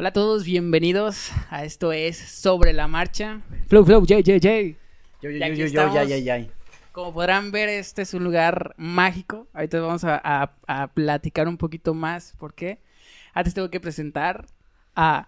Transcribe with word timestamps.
Hola 0.00 0.10
a 0.10 0.12
todos, 0.12 0.44
bienvenidos 0.44 1.32
a 1.50 1.64
esto 1.64 1.90
es 1.92 2.16
Sobre 2.16 2.72
la 2.72 2.86
Marcha. 2.86 3.40
Flow, 3.66 3.84
flow, 3.84 4.06
yay, 4.06 4.22
yay, 4.22 4.38
yay. 4.38 4.76
Yo, 5.20 5.28
yo, 5.30 5.38
yo, 5.38 5.46
yo, 5.48 5.54
yo, 5.54 5.64
estamos. 5.64 5.94
ya, 5.94 6.04
ya, 6.04 6.18
ya. 6.18 6.46
Como 6.92 7.12
podrán 7.12 7.50
ver, 7.50 7.68
este 7.68 8.02
es 8.02 8.14
un 8.14 8.22
lugar 8.22 8.74
mágico. 8.76 9.48
Ahorita 9.52 9.80
vamos 9.80 10.04
a, 10.04 10.20
a- 10.22 10.52
a 10.68 10.86
platicar 10.86 11.48
un 11.48 11.56
poquito 11.56 11.94
más. 11.94 12.32
¿Por 12.38 12.54
qué? 12.54 12.78
Antes 13.34 13.54
tengo 13.54 13.70
que 13.70 13.80
presentar 13.80 14.46
a 14.94 15.26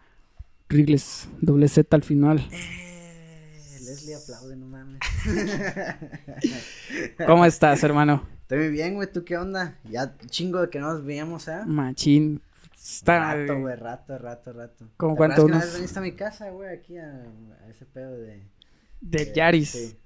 Rigles, 0.69 1.27
doble 1.41 1.67
Z 1.67 1.97
al 1.97 2.05
final. 2.05 2.39
Eh, 2.53 3.79
Leslie 3.83 4.15
aplaude, 4.15 4.55
no 4.55 4.67
mames. 4.67 5.01
¿Cómo 7.27 7.45
estás, 7.45 7.83
hermano? 7.83 8.25
Estoy 8.43 8.59
muy 8.59 8.69
bien, 8.71 8.95
güey, 8.95 9.11
¿tú 9.13 9.25
qué 9.25 9.37
onda? 9.37 9.77
Ya 9.91 10.15
chingo 10.29 10.61
de 10.61 10.71
que 10.71 10.79
no 10.79 10.93
nos 10.93 11.05
veíamos, 11.05 11.49
¿eh? 11.49 11.59
Machín. 11.67 12.41
Está... 12.83 13.35
Rato, 13.35 13.61
güey, 13.61 13.77
rato, 13.77 14.19
rato, 14.19 14.53
rato. 14.53 14.89
¿Cómo 14.97 15.15
¿Te 15.15 15.19
cuánto? 15.19 15.45
Unos- 15.45 15.75
viniste 15.75 15.99
a 15.99 16.03
mi 16.03 16.13
casa, 16.13 16.51
güey, 16.51 16.71
aquí 16.75 16.97
a, 16.97 17.25
a 17.65 17.69
ese 17.69 17.85
pedo 17.85 18.13
de... 18.13 18.47
Del 19.01 19.27
de- 19.27 19.33
Yaris. 19.35 19.97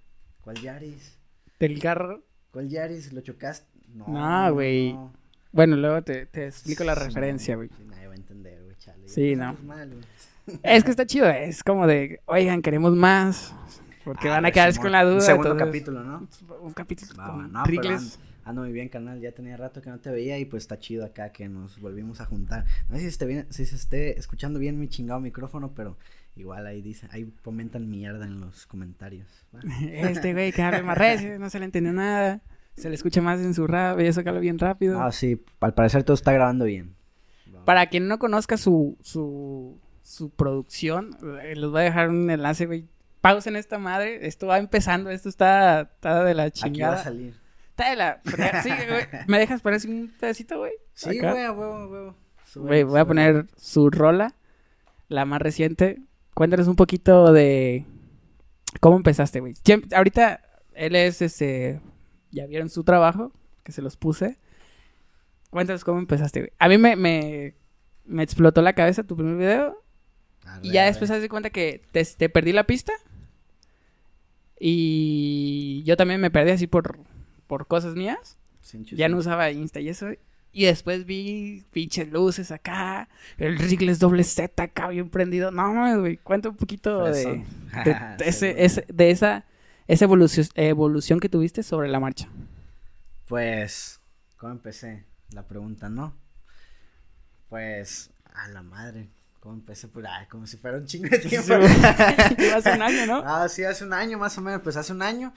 ¿Cuál 0.41 0.57
Yaris? 0.61 1.19
Del 1.61 1.79
carro. 1.81 2.23
¿Cuál 2.51 2.69
Yaris? 2.69 3.13
¿Lo 3.13 3.21
chocaste? 3.21 3.67
No, 3.95 4.07
No, 4.09 4.53
güey. 4.55 4.93
no. 4.93 5.13
Bueno, 5.53 5.77
luego 5.77 6.03
te, 6.03 6.27
te 6.27 6.47
explico 6.49 6.83
la 6.83 6.97
Sí, 6.97 7.05
referencia, 7.05 7.55
güey. 7.55 7.69
Sí, 7.69 7.85
nadie 7.85 8.07
va 8.09 8.13
a 8.13 8.17
entender, 8.17 8.63
güey, 8.65 8.77
chale. 8.77 9.09
Sí, 9.09 9.37
no. 9.37 9.53
pues, 9.55 9.65
mal. 9.65 9.91
Es 10.63 10.83
que 10.85 10.91
está 10.91 11.07
chido, 11.07 11.29
es 11.29 11.63
como 11.63 11.87
de, 11.87 12.21
oigan, 12.27 12.61
queremos 12.61 12.93
más. 12.95 13.55
Porque 14.05 14.29
Ah, 14.29 14.33
van 14.33 14.47
a 14.47 14.51
quedarse 14.51 14.81
con 14.81 14.91
la 14.93 15.05
duda. 15.05 15.15
Un 15.15 15.21
segundo 15.23 15.53
entonces, 15.53 15.67
capítulo, 15.69 16.03
¿no? 16.03 16.29
Un 16.61 16.73
capítulo 16.75 17.15
va, 17.19 17.27
con 17.29 17.53
no, 17.53 17.63
pero 17.65 17.83
Ando, 18.45 18.51
ando 18.51 18.63
muy 18.63 18.73
bien, 18.73 18.89
carnal. 18.89 19.21
Ya 19.21 19.33
tenía 19.33 19.57
rato 19.57 19.81
que 19.83 19.91
no 19.91 19.99
te 20.01 20.11
veía 20.11 20.39
y 20.39 20.45
pues 20.45 20.65
está 20.65 20.79
chido 20.79 21.05
acá 21.05 21.33
que 21.33 21.49
nos 21.49 21.81
volvimos 21.81 22.21
a 22.21 22.27
juntar. 22.27 22.65
No 22.89 22.97
sé 22.97 23.03
si, 23.03 23.09
esté 23.09 23.27
bien, 23.27 23.47
si 23.51 23.67
se 23.67 23.77
esté 23.77 24.19
escuchando 24.19 24.59
bien 24.59 24.79
mi 24.79 24.89
chingado 24.89 25.21
micrófono, 25.21 25.73
pero 25.75 25.97
igual 26.37 26.67
ahí 26.67 26.83
dicen, 26.83 27.09
ahí 27.13 27.33
comentan 27.43 27.89
mierda 27.91 28.27
en 28.27 28.41
los 28.41 28.67
comentarios. 28.67 29.29
Este 29.93 30.33
güey 30.33 30.53
que 30.53 30.63
habla 30.63 30.83
más 30.83 30.99
recio, 30.99 31.39
no 31.39 31.51
se 31.51 31.59
le 31.59 31.65
entendió 31.67 31.93
nada. 31.93 32.43
Se 32.77 32.89
le 32.89 32.97
escucha 32.97 33.23
más 33.23 33.41
en 33.41 33.55
su 33.55 33.67
rap 33.69 34.01
y 34.01 34.07
eso 34.07 34.23
que 34.23 34.29
habla 34.29 34.41
bien 34.41 34.59
rápido. 34.59 35.01
Ah, 35.01 35.13
sí, 35.13 35.41
al 35.61 35.75
parecer 35.75 36.03
todo 36.03 36.15
está 36.15 36.33
grabando 36.33 36.65
bien. 36.65 36.97
Para 37.65 37.87
quien 37.87 38.09
no 38.09 38.19
conozca 38.19 38.57
su, 38.57 38.99
su, 39.01 39.81
su 40.03 40.31
producción, 40.31 41.17
eh, 41.43 41.55
les 41.57 41.71
voy 41.71 41.81
a 41.83 41.85
dejar 41.85 42.11
un 42.11 42.29
enlace, 42.31 42.67
güey. 42.67 42.89
Pausen 43.21 43.57
esta 43.57 43.79
madre, 43.79 44.27
esto 44.27 44.49
va 44.49 44.59
empezando, 44.59 45.09
esto 45.09 45.31
está, 45.31 45.83
está 45.83 46.25
de 46.25 46.35
la 46.35 46.43
Aquí 46.43 46.61
va 46.61 46.67
a 46.67 46.73
chingada. 46.73 47.05
salir. 47.05 47.44
Está 47.77 47.91
de 47.91 47.97
la... 47.97 48.21
Sí, 48.63 48.71
güey. 48.89 49.05
¿Me 49.27 49.41
dejas 49.41 49.61
poner 49.61 49.79
así 49.79 49.89
un 49.89 50.13
pedacito, 50.21 50.59
güey? 50.59 50.71
Sí, 50.93 51.19
Acá. 51.19 51.33
güey, 51.33 51.45
a 51.45 51.51
huevo, 51.51 51.75
a 51.75 51.87
huevo. 51.89 52.17
Sube, 52.45 52.67
Güey, 52.69 52.83
voy 52.85 53.01
a 53.01 53.05
poner 53.05 53.47
su 53.57 53.91
rola, 53.91 54.37
la 55.09 55.25
más 55.25 55.43
reciente. 55.43 56.01
Cuéntanos 56.35 56.69
un 56.69 56.77
poquito 56.77 57.33
de 57.33 57.85
cómo 58.79 58.97
empezaste, 58.97 59.41
güey. 59.41 59.55
Ahorita 59.93 60.41
él 60.75 60.95
es, 60.95 61.21
este, 61.21 61.81
ya 62.31 62.47
vieron 62.47 62.69
su 62.69 62.85
trabajo, 62.85 63.33
que 63.65 63.73
se 63.73 63.83
los 63.83 63.97
puse. 63.97 64.39
Cuéntanos 65.51 65.83
cómo 65.83 65.99
empezaste, 65.99 66.41
güey. 66.43 66.53
A 66.61 66.69
mí 66.69 66.79
me, 66.79 66.95
me, 66.95 67.57
me 68.05 68.23
explotó 68.23 68.63
la 68.63 68.75
cabeza 68.75 69.03
tu 69.03 69.17
primer 69.17 69.37
video 69.37 69.83
Arre, 70.45 70.61
y 70.63 70.71
ya 70.71 70.85
después 70.85 71.11
haz 71.11 71.23
de 71.23 71.29
cuenta 71.29 71.51
que 71.51 71.83
te, 71.91 72.05
te 72.05 72.29
perdí 72.29 72.53
la 72.53 72.65
pista. 72.69 72.93
Y 74.61 75.83
yo 75.85 75.97
también 75.97 76.21
me 76.21 76.31
perdí 76.31 76.53
así 76.53 76.69
por, 76.69 76.99
por 77.47 77.67
cosas 77.67 77.95
mías. 77.95 78.39
Sin 78.61 78.85
Ya 78.85 79.09
no 79.09 79.19
usaba 79.19 79.51
Insta 79.51 79.81
y 79.81 79.89
eso. 79.89 80.07
Y 80.53 80.65
después 80.67 81.05
vi 81.05 81.65
pinches 81.73 82.11
luces 82.13 82.51
acá. 82.53 83.09
El 83.39 83.59
Rigles 83.59 83.99
doble 83.99 84.23
Z 84.25 84.63
acá 84.63 84.89
bien 84.89 85.11
prendido. 85.11 85.51
No 85.51 85.75
mames, 85.75 85.99
güey. 85.99 86.17
Cuenta 86.19 86.49
un 86.49 86.57
poquito 86.57 87.05
de, 87.07 87.45
de 88.19 88.25
ese, 88.29 88.65
ese- 88.65 88.87
de 88.89 89.11
esa, 89.11 89.45
esa 89.89 90.05
evolución, 90.05 90.47
evolución 90.55 91.19
que 91.21 91.29
tuviste 91.29 91.63
sobre 91.65 91.89
la 91.89 91.99
marcha. 92.01 92.29
Pues, 93.27 94.01
¿cómo 94.37 94.53
empecé? 94.53 95.05
La 95.31 95.47
pregunta, 95.49 95.89
¿no? 95.89 96.15
Pues, 97.49 98.11
a 98.35 98.49
la 98.49 98.63
madre. 98.63 99.09
¿Cómo 99.41 99.55
empecé? 99.57 99.89
Pues, 99.89 100.07
ay, 100.09 100.27
como 100.27 100.47
si 100.47 100.57
fuera 100.57 100.79
un 100.79 100.87
chingo 100.87 101.09
de 101.09 101.19
tiempo. 101.19 101.53
Hace 102.55 102.73
un 102.73 102.83
año, 102.83 103.07
¿no? 103.07 103.23
Ah, 103.27 103.49
sí, 103.49 103.65
hace 103.65 103.85
un 103.85 103.93
año 103.93 104.19
más 104.19 104.37
o 104.39 104.41
menos, 104.41 104.61
pues 104.63 104.77
hace 104.77 104.93
un 104.93 105.03
año. 105.03 105.33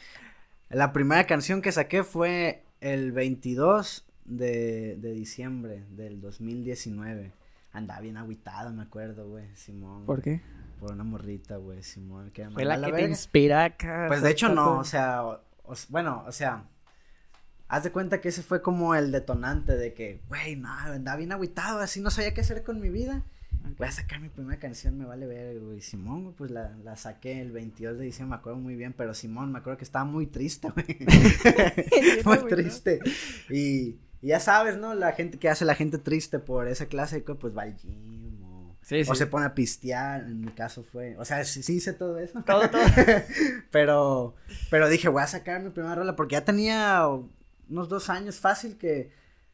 La 0.70 0.92
primera 0.94 1.26
canción 1.26 1.62
que 1.62 1.72
saqué 1.72 2.04
fue 2.04 2.64
el 2.82 3.12
22 3.12 4.06
de, 4.26 4.98
de 4.98 5.12
diciembre 5.14 5.86
del 5.92 6.20
2019. 6.22 7.32
Andaba 7.72 8.02
bien 8.02 8.18
agüitado, 8.18 8.72
me 8.72 8.84
acuerdo, 8.84 9.28
güey, 9.30 9.46
Simón. 9.56 10.06
¿Por 10.06 10.22
qué? 10.22 10.42
Por 10.80 10.92
una 10.92 11.04
morrita, 11.04 11.58
güey, 11.58 11.84
Simón. 11.84 12.32
Que 12.32 12.50
Fue 12.50 12.66
la 12.66 12.76
que 12.82 12.92
te 12.92 13.04
inspira 13.10 13.64
acá. 13.66 14.06
Pues 14.08 14.22
de 14.22 14.32
hecho 14.32 14.50
no, 14.50 14.78
o 14.80 14.84
sea, 14.84 15.24
o- 15.26 15.42
o- 15.64 15.74
bueno, 15.90 16.24
o 16.28 16.32
sea, 16.32 16.66
haz 17.68 17.84
de 17.84 17.92
cuenta 17.92 18.20
que 18.20 18.30
ese 18.30 18.44
fue 18.44 18.62
como 18.62 18.94
el 18.96 19.12
detonante 19.12 19.76
de 19.78 19.94
que, 19.94 20.22
güey, 20.28 20.56
no, 20.56 20.70
andaba 20.72 21.18
bien 21.18 21.32
agüitado, 21.32 21.80
así 21.80 22.02
no 22.02 22.10
sabía 22.12 22.34
qué 22.34 22.42
hacer 22.42 22.64
con 22.64 22.80
mi 22.82 22.90
vida. 22.90 23.24
Voy 23.78 23.88
a 23.88 23.92
sacar 23.92 24.20
mi 24.20 24.30
primera 24.30 24.60
canción, 24.60 24.98
me 24.98 25.06
vale 25.06 25.26
ver, 25.26 25.60
güey. 25.60 25.82
Simón, 25.82 26.24
güey, 26.24 26.36
pues 26.36 26.52
la, 26.52 26.76
la 26.84 26.96
saqué 26.96 27.42
el 27.42 27.52
22 27.52 27.98
de 27.98 28.06
diciembre, 28.06 28.36
me 28.36 28.40
acuerdo 28.40 28.60
muy 28.60 28.76
bien, 28.76 28.94
pero 28.94 29.14
Simón, 29.14 29.52
me 29.52 29.60
acuerdo 29.60 29.78
que 29.78 29.84
estaba 29.84 30.06
muy 30.06 30.28
triste, 30.28 30.70
güey. 30.70 30.98
muy 32.26 32.38
triste. 32.48 33.00
Y, 33.50 33.98
y 34.22 34.28
ya 34.28 34.40
sabes, 34.40 34.78
¿no? 34.78 34.94
La 34.94 35.14
gente 35.14 35.38
que 35.40 35.50
hace 35.50 35.66
la 35.66 35.76
gente 35.76 35.98
triste 35.98 36.40
por 36.40 36.68
esa 36.68 36.88
clase, 36.88 37.22
pues 37.22 37.56
va 37.56 37.64
al 37.64 37.76
gym 37.76 38.44
o, 38.44 38.76
Sí, 38.82 39.04
sí. 39.04 39.12
o 39.12 39.16
se 39.16 39.28
pone 39.28 39.46
a 39.46 39.54
pistear, 39.54 40.22
en 40.22 40.42
mi 40.42 40.52
caso 40.52 40.84
fue, 40.84 41.18
o 41.18 41.26
sea, 41.26 41.44
sí, 41.44 41.62
sí 41.62 41.76
hice 41.76 41.94
todo 41.94 42.18
eso. 42.20 42.42
Todo, 42.44 42.70
todo. 42.70 42.82
pero, 43.72 44.36
pero 44.70 44.88
dije, 44.90 45.10
voy 45.10 45.24
a 45.24 45.28
sacar 45.28 45.62
mi 45.62 45.70
primera 45.72 45.96
rola 45.96 46.16
porque 46.16 46.34
ya 46.34 46.46
tenía 46.46 47.06
unos 47.70 47.90
dos 47.90 48.10
años 48.10 48.40
fácil 48.40 48.78
que, 48.78 49.12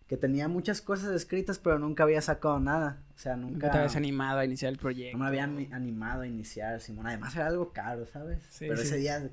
que 0.08 0.18
tenía 0.18 0.48
muchas 0.48 0.82
cosas 0.82 1.12
escritas, 1.16 1.60
pero 1.60 1.80
nunca 1.80 2.04
había 2.04 2.22
sacado 2.22 2.60
nada. 2.60 3.02
O 3.16 3.18
sea, 3.18 3.36
Nunca 3.36 3.52
nunca, 3.54 3.72
te 3.72 3.78
habías 3.78 3.96
animado 3.96 4.40
a 4.40 4.46
iniciar 4.46 4.70
el 4.72 4.76
no 4.78 4.82
proyecto. 4.82 5.18
me 5.18 5.26
habían 5.28 5.56
ni- 5.56 5.70
animado 5.72 6.22
a 6.24 6.28
iniciar, 6.28 6.80
Simón. 6.82 7.08
Además 7.08 7.36
era 7.36 7.48
algo 7.48 7.72
caro, 7.74 8.06
¿sabes? 8.06 8.40
Sí, 8.50 8.66
pero 8.68 8.78
sí. 8.78 8.84
ese 8.88 8.98
día 8.98 9.30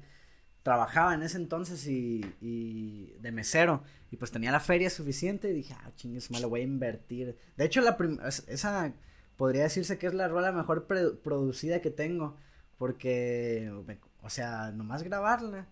trabajaba 0.63 1.15
en 1.15 1.23
ese 1.23 1.39
entonces 1.39 1.87
y, 1.87 2.21
y 2.41 3.15
de 3.21 3.33
mesero. 3.33 3.83
Y 4.11 4.17
pues 4.17 4.31
tenía 4.31 4.53
la 4.53 4.61
feria 4.61 4.91
suficiente 4.91 5.51
y 5.51 5.55
dije, 5.55 5.75
ah, 5.79 5.91
chingues, 5.97 6.31
me 6.31 6.41
lo 6.41 6.49
voy 6.49 6.61
a 6.61 6.65
invertir. 6.65 7.37
De 7.57 7.65
hecho, 7.65 7.81
la 7.81 7.97
esa 8.49 8.93
podría 9.37 9.63
decirse 9.65 9.99
que 9.99 10.07
es 10.07 10.15
la 10.15 10.29
rola 10.29 10.53
mejor 10.53 10.87
producida 10.87 11.81
que 11.81 11.91
tengo. 11.91 12.37
Porque, 12.79 13.71
me- 13.87 13.99
o 14.23 14.31
sea, 14.31 14.71
nomás 14.73 15.03
grabarla, 15.03 15.67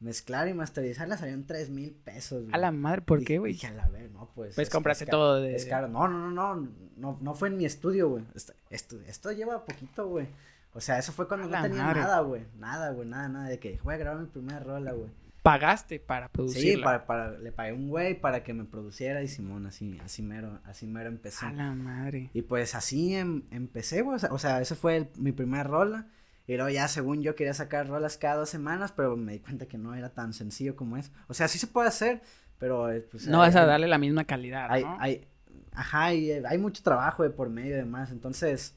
mezclar 0.00 0.48
y 0.48 0.54
masterizarla 0.54 1.16
salieron 1.16 1.44
tres 1.46 1.70
mil 1.70 1.92
pesos. 1.92 2.44
A 2.52 2.58
la 2.58 2.72
madre, 2.72 3.02
¿por 3.02 3.22
qué, 3.24 3.38
güey? 3.38 3.52
Dije, 3.52 3.66
a 3.68 3.72
la 3.72 3.88
ver, 3.88 4.10
no, 4.10 4.30
pues. 4.34 4.54
Pues 4.54 4.68
es- 4.68 4.72
compraste 4.72 5.06
todo 5.06 5.40
de- 5.40 5.54
Es 5.54 5.66
caro. 5.66 5.88
No, 5.88 6.08
no, 6.08 6.30
no, 6.30 6.54
no, 6.56 6.68
no, 6.96 7.18
no 7.20 7.34
fue 7.34 7.48
en 7.48 7.56
mi 7.58 7.64
estudio, 7.66 8.08
güey. 8.08 8.24
Esto, 8.34 8.52
esto, 8.70 8.96
esto 9.06 9.32
lleva 9.32 9.64
poquito, 9.64 10.06
güey. 10.08 10.26
O 10.72 10.80
sea, 10.80 10.98
eso 10.98 11.12
fue 11.12 11.26
cuando 11.28 11.46
A 11.54 11.60
no 11.60 11.62
tenía 11.68 11.82
madre. 11.84 12.00
nada, 12.00 12.20
güey. 12.20 12.42
Nada, 12.58 12.90
güey, 12.92 13.08
nada, 13.08 13.28
nada. 13.28 13.48
De 13.48 13.58
que 13.58 13.78
voy 13.82 13.94
a 13.94 13.98
grabar 13.98 14.20
mi 14.20 14.26
primera 14.28 14.60
rola, 14.60 14.92
güey. 14.92 15.10
Pagaste 15.42 15.98
para 16.00 16.26
Sí, 16.26 16.32
producirla. 16.34 16.84
para, 16.84 17.06
para, 17.06 17.38
le 17.38 17.50
pagué 17.50 17.72
un 17.72 17.88
güey 17.88 18.20
para 18.20 18.42
que 18.44 18.52
me 18.52 18.64
produciera 18.64 19.22
y 19.22 19.28
Simón, 19.28 19.64
así, 19.66 19.98
así 20.04 20.20
mero, 20.22 20.60
así 20.64 20.86
mero 20.86 21.08
empecé. 21.08 21.46
A 21.46 21.52
la 21.52 21.72
madre. 21.72 22.28
Y 22.34 22.42
pues 22.42 22.74
así 22.74 23.14
em- 23.14 23.42
empecé, 23.50 24.02
güey. 24.02 24.18
O 24.30 24.38
sea, 24.38 24.60
ese 24.60 24.74
fue 24.74 24.96
el- 24.98 25.08
mi 25.16 25.32
primera 25.32 25.64
rola. 25.64 26.06
Y 26.50 26.56
luego 26.56 26.68
ya, 26.68 26.88
según 26.88 27.22
yo, 27.22 27.36
quería 27.36 27.54
sacar 27.54 27.86
rolas 27.86 28.18
cada 28.18 28.34
dos 28.34 28.50
semanas, 28.50 28.90
pero 28.90 29.16
me 29.16 29.34
di 29.34 29.38
cuenta 29.38 29.66
que 29.66 29.78
no 29.78 29.94
era 29.94 30.08
tan 30.08 30.32
sencillo 30.32 30.74
como 30.74 30.96
es. 30.96 31.12
O 31.28 31.34
sea, 31.34 31.46
sí 31.46 31.60
se 31.60 31.68
puede 31.68 31.86
hacer, 31.86 32.22
pero 32.58 32.90
eh, 32.90 33.02
pues... 33.08 33.28
No 33.28 33.38
vas 33.38 33.54
a 33.54 33.64
darle 33.66 33.86
la 33.86 33.98
misma 33.98 34.24
calidad, 34.24 34.66
hay, 34.68 34.82
¿no? 34.82 34.96
hay, 34.98 35.28
ajá, 35.70 36.12
y 36.12 36.32
hay 36.32 36.58
mucho 36.58 36.82
trabajo 36.82 37.22
de 37.22 37.30
por 37.30 37.50
medio 37.50 37.76
y 37.76 37.78
demás, 37.78 38.10
entonces, 38.10 38.74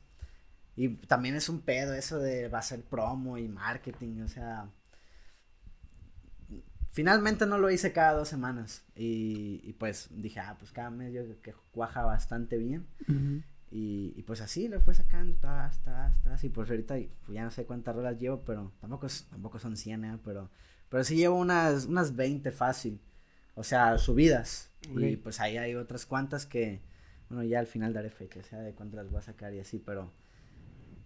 y 0.76 0.90
también 0.90 1.34
es 1.34 1.50
un 1.50 1.62
pedo 1.62 1.96
eso 1.96 2.20
de 2.20 2.48
va 2.48 2.60
a 2.60 2.62
ser 2.62 2.84
promo 2.84 3.40
y 3.40 3.48
marketing, 3.48 4.22
o 4.22 4.28
sea, 4.28 4.70
finalmente 6.92 7.48
no 7.48 7.58
lo 7.58 7.72
hice 7.72 7.92
cada 7.92 8.14
dos 8.14 8.30
semanas 8.30 8.86
y, 8.96 9.62
y 9.64 9.74
pues 9.74 10.10
dije, 10.12 10.40
ah, 10.40 10.58
pues 10.60 10.72
cada 10.72 10.92
mes 10.92 11.12
yo 11.12 11.24
que 11.42 11.56
cuaja 11.72 12.04
bastante 12.04 12.56
bien. 12.60 12.86
Y, 13.76 14.14
y 14.16 14.22
pues 14.22 14.40
así 14.42 14.68
lo 14.68 14.80
fue 14.80 14.94
sacando, 14.94 15.36
tas, 15.38 15.82
tas, 15.84 16.22
tas, 16.22 16.44
y 16.44 16.50
pues 16.50 16.70
ahorita 16.70 16.96
ya 17.30 17.44
no 17.44 17.50
sé 17.50 17.66
cuántas 17.66 17.96
rolas 17.96 18.20
llevo, 18.20 18.42
pero 18.46 18.72
tampoco, 18.80 19.08
es- 19.08 19.26
tampoco 19.32 19.58
son 19.58 19.76
100, 19.76 20.06
¿eh? 20.06 20.18
pero, 20.24 20.52
pero 20.90 21.04
sí 21.04 21.16
llevo 21.16 21.38
unas, 21.38 21.86
unas 21.86 22.16
20 22.16 22.52
fácil, 22.52 23.00
o 23.56 23.64
sea, 23.64 23.98
subidas, 23.98 24.70
y 24.96 25.16
pues 25.18 25.40
ahí 25.40 25.58
hay 25.58 25.74
otras 25.74 26.06
cuantas 26.06 26.46
que, 26.46 26.82
bueno, 27.30 27.44
ya 27.44 27.58
al 27.60 27.66
final 27.68 27.94
daré 27.94 28.12
fecha, 28.12 28.42
o 28.42 28.44
sea, 28.44 28.60
de 28.60 28.74
cuántas 28.74 28.98
las 29.04 29.10
voy 29.10 29.18
a 29.20 29.24
sacar 29.24 29.54
y 29.56 29.60
así, 29.60 29.80
pero, 29.80 30.12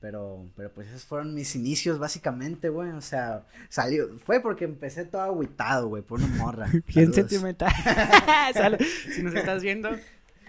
pero, 0.01 0.45
pero 0.55 0.71
pues 0.73 0.87
esos 0.89 1.05
fueron 1.05 1.33
mis 1.33 1.55
inicios 1.55 1.97
básicamente, 1.99 2.69
güey, 2.69 2.91
o 2.91 3.01
sea, 3.01 3.45
salió, 3.69 4.17
fue 4.19 4.41
porque 4.41 4.65
empecé 4.65 5.05
todo 5.05 5.21
agüitado, 5.21 5.87
güey, 5.87 6.03
por 6.03 6.19
una 6.19 6.27
morra. 6.35 6.67
Bien 6.87 7.13
sentimental. 7.13 7.71
Si 9.15 9.23
nos 9.23 9.33
estás 9.33 9.63
viendo, 9.63 9.89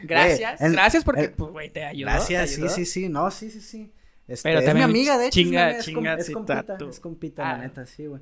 Gracias, 0.02 0.60
el- 0.60 0.72
gracias 0.72 1.04
porque, 1.04 1.22
el- 1.22 1.32
pues, 1.32 1.50
güey, 1.52 1.70
te 1.70 1.84
ayudó. 1.84 2.10
Gracias, 2.10 2.42
te 2.42 2.48
sí, 2.56 2.60
ayudó. 2.62 2.74
sí, 2.74 2.84
sí, 2.86 3.08
no, 3.08 3.30
sí, 3.30 3.50
sí, 3.50 3.60
sí. 3.60 3.92
Este, 4.26 4.48
Pero 4.50 4.60
es 4.60 4.74
mi 4.74 4.82
amiga, 4.82 5.16
de 5.18 5.26
hecho. 5.28 5.40
chinga- 5.40 5.70
es, 5.70 5.74
mi- 5.74 5.78
es, 5.78 5.84
com- 5.86 5.94
chinga 6.04 6.14
es 6.16 6.30
compita, 6.30 6.76
es 6.90 7.00
compita, 7.00 7.48
Ah. 7.50 7.52
la 7.56 7.64
neta, 7.64 7.86
sí, 7.86 8.06
güey. 8.06 8.20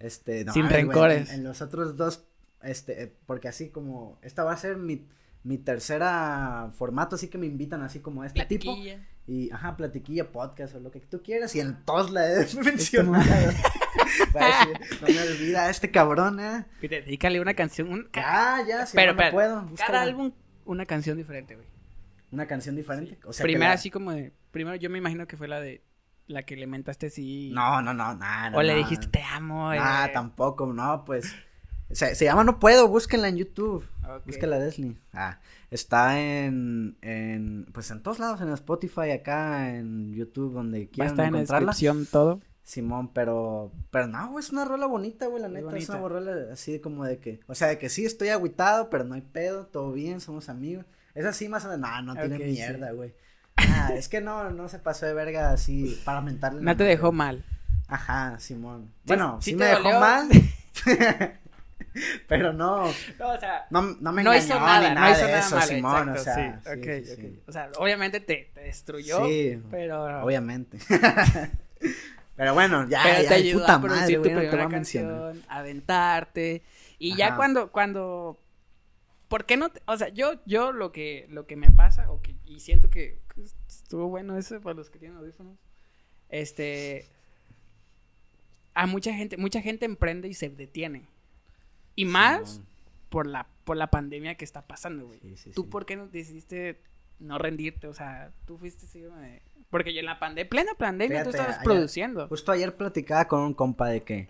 Este, 0.00 0.44
no, 0.44 0.52
Sin 0.52 0.64
ay, 0.66 0.72
rencores. 0.72 1.28
En, 1.30 1.36
en 1.36 1.44
los 1.44 1.62
otros 1.62 1.96
dos, 1.96 2.24
este, 2.62 3.04
eh, 3.04 3.16
porque 3.26 3.48
así 3.48 3.70
como, 3.70 4.18
esta 4.22 4.42
va 4.42 4.52
a 4.52 4.56
ser 4.56 4.76
mi, 4.76 5.06
mi 5.44 5.58
tercera 5.58 6.70
formato, 6.76 7.14
así 7.16 7.28
que 7.28 7.38
me 7.38 7.46
invitan 7.46 7.82
así 7.82 8.00
como 8.00 8.22
a 8.22 8.26
este 8.26 8.44
tipo. 8.46 8.64
Platiquilla. 8.74 9.06
Y, 9.26 9.50
ajá, 9.52 9.76
platiquilla, 9.76 10.32
podcast 10.32 10.74
o 10.74 10.80
lo 10.80 10.90
que 10.90 11.00
tú 11.00 11.22
quieras. 11.22 11.54
Y 11.54 11.60
en 11.60 11.82
todos 11.84 12.10
la 12.10 12.30
he 12.30 12.46
mencionado. 12.64 13.24
Va 14.36 14.40
a 14.62 14.66
decir, 14.66 15.00
no 15.00 15.06
me 15.08 15.22
olvida 15.32 15.70
este 15.70 15.90
cabrón, 15.90 16.40
eh. 16.40 16.64
Y 16.82 16.88
Dedícale 16.88 17.40
una 17.40 17.54
canción. 17.54 17.88
un- 17.90 18.08
Ya, 18.12 18.62
ya, 18.68 18.84
si 18.86 18.96
pero, 18.96 19.14
no, 19.14 19.30
puedo. 19.30 19.70
cada 19.76 20.02
álbum, 20.02 20.32
una 20.64 20.86
canción 20.86 21.16
diferente, 21.16 21.54
güey. 21.56 21.66
Una 22.30 22.46
canción 22.46 22.74
diferente. 22.76 23.18
O 23.24 23.32
sea, 23.32 23.44
Primero 23.44 23.68
la- 23.68 23.74
así 23.74 23.90
como 23.90 24.12
de, 24.12 24.32
primero 24.50 24.76
yo 24.76 24.90
me 24.90 24.98
imagino 24.98 25.26
que 25.26 25.36
fue 25.36 25.46
la 25.48 25.60
de, 25.60 25.82
la 26.26 26.42
que 26.42 26.56
le 26.56 26.66
mentaste 26.66 27.06
así. 27.06 27.50
No, 27.52 27.80
no, 27.82 27.94
no, 27.94 28.14
nada. 28.14 28.56
o 28.56 28.62
le 28.62 28.74
dijiste 28.74 29.06
te 29.08 29.22
amo. 29.22 29.70
Ah, 29.70 30.06
eh. 30.08 30.12
tampoco, 30.12 30.72
no, 30.72 31.04
pues. 31.04 31.34
Se, 31.90 32.14
se 32.14 32.24
llama 32.24 32.42
No 32.44 32.58
Puedo, 32.58 32.88
búsquenla 32.88 33.28
en 33.28 33.36
YouTube. 33.36 33.86
Ok. 34.08 34.26
Búsquenla, 34.26 34.58
Leslie. 34.58 34.96
Ah, 35.12 35.38
está 35.70 36.18
en, 36.18 36.96
en, 37.02 37.66
pues 37.72 37.90
en 37.90 38.02
todos 38.02 38.18
lados, 38.18 38.40
en 38.40 38.48
Spotify, 38.48 39.10
acá, 39.12 39.76
en 39.76 40.12
YouTube, 40.14 40.54
donde 40.54 40.78
Va 40.80 40.84
a 40.84 40.88
quieran 41.14 41.20
en 41.26 41.32
la 41.34 41.38
descripción 41.40 42.06
todo. 42.10 42.40
Simón, 42.64 43.12
pero, 43.12 43.70
pero 43.90 44.06
no, 44.06 44.30
güey, 44.30 44.42
es 44.42 44.50
una 44.50 44.64
rola 44.64 44.86
bonita, 44.86 45.26
güey, 45.26 45.42
la 45.42 45.48
neta, 45.48 45.76
es 45.76 45.88
una 45.90 46.08
rola 46.08 46.52
así 46.52 46.80
como 46.80 47.04
de 47.04 47.18
que, 47.18 47.40
o 47.46 47.54
sea, 47.54 47.68
de 47.68 47.78
que 47.78 47.90
sí 47.90 48.06
estoy 48.06 48.30
agüitado, 48.30 48.88
pero 48.88 49.04
no 49.04 49.14
hay 49.14 49.20
pedo, 49.20 49.66
todo 49.66 49.92
bien, 49.92 50.20
somos 50.20 50.48
amigos. 50.48 50.86
Es 51.14 51.26
así 51.26 51.48
más 51.48 51.64
o 51.66 51.68
menos, 51.68 51.88
no, 51.88 52.02
no 52.02 52.14
tiene 52.14 52.38
mierda, 52.38 52.90
güey. 52.92 53.14
Ah, 53.56 53.90
es 53.94 54.08
que 54.08 54.20
no, 54.22 54.50
no 54.50 54.68
se 54.68 54.78
pasó 54.78 55.04
de 55.04 55.12
verga 55.12 55.52
así 55.52 56.00
para 56.04 56.22
mentarle. 56.22 56.62
No 56.62 56.74
te 56.76 56.84
dejó 56.84 57.12
mal. 57.12 57.44
Ajá, 57.86 58.38
Simón. 58.40 58.90
Bueno, 59.04 59.38
sí 59.42 59.50
sí, 59.50 59.56
me 59.56 59.66
dejó 59.66 59.82
dolió. 59.82 60.00
mal. 60.00 60.28
pero 62.28 62.52
no, 62.52 62.86
No, 63.18 63.28
o 63.28 63.38
sea, 63.38 63.66
no, 63.70 63.82
no 63.82 64.12
me 64.12 64.24
no 64.24 64.32
engañó 64.32 64.46
hizo 64.46 64.58
nada, 64.58 64.88
ni 64.88 64.94
no 64.94 65.00
nada 65.00 65.10
hizo 65.12 65.26
de 65.26 65.32
nada 65.32 65.38
eso, 65.46 65.54
malo, 65.54 65.66
Simón, 65.66 66.08
exacto, 66.16 66.70
o 66.70 66.74
sea, 66.82 67.04
sí, 67.04 67.16
sí. 67.16 67.42
O 67.46 67.52
sea, 67.52 67.70
obviamente 67.78 68.20
te, 68.20 68.50
te 68.54 68.60
destruyó, 68.62 69.24
Sí, 69.26 69.62
pero... 69.70 70.24
obviamente. 70.24 70.78
pero 72.36 72.54
bueno, 72.54 72.88
ya, 72.88 73.02
pero 73.04 73.22
ya, 73.22 73.28
te 73.28 73.34
ayudó 73.34 73.60
puta 73.60 73.74
a 73.74 73.80
producir 73.80 74.18
madre, 74.18 74.30
tu 74.30 74.36
primera 74.36 74.68
canción, 74.68 75.42
a 75.48 75.58
aventarte, 75.58 76.62
y 76.98 77.16
ya 77.16 77.36
cuando, 77.36 77.70
cuando, 77.70 78.40
¿por 79.28 79.44
qué 79.46 79.56
no? 79.56 79.70
te- 79.70 79.82
o 79.86 79.96
sea, 79.96 80.08
yo, 80.08 80.40
yo 80.46 80.72
lo 80.72 80.92
que, 80.92 81.26
lo 81.30 81.46
que 81.46 81.56
me 81.56 81.70
pasa, 81.70 82.10
o 82.10 82.20
que, 82.22 82.34
y 82.44 82.60
siento 82.60 82.90
que 82.90 83.20
estuvo 83.68 84.08
bueno 84.08 84.36
eso 84.36 84.60
para 84.60 84.74
los 84.74 84.90
que 84.90 84.98
tienen 84.98 85.18
audífonos, 85.18 85.58
este, 86.28 87.06
a 88.74 88.86
mucha 88.86 89.12
gente, 89.14 89.36
mucha 89.36 89.60
gente 89.60 89.84
emprende 89.84 90.28
y 90.28 90.34
se 90.34 90.48
detiene, 90.48 91.06
y 91.94 92.04
más 92.04 92.60
por 93.08 93.26
la, 93.26 93.46
por 93.64 93.76
la 93.76 93.88
pandemia 93.90 94.34
que 94.36 94.44
está 94.44 94.66
pasando, 94.66 95.06
güey. 95.06 95.20
Sí, 95.20 95.36
sí, 95.36 95.50
¿Tú 95.52 95.70
por 95.70 95.86
qué 95.86 95.94
no 95.96 96.08
decidiste 96.08 96.80
no 97.20 97.38
rendirte? 97.38 97.86
O 97.86 97.94
sea, 97.94 98.30
tú 98.46 98.58
fuiste 98.58 98.86
así, 98.86 99.02
güey, 99.04 99.40
porque 99.70 99.92
yo 99.92 100.00
en 100.00 100.06
la 100.06 100.18
pandemia, 100.18 100.48
plena 100.48 100.72
pandemia, 100.78 101.24
tú 101.24 101.30
estabas 101.30 101.56
ayer- 101.58 101.64
produciendo. 101.64 102.28
Justo 102.28 102.52
ayer 102.52 102.76
platicaba 102.76 103.26
con 103.26 103.40
un 103.40 103.54
compa 103.54 103.88
de 103.88 104.02
que. 104.02 104.28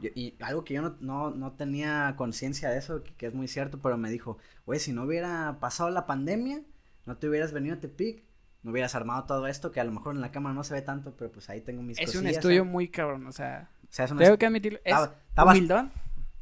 yo- 0.00 0.10
y 0.14 0.34
algo 0.40 0.64
que 0.64 0.74
yo 0.74 0.82
no, 0.82 0.96
no, 1.00 1.30
no 1.30 1.52
tenía 1.52 2.14
conciencia 2.16 2.68
de 2.70 2.78
eso, 2.78 3.02
que, 3.02 3.12
que 3.14 3.26
es 3.26 3.34
muy 3.34 3.48
cierto, 3.48 3.78
pero 3.82 3.96
me 3.96 4.10
dijo, 4.10 4.38
güey, 4.66 4.78
si 4.80 4.92
no 4.92 5.04
hubiera 5.04 5.56
pasado 5.60 5.90
la 5.90 6.06
pandemia, 6.06 6.60
no 7.06 7.16
te 7.16 7.28
hubieras 7.28 7.52
venido 7.52 7.76
a 7.76 7.80
Tepic, 7.80 8.22
no 8.62 8.72
hubieras 8.72 8.94
armado 8.94 9.24
todo 9.24 9.46
esto, 9.46 9.72
que 9.72 9.80
a 9.80 9.84
lo 9.84 9.92
mejor 9.92 10.14
en 10.14 10.20
la 10.20 10.32
cámara 10.32 10.54
no 10.54 10.64
se 10.64 10.74
ve 10.74 10.82
tanto, 10.82 11.14
pero 11.16 11.30
pues 11.32 11.48
ahí 11.48 11.60
tengo 11.60 11.82
mis 11.82 11.98
Es 11.98 12.14
un 12.14 12.26
estudio 12.26 12.64
muy 12.64 12.88
cabrón, 12.88 13.26
o 13.26 13.32
sea, 13.32 13.70
O 13.84 13.86
sea, 13.88 14.04
es 14.06 14.10
un 14.10 14.18
tengo 14.18 14.36
que 14.36 14.46
admitirlo, 14.46 14.78
es 14.84 14.92
estabas- 14.94 15.54
humildón. 15.56 15.90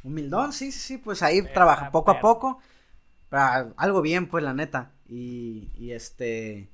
Humildón, 0.03 0.53
sí, 0.53 0.73
sí, 0.73 0.79
sí, 0.81 0.99
pues 0.99 1.23
ahí 1.23 1.41
Pero, 1.43 1.55
trabaja 1.55 1.91
poco 1.91 2.11
a 2.11 2.21
poco, 2.21 2.59
pero 3.31 3.73
algo 3.77 4.03
bien, 4.03 4.27
pues, 4.29 4.43
la 4.45 4.53
neta, 4.55 4.91
y, 5.09 5.71
y 5.75 5.93
este, 5.93 6.69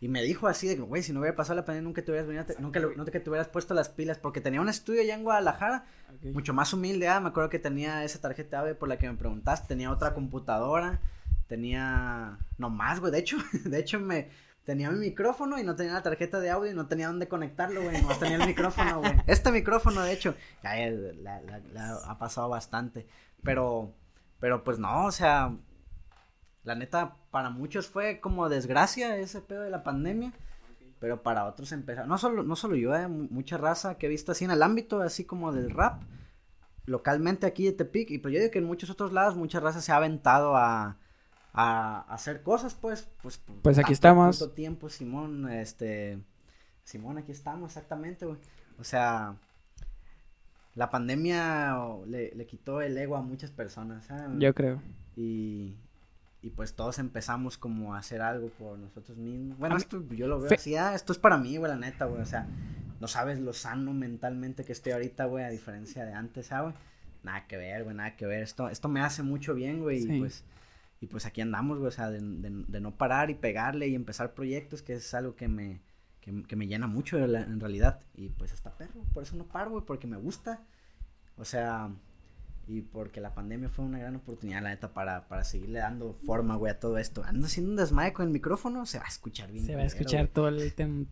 y 0.00 0.08
me 0.08 0.22
dijo 0.22 0.48
así 0.48 0.66
de 0.68 0.76
que, 0.76 0.82
güey, 0.82 1.02
si 1.02 1.12
no 1.12 1.20
hubiera 1.20 1.36
pasado 1.36 1.56
la 1.56 1.64
pandemia, 1.64 1.86
nunca 1.88 2.02
te 2.04 2.10
hubieras 2.10 2.26
venido, 2.26 2.44
te- 2.46 2.60
nunca, 2.60 2.80
lo- 2.80 2.92
te 3.04 3.30
hubieras 3.30 3.48
puesto 3.48 3.74
las 3.74 3.88
pilas, 3.88 4.18
porque 4.18 4.40
tenía 4.40 4.60
un 4.60 4.68
estudio 4.68 5.00
allá 5.02 5.14
en 5.14 5.22
Guadalajara, 5.22 5.86
mucho 6.32 6.52
más 6.54 6.72
humilde, 6.72 7.08
ah, 7.08 7.20
me 7.20 7.28
acuerdo 7.28 7.50
que 7.50 7.58
tenía 7.58 8.04
esa 8.04 8.20
tarjeta 8.20 8.60
AVE 8.60 8.74
por 8.74 8.88
la 8.88 8.98
que 8.98 9.08
me 9.10 9.16
preguntaste, 9.16 9.68
tenía 9.68 9.90
otra 9.90 10.14
computadora, 10.14 11.00
tenía, 11.48 12.38
no 12.58 12.70
más, 12.70 13.00
güey, 13.00 13.12
de 13.12 13.18
hecho, 13.18 13.36
de 13.64 13.78
hecho 13.78 14.00
me, 14.00 14.28
tenía 14.64 14.90
mi 14.90 14.98
micrófono 14.98 15.58
y 15.58 15.62
no 15.62 15.76
tenía 15.76 15.92
la 15.92 16.02
tarjeta 16.02 16.40
de 16.40 16.50
audio 16.50 16.70
y 16.72 16.74
no 16.74 16.86
tenía 16.86 17.08
dónde 17.08 17.28
conectarlo, 17.28 17.82
güey, 17.82 18.00
nomás 18.00 18.18
tenía 18.18 18.36
el 18.36 18.46
micrófono, 18.46 19.00
güey, 19.00 19.12
este 19.26 19.52
micrófono, 19.52 20.02
de 20.02 20.12
hecho, 20.12 20.34
ya, 20.62 20.78
eh, 20.80 21.14
la, 21.22 21.40
la- 21.42 21.58
la 21.72 21.96
ha 22.06 22.18
pasado 22.18 22.48
bastante, 22.48 23.06
pero, 23.42 23.92
pero 24.40 24.64
pues 24.64 24.78
no, 24.78 25.04
o 25.06 25.12
sea, 25.12 25.54
la 26.64 26.74
neta, 26.74 27.16
para 27.30 27.50
muchos 27.50 27.86
fue 27.88 28.20
como 28.20 28.48
desgracia 28.48 29.16
ese 29.16 29.40
pedo 29.40 29.62
de 29.62 29.70
la 29.70 29.82
pandemia. 29.82 30.32
Pero 31.00 31.22
para 31.22 31.44
otros 31.44 31.70
empezó, 31.72 32.06
no 32.06 32.16
solo, 32.16 32.42
no 32.44 32.56
solo 32.56 32.76
yo, 32.76 32.94
eh, 32.96 33.06
mu- 33.08 33.28
mucha 33.30 33.58
raza 33.58 33.98
que 33.98 34.06
he 34.06 34.08
visto 34.08 34.32
así 34.32 34.44
en 34.46 34.50
el 34.50 34.62
ámbito, 34.62 35.02
así 35.02 35.24
como 35.26 35.52
del 35.52 35.70
rap, 35.70 36.02
localmente 36.86 37.46
aquí 37.46 37.64
de 37.66 37.72
Tepic, 37.72 38.10
y 38.10 38.18
pues 38.18 38.32
yo 38.32 38.40
digo 38.40 38.50
que 38.50 38.58
en 38.60 38.64
muchos 38.64 38.88
otros 38.90 39.12
lados 39.12 39.36
mucha 39.36 39.60
raza 39.60 39.82
se 39.82 39.92
ha 39.92 39.96
aventado 39.96 40.56
a, 40.56 40.96
a, 41.52 42.00
hacer 42.08 42.42
cosas, 42.42 42.74
pues, 42.74 43.08
pues, 43.22 43.38
Pues 43.62 43.76
aquí 43.76 43.84
tanto 43.86 43.92
estamos. 43.92 44.38
puto 44.38 44.52
tiempo, 44.52 44.88
Simón, 44.88 45.50
este, 45.50 46.18
Simón, 46.84 47.18
aquí 47.18 47.32
estamos, 47.32 47.70
exactamente, 47.72 48.24
güey, 48.24 48.38
o 48.78 48.84
sea, 48.84 49.36
la 50.74 50.88
pandemia 50.90 51.76
le, 52.06 52.34
le 52.34 52.46
quitó 52.46 52.80
el 52.80 52.96
ego 52.96 53.16
a 53.16 53.22
muchas 53.22 53.50
personas, 53.50 54.06
¿sabes? 54.06 54.38
Yo 54.38 54.54
creo. 54.54 54.80
y, 55.16 55.76
y 56.44 56.50
pues 56.50 56.74
todos 56.74 56.98
empezamos 56.98 57.56
como 57.56 57.94
a 57.94 57.98
hacer 57.98 58.20
algo 58.20 58.48
por 58.50 58.78
nosotros 58.78 59.16
mismos. 59.16 59.56
Bueno, 59.58 59.76
esto 59.78 60.04
yo 60.10 60.26
lo 60.28 60.40
veo 60.40 60.52
así, 60.52 60.76
ah, 60.76 60.94
esto 60.94 61.12
es 61.12 61.18
para 61.18 61.38
mí, 61.38 61.56
güey, 61.56 61.70
la 61.70 61.78
neta, 61.78 62.04
güey, 62.04 62.20
o 62.20 62.26
sea, 62.26 62.46
no 63.00 63.08
sabes 63.08 63.40
lo 63.40 63.52
sano 63.54 63.94
mentalmente 63.94 64.62
que 64.64 64.72
estoy 64.72 64.92
ahorita, 64.92 65.24
güey, 65.24 65.44
a 65.44 65.48
diferencia 65.48 66.04
de 66.04 66.12
antes, 66.12 66.46
¿sabes? 66.48 66.74
güey? 66.74 66.84
Nada 67.22 67.46
que 67.46 67.56
ver, 67.56 67.84
güey, 67.84 67.96
nada 67.96 68.14
que 68.16 68.26
ver, 68.26 68.42
esto, 68.42 68.68
esto 68.68 68.88
me 68.90 69.00
hace 69.00 69.22
mucho 69.22 69.54
bien, 69.54 69.80
güey, 69.80 70.00
Sí. 70.02 70.16
y 70.16 70.18
pues, 70.20 70.44
y 71.00 71.06
pues 71.06 71.24
aquí 71.24 71.40
andamos, 71.40 71.78
güey, 71.78 71.88
o 71.88 71.92
sea, 71.92 72.10
de, 72.10 72.20
de- 72.20 72.64
de 72.68 72.80
no 72.80 72.94
parar 72.94 73.30
y 73.30 73.34
pegarle 73.34 73.88
y 73.88 73.94
empezar 73.94 74.34
proyectos, 74.34 74.82
que 74.82 74.94
es 74.94 75.14
algo 75.14 75.34
que 75.36 75.48
me, 75.48 75.80
que, 76.20 76.42
que 76.42 76.56
me 76.56 76.66
llena 76.66 76.86
mucho 76.86 77.18
la- 77.26 77.40
en 77.40 77.58
realidad, 77.58 78.00
y 78.14 78.28
pues 78.28 78.52
hasta 78.52 78.70
perro, 78.76 79.00
por 79.14 79.22
eso 79.22 79.34
no 79.36 79.44
paro, 79.44 79.70
güey, 79.70 79.84
porque 79.86 80.06
me 80.06 80.18
gusta, 80.18 80.60
o 81.38 81.44
sea, 81.46 81.88
y 82.66 82.80
porque 82.82 83.20
la 83.20 83.34
pandemia 83.34 83.68
fue 83.68 83.84
una 83.84 83.98
gran 83.98 84.16
oportunidad, 84.16 84.62
la 84.62 84.70
neta, 84.70 84.92
para, 84.92 85.28
para 85.28 85.44
seguirle 85.44 85.80
dando 85.80 86.14
forma, 86.26 86.56
güey, 86.56 86.72
a 86.72 86.80
todo 86.80 86.98
esto. 86.98 87.22
Ando 87.24 87.46
haciendo 87.46 87.70
un 87.70 87.76
desmayo 87.76 88.12
con 88.14 88.26
el 88.26 88.32
micrófono, 88.32 88.86
se 88.86 88.98
va 88.98 89.04
a 89.04 89.08
escuchar 89.08 89.50
bien. 89.52 89.66
Se 89.66 89.74
va 89.76 89.82
a 89.82 89.86
escuchar 89.86 90.28
todo 90.28 90.48
el 90.48 90.72
tema. 90.74 91.04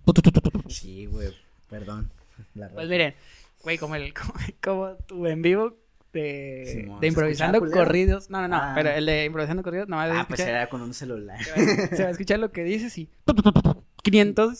Sí, 0.68 1.06
güey, 1.06 1.28
perdón. 1.68 2.10
La 2.54 2.68
Pues 2.70 2.88
miren, 2.88 3.14
güey, 3.62 3.78
como 3.78 3.94
el 3.96 4.12
como, 4.14 4.32
como 4.62 4.94
tu 5.06 5.26
en 5.26 5.42
vivo 5.42 5.76
de, 6.12 6.64
Simón, 6.66 7.00
de 7.00 7.06
¿se 7.06 7.08
improvisando 7.08 7.60
corridos. 7.70 8.28
No, 8.30 8.40
no, 8.42 8.48
no, 8.48 8.56
Ah. 8.56 8.72
pero 8.74 8.90
el 8.90 9.06
de 9.06 9.24
improvisando 9.24 9.62
corridos 9.62 9.88
nomás 9.88 10.10
Ah, 10.12 10.20
se 10.22 10.26
pues 10.28 10.40
era 10.40 10.68
con 10.68 10.82
un 10.82 10.92
celular. 10.94 11.42
se, 11.42 11.50
va, 11.52 11.96
se 11.96 12.02
va 12.02 12.08
a 12.08 12.12
escuchar 12.12 12.38
lo 12.38 12.52
que 12.52 12.64
dices 12.64 12.96
y 12.98 13.08
500 14.02 14.58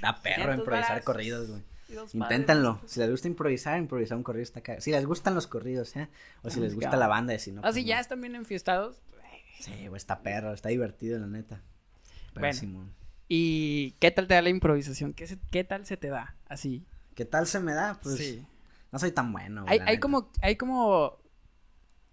Da 0.00 0.20
perro 0.22 0.36
500 0.36 0.58
improvisar 0.58 0.88
varas. 0.90 1.04
corridos, 1.04 1.48
güey. 1.50 1.62
Padres. 1.96 2.76
Si 2.86 3.00
les 3.00 3.10
gusta 3.10 3.28
improvisar, 3.28 3.78
improvisar 3.78 4.16
un 4.16 4.22
corrido 4.22 4.42
está 4.42 4.60
cagado. 4.60 4.80
Si 4.82 4.90
les 4.90 5.04
gustan 5.06 5.34
los 5.34 5.46
corridos, 5.46 5.96
¿eh? 5.96 6.08
O 6.42 6.50
si 6.50 6.60
les 6.60 6.74
gusta 6.74 6.96
la 6.96 7.06
banda, 7.08 7.34
y 7.34 7.38
si 7.38 7.52
no. 7.52 7.60
O 7.60 7.62
pues 7.62 7.74
si 7.74 7.82
no. 7.82 7.88
ya 7.88 8.00
están 8.00 8.20
bien 8.20 8.34
enfiestados. 8.34 9.02
Sí, 9.60 9.88
güey, 9.88 9.96
está 9.96 10.20
perro, 10.22 10.52
está 10.52 10.68
divertido, 10.68 11.18
la 11.18 11.26
neta. 11.26 11.62
Pero 12.34 12.40
Bueno. 12.40 12.54
Simón. 12.54 12.92
¿Y 13.28 13.90
qué 14.00 14.10
tal 14.10 14.26
te 14.28 14.34
da 14.34 14.42
la 14.42 14.48
improvisación? 14.50 15.12
¿Qué, 15.12 15.26
se- 15.26 15.38
qué 15.50 15.64
tal 15.64 15.84
se 15.84 15.96
te 15.96 16.08
da? 16.08 16.36
Así. 16.48 16.84
¿Qué 17.14 17.24
tal 17.24 17.46
se 17.46 17.58
me 17.60 17.74
da? 17.74 17.98
Pues 18.02 18.16
sí. 18.16 18.46
no 18.92 18.98
soy 18.98 19.10
tan 19.12 19.32
bueno. 19.32 19.64
Hay, 19.66 19.80
hay 19.84 19.98
como, 19.98 20.30
hay 20.40 20.56
como 20.56 21.18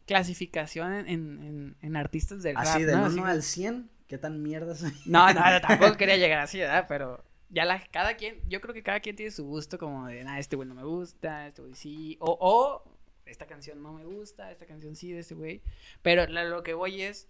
clasificación 0.08 0.94
en, 0.94 1.08
en, 1.08 1.75
en- 1.82 1.96
artistas 1.96 2.44
del 2.44 2.58
Así 2.58 2.79
rap, 2.79 2.82
del 2.88 2.96
¿no? 2.98 3.05
1 3.08 3.08
Así- 3.25 3.32
al 3.32 3.44
100, 3.44 3.89
¿qué 4.08 4.17
tan 4.17 4.41
mierda 4.41 4.75
soy? 4.75 4.91
No, 5.05 5.32
no, 5.34 5.39
no, 5.51 5.62
tampoco 5.67 5.98
quería 5.98 6.17
llegar 6.17 6.39
así, 6.39 6.60
¿verdad? 6.60 6.86
Pero 6.88 7.24
ya 7.50 7.66
la, 7.66 7.82
cada 7.92 8.16
quien, 8.16 8.40
yo 8.48 8.60
creo 8.62 8.74
que 8.74 8.84
cada 8.84 9.00
quien 9.00 9.16
tiene 9.16 9.32
su 9.32 9.46
gusto 9.46 9.78
como 9.78 10.08
de, 10.08 10.24
nah, 10.24 10.40
este 10.40 10.56
güey 10.56 10.68
no 10.68 10.75
me 10.75 10.84
gusta, 10.84 11.48
este 11.48 11.62
güey 11.62 11.75
sí, 11.75 12.18
o, 12.20 12.38
o 12.40 12.84
esta 13.25 13.46
canción 13.46 13.82
no 13.82 13.94
me 13.94 14.06
gusta, 14.06 14.52
esta 14.52 14.66
canción 14.66 14.96
sí 14.96 15.12
de 15.12 15.20
este 15.20 15.36
güey. 15.36 15.62
Pero 16.02 16.28
la- 16.28 16.44
lo 16.44 16.64
que 16.64 16.74
voy 16.74 17.02
es, 17.02 17.28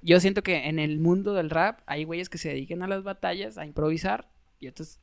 yo 0.00 0.20
siento 0.20 0.42
que 0.42 0.68
en 0.68 0.78
el 0.78 0.98
mundo 0.98 1.32
del 1.34 1.50
rap 1.50 1.80
hay 1.86 2.04
güeyes 2.04 2.28
que 2.28 2.38
se 2.38 2.48
dediquen 2.50 2.82
a 2.82 2.88
las 2.88 3.02
batallas, 3.02 3.58
a 3.58 3.64
improvisar, 3.66 4.30
y 4.60 4.68
otros 4.68 4.98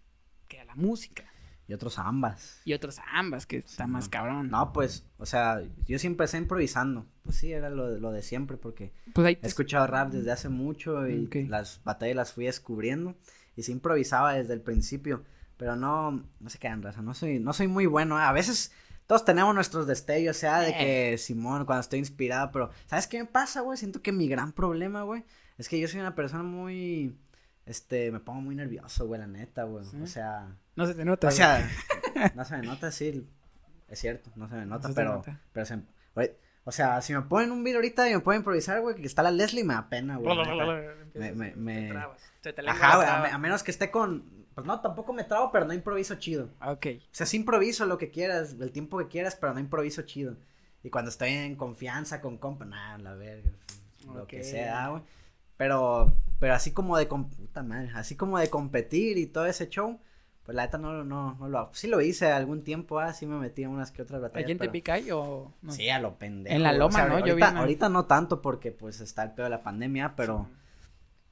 que 0.48 0.60
a 0.60 0.66
la 0.66 0.76
música. 0.76 1.26
Y 1.68 1.74
otros 1.74 2.00
ambas. 2.00 2.62
Y 2.66 2.74
otros 2.74 3.00
ambas, 3.12 3.46
que 3.46 3.58
está 3.58 3.86
más 3.86 4.06
no. 4.06 4.10
cabrón. 4.12 4.50
No, 4.50 4.74
pues, 4.74 5.06
o 5.20 5.26
sea, 5.28 5.62
yo 5.86 6.00
sí 6.00 6.08
empecé 6.08 6.38
improvisando. 6.38 7.06
Pues 7.22 7.36
sí, 7.36 7.52
era 7.54 7.70
lo, 7.70 7.98
lo 8.00 8.12
de 8.12 8.24
siempre, 8.24 8.58
porque 8.58 8.92
Pues 9.14 9.28
ahí 9.28 9.34
he 9.34 9.36
te- 9.36 9.48
escuchado 9.48 9.86
rap 9.86 10.10
desde 10.12 10.32
hace 10.32 10.50
mucho 10.50 11.08
y 11.08 11.26
Ok. 11.28 11.36
las 11.48 11.84
batallas 11.84 12.16
las 12.16 12.34
fui 12.34 12.46
descubriendo. 12.46 13.16
Y 13.60 13.64
sí 13.64 13.72
improvisaba 13.74 14.34
desde 14.34 14.54
el 14.54 14.62
principio. 14.62 15.24
Pero 15.58 15.76
no, 15.76 16.12
no 16.40 16.50
se 16.50 16.58
quedan 16.58 16.82
raza, 16.82 17.02
no 17.02 17.14
soy, 17.14 17.40
no 17.40 17.52
soy 17.52 17.68
muy 17.68 17.86
bueno. 17.86 18.18
A 18.18 18.32
veces 18.32 18.72
todos 19.08 19.26
tenemos 19.26 19.54
nuestros 19.54 19.88
destellos, 19.88 20.38
o 20.38 20.40
sea, 20.40 20.60
de 20.62 20.74
que 20.74 21.18
Simón, 21.18 21.66
cuando 21.66 21.82
estoy 21.82 22.00
inspirado, 22.00 22.52
pero 22.52 22.70
¿sabes 22.86 23.08
qué 23.08 23.20
me 23.20 23.26
pasa, 23.26 23.60
güey? 23.62 23.78
Siento 23.78 24.02
que 24.02 24.12
mi 24.14 24.30
gran 24.30 24.54
problema, 24.54 25.04
güey, 25.04 25.26
es 25.58 25.68
que 25.68 25.78
yo 25.80 25.88
soy 25.90 26.00
una 26.00 26.16
persona 26.16 26.44
muy, 26.44 27.18
este, 27.66 28.10
me 28.12 28.20
pongo 28.22 28.40
muy 28.40 28.56
nervioso, 28.56 29.06
güey, 29.08 29.20
la 29.20 29.28
neta, 29.28 29.64
güey. 29.64 29.84
¿Sí? 29.84 29.98
O 30.02 30.08
sea, 30.08 30.56
No 30.78 30.86
se 30.86 30.94
te 30.94 31.04
nota. 31.04 31.28
o 31.28 31.30
güey. 31.30 31.38
sea, 31.38 31.70
no 32.36 32.46
se 32.46 32.56
me 32.58 32.62
nota, 32.66 32.90
sí, 32.92 33.28
es 33.90 34.00
cierto, 34.00 34.32
no 34.38 34.48
se 34.48 34.56
me 34.56 34.66
nota, 34.66 34.88
se 34.88 34.94
pero, 34.94 35.16
nota. 35.16 35.42
pero 35.52 35.66
se, 35.66 35.80
güey, 36.16 36.32
o 36.70 36.72
sea, 36.72 37.02
si 37.02 37.14
me 37.14 37.22
ponen 37.24 37.52
un 37.52 37.64
video 37.64 37.80
ahorita 37.80 38.10
y 38.10 38.14
me 38.14 38.20
pueden 38.22 38.40
improvisar, 38.42 38.80
güey, 38.82 38.96
que 38.96 39.06
está 39.08 39.22
la 39.24 39.32
Leslie, 39.32 39.64
me 39.64 39.74
da 39.74 39.90
pena, 39.90 40.18
güey. 40.18 40.36
Me- 41.16 41.32
me- 41.34 41.56
me- 41.56 41.82
Te 41.82 41.88
trabas. 41.90 42.22
Te 42.42 42.54
Ajá, 42.68 42.96
güey, 42.96 43.08
a, 43.08 43.36
a 43.36 43.38
menos 43.38 43.64
que 43.64 43.72
esté 43.72 43.92
con, 43.92 44.24
pues 44.56 44.66
no, 44.66 44.80
tampoco 44.80 45.12
me 45.12 45.24
trabo, 45.24 45.52
pero 45.52 45.66
no 45.66 45.74
improviso 45.74 46.16
chido. 46.16 46.50
Ok. 46.66 46.86
O 47.02 47.08
sea, 47.12 47.26
sí 47.26 47.38
improviso 47.38 47.86
lo 47.86 47.98
que 47.98 48.10
quieras, 48.12 48.56
el 48.60 48.72
tiempo 48.72 48.98
que 49.00 49.08
quieras, 49.08 49.36
pero 49.36 49.54
no 49.54 49.60
improviso 49.60 50.04
chido. 50.04 50.36
Y 50.84 50.90
cuando 50.90 51.10
estoy 51.10 51.32
en 51.32 51.56
confianza 51.56 52.22
con 52.22 52.38
compa, 52.38 52.64
nada, 52.66 52.98
la 53.00 53.14
verga, 53.16 53.50
lo 54.14 54.26
que 54.28 54.44
sea, 54.44 54.90
güey. 54.90 55.02
Pero, 55.58 56.14
pero 56.40 56.54
así 56.54 56.72
como 56.72 56.98
de, 56.98 57.06
puta 57.08 57.64
madre, 57.64 57.92
así 57.96 58.16
como 58.16 58.40
de 58.40 58.50
competir 58.50 59.18
y 59.18 59.26
todo 59.26 59.46
ese 59.46 59.68
show, 59.70 60.00
pues 60.50 60.56
la 60.56 60.64
neta 60.66 60.80
no, 60.80 61.04
no, 61.04 61.36
no 61.36 61.48
lo 61.48 61.60
hago. 61.60 61.70
Sí 61.76 61.88
lo 61.88 62.02
hice 62.02 62.32
algún 62.32 62.64
tiempo, 62.64 63.00
ah, 63.00 63.14
sí 63.14 63.28
me 63.28 63.38
metí 63.38 63.62
en 63.62 63.70
unas 63.70 63.92
que 63.92 64.02
otras 64.02 64.20
batallas. 64.20 64.46
¿Allí 64.46 64.54
en 64.54 64.58
pero- 64.58 64.72
Tepic 64.72 64.90
hay 64.90 65.12
o 65.12 65.54
no? 65.62 65.72
Sí, 65.72 65.90
a 65.90 66.00
lo 66.00 66.18
pendejo. 66.18 66.56
En 66.56 66.64
la 66.64 66.74
loma, 66.74 67.06
¿no? 67.06 67.20
Yo 67.20 67.26
vi 67.36 67.44
Ahorita, 67.44 67.52
una- 67.52 67.60
ahorita 67.60 67.90
no 67.90 68.06
tanto 68.06 68.42
porque 68.42 68.72
pues 68.72 69.00
está 69.00 69.22
el 69.22 69.34
pedo 69.34 69.44
de 69.44 69.52
la 69.52 69.62
pandemia, 69.62 70.16
pero, 70.16 70.48
Sí. 70.50 70.56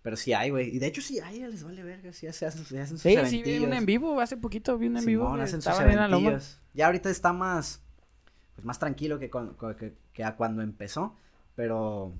pero 0.03 0.17
sí 0.17 0.33
hay, 0.33 0.51
güey. 0.51 0.69
Y 0.75 0.77
de 0.77 0.85
hecho 0.85 1.01
sí 1.01 1.19
hay, 1.19 1.39
les 1.39 1.63
vale 1.63 1.81
verga, 1.81 2.13
sí 2.13 2.31
se 2.31 2.45
hacen, 2.45 2.63
se 2.63 2.79
hacen 2.79 2.99
sus 2.99 3.01
Sí, 3.01 3.09
sí, 3.09 3.15
vi 3.15 3.19
eventillos. 3.39 3.63
un 3.63 3.73
en 3.73 3.85
vivo, 3.87 4.21
hace 4.21 4.37
poquito 4.37 4.77
vi 4.77 4.85
un 4.85 4.97
en 4.97 5.05
vivo. 5.05 5.23
Simón, 5.25 5.37
que 5.39 5.43
hacen 5.45 5.61
sus 5.63 5.79
eventillos. 5.79 6.61
Ya 6.75 6.85
ahorita 6.85 7.09
está 7.09 7.33
más, 7.33 7.81
pues 8.53 8.65
más 8.65 8.77
tranquilo 8.77 9.17
que, 9.17 9.31
con- 9.31 9.55
que, 9.79 9.95
que 10.13 10.23
a 10.23 10.35
cuando 10.35 10.61
empezó, 10.61 11.15
pero, 11.55 12.13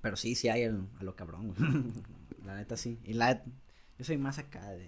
pero 0.00 0.16
sí, 0.16 0.34
sí 0.34 0.48
hay 0.48 0.62
el- 0.62 0.88
a 0.98 1.04
lo 1.04 1.14
cabrón, 1.14 1.54
la 2.44 2.56
neta 2.56 2.76
sí. 2.76 2.98
Y 3.04 3.12
la, 3.12 3.44
yo 3.98 4.04
soy 4.04 4.18
más 4.18 4.38
acá 4.38 4.68
de, 4.72 4.86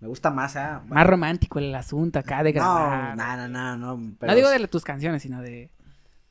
me 0.00 0.08
gusta 0.08 0.30
más, 0.30 0.56
ah, 0.56 0.82
Más 0.88 1.06
romántico 1.06 1.58
el 1.58 1.74
asunto 1.74 2.18
acá 2.18 2.42
de 2.42 2.52
grabar. 2.52 3.16
no, 3.16 3.36
no, 3.36 3.48
no, 3.48 3.76
no, 3.76 3.96
no 3.96 4.16
pero 4.18 4.34
digo 4.34 4.48
de 4.50 4.58
la- 4.58 4.66
tus 4.66 4.82
canciones, 4.84 5.22
sino 5.22 5.40
de 5.42 5.70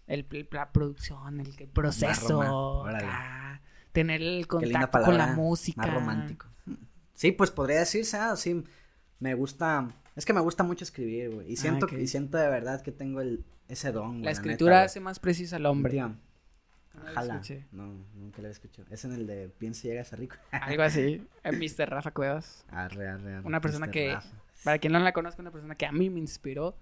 el, 0.07 0.25
la 0.51 0.71
producción, 0.71 1.39
el, 1.39 1.53
el 1.57 1.67
proceso, 1.67 2.41
acá, 2.85 3.61
tener 3.91 4.21
el 4.21 4.47
contacto 4.47 5.01
con 5.03 5.17
la 5.17 5.27
música. 5.33 5.81
Más 5.81 5.93
romántico. 5.93 6.47
Sí, 7.13 7.31
pues 7.31 7.51
podría 7.51 7.79
decirse, 7.79 8.17
ah, 8.17 8.35
sí, 8.35 8.63
me 9.19 9.35
gusta, 9.35 9.87
es 10.15 10.25
que 10.25 10.33
me 10.33 10.39
gusta 10.41 10.63
mucho 10.63 10.83
escribir, 10.83 11.29
güey, 11.35 11.51
y 11.51 11.57
siento, 11.57 11.85
Ah, 11.91 11.95
y 11.95 12.07
siento 12.07 12.37
de 12.37 12.47
verdad 12.49 12.81
que 12.81 12.91
tengo 12.91 13.21
el, 13.21 13.45
ese 13.67 13.91
don, 13.91 14.07
güey, 14.11 14.23
La 14.23 14.31
neta, 14.31 14.31
escritura 14.31 14.75
güey. 14.77 14.85
hace 14.85 14.99
más 14.99 15.19
precisa 15.19 15.57
al 15.57 15.65
hombre. 15.67 15.91
Tía, 15.93 16.15
No 16.99 17.05
la 17.05 17.11
Ojalá. 17.11 17.33
escuché. 17.35 17.65
No, 17.71 18.05
nunca 18.15 18.41
la 18.41 18.49
he 18.49 18.51
escuchado. 18.51 18.87
Es 18.91 19.03
en 19.05 19.13
el 19.13 19.25
de 19.25 19.49
Piensa 19.57 19.87
y 19.87 19.89
llegas 19.91 20.13
a 20.13 20.15
rico. 20.17 20.35
Algo 20.51 20.83
así. 20.83 21.25
El 21.43 21.57
Mr. 21.57 21.89
Rafa 21.89 22.11
Cuevas. 22.11 22.65
Arre, 22.69 23.07
arre, 23.09 23.33
arre. 23.35 23.47
Una 23.47 23.61
persona 23.61 23.87
Mr. 23.87 23.91
que- 23.91 24.13
Rafa. 24.13 24.29
Para 24.63 24.77
quien 24.77 24.91
no 24.93 24.99
la 24.99 25.13
conozca, 25.13 25.41
una 25.41 25.51
persona 25.51 25.75
que 25.75 25.85
a 25.85 25.91
mí 25.93 26.09
me 26.09 26.19
inspiró 26.19 26.75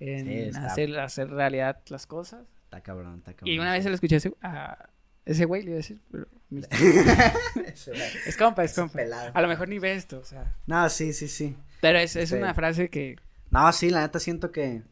en 0.00 0.26
Sí, 0.26 0.34
está- 0.48 0.66
hacer, 0.66 0.98
hacer 0.98 1.28
realidad 1.30 1.78
las 1.88 2.06
cosas. 2.06 2.44
Está 2.64 2.80
cabrón, 2.82 3.18
está 3.18 3.34
cabrón. 3.34 3.54
Y 3.54 3.58
una 3.58 3.72
vez 3.72 3.82
se 3.82 3.90
lo 3.90 3.94
escuché 3.94 4.14
a 4.14 4.18
ese, 4.18 4.32
a 4.42 4.88
ese 5.26 5.44
güey, 5.44 5.62
le 5.62 5.68
iba 5.70 5.74
a 5.74 5.76
decir, 5.78 6.00
pero, 6.10 6.26
es 8.26 8.36
compa, 8.38 8.64
es 8.64 8.72
Ese 8.72 8.80
compa. 8.80 8.94
pelado. 8.96 9.30
A 9.34 9.42
lo 9.42 9.48
mejor 9.48 9.68
ni 9.68 9.78
ve 9.78 9.94
esto, 9.94 10.18
o 10.18 10.24
sea. 10.24 10.54
No, 10.66 10.88
sí, 10.88 11.12
sí, 11.12 11.28
sí. 11.28 11.56
Pero 11.80 11.98
es, 11.98 12.16
es 12.16 12.30
Sí. 12.30 12.36
una 12.36 12.54
frase 12.54 12.88
que 12.88 13.16
No, 13.50 13.70
sí, 13.72 13.90
la 13.90 14.00
neta 14.02 14.18
siento 14.20 14.50
que, 14.52 14.82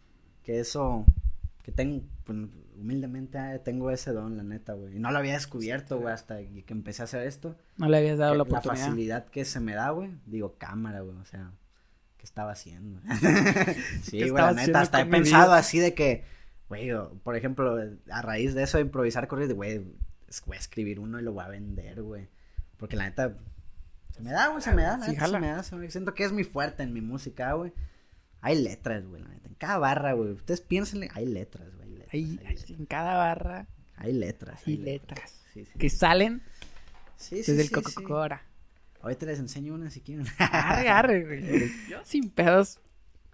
que 0.42 0.60
eso, 0.60 1.04
que 1.62 1.72
tengo, 1.72 2.02
pues, 2.24 2.38
humildemente 2.80 3.38
ah, 3.38 3.62
tengo 3.62 3.90
ese 3.90 4.12
don, 4.12 4.36
la 4.36 4.42
neta, 4.42 4.72
güey. 4.74 4.96
Y 4.96 4.98
no 4.98 5.10
lo 5.10 5.18
había 5.18 5.32
descubierto, 5.34 5.98
güey, 5.98 6.12
hasta 6.14 6.38
que 6.38 6.64
empecé 6.68 7.02
a 7.02 7.04
hacer 7.04 7.26
esto. 7.26 7.56
no 7.76 7.88
le 7.88 7.98
habías 7.98 8.18
dado 8.18 8.32
Que 8.32 8.38
la 8.38 8.44
la 8.44 8.48
oportunidad. 8.50 8.84
facilidad 8.86 9.24
que 9.26 9.44
se 9.44 9.60
me 9.60 9.74
da, 9.74 9.90
güey. 9.90 10.10
Digo, 10.26 10.56
cámara, 10.58 11.00
güey, 11.00 11.16
o 11.16 11.24
sea, 11.24 11.50
¿qué 12.16 12.24
estaba 12.24 12.52
haciendo? 12.52 13.00
sí, 14.02 14.18
¿Qué 14.18 14.30
güey, 14.30 14.42
la 14.44 14.52
neta, 14.52 14.80
hasta 14.80 15.00
he 15.00 15.06
pensado 15.06 15.48
vida? 15.50 15.58
así 15.58 15.78
de 15.78 15.94
que, 15.94 16.24
güey, 16.68 16.90
por 17.22 17.36
ejemplo, 17.36 17.78
a 18.10 18.22
raíz 18.22 18.54
de 18.54 18.62
eso 18.62 18.78
de 18.78 18.82
improvisar 18.84 19.28
corridos, 19.28 19.48
de, 19.48 19.54
güey, 19.54 19.78
voy 20.46 20.56
a 20.56 20.60
escribir 20.60 21.00
uno 21.00 21.18
y 21.18 21.22
lo 21.22 21.32
voy 21.32 21.44
a 21.44 21.48
vender, 21.48 22.02
güey. 22.02 22.28
Porque 22.76 22.96
la 22.96 23.04
neta, 23.04 23.34
se 24.14 24.22
me 24.22 24.30
da, 24.30 24.48
güey, 24.48 24.62
se 24.62 24.72
me 24.74 24.82
da, 24.82 24.98
la 24.98 25.04
Sí, 25.06 25.10
neta, 25.12 25.20
jala. 25.22 25.38
se 25.38 25.40
me 25.40 25.46
da, 25.52 25.62
se 25.62 25.76
me- 25.76 25.90
siento 25.90 26.14
que 26.14 26.24
es 26.24 26.32
muy 26.32 26.44
fuerte 26.44 26.82
en 26.82 26.92
mi 26.92 27.00
música, 27.00 27.52
güey. 27.54 27.72
Hay 28.40 28.62
letras, 28.62 29.04
güey, 29.06 29.20
la 29.22 29.28
neta, 29.28 29.48
en 29.48 29.54
cada 29.54 29.78
barra, 29.78 30.12
güey, 30.12 30.30
ustedes 30.30 30.60
piénsenle, 30.60 31.08
hay 31.14 31.26
letras, 31.26 31.74
güey, 31.74 31.87
hay 32.12 32.38
en 32.68 32.86
cada 32.86 33.16
barra 33.16 33.66
hay 33.96 34.12
letras, 34.12 34.62
hay 34.66 34.74
hay 34.74 34.78
letras 34.78 35.44
Sí, 35.52 35.64
sí, 35.64 35.78
que 35.78 35.90
salen 35.90 36.42
desde 37.30 37.60
el 37.62 37.68
sí. 37.68 37.72
Coca-Cola. 37.74 38.42
Ahorita 39.02 39.26
les 39.26 39.38
enseño 39.38 39.74
una 39.74 39.90
si 39.90 40.00
quieren. 40.00 40.26
Arre, 40.38 40.88
arre, 40.88 41.24
güey. 41.24 41.70
Yo 41.90 41.98
sin 42.04 42.30
pedos. 42.30 42.80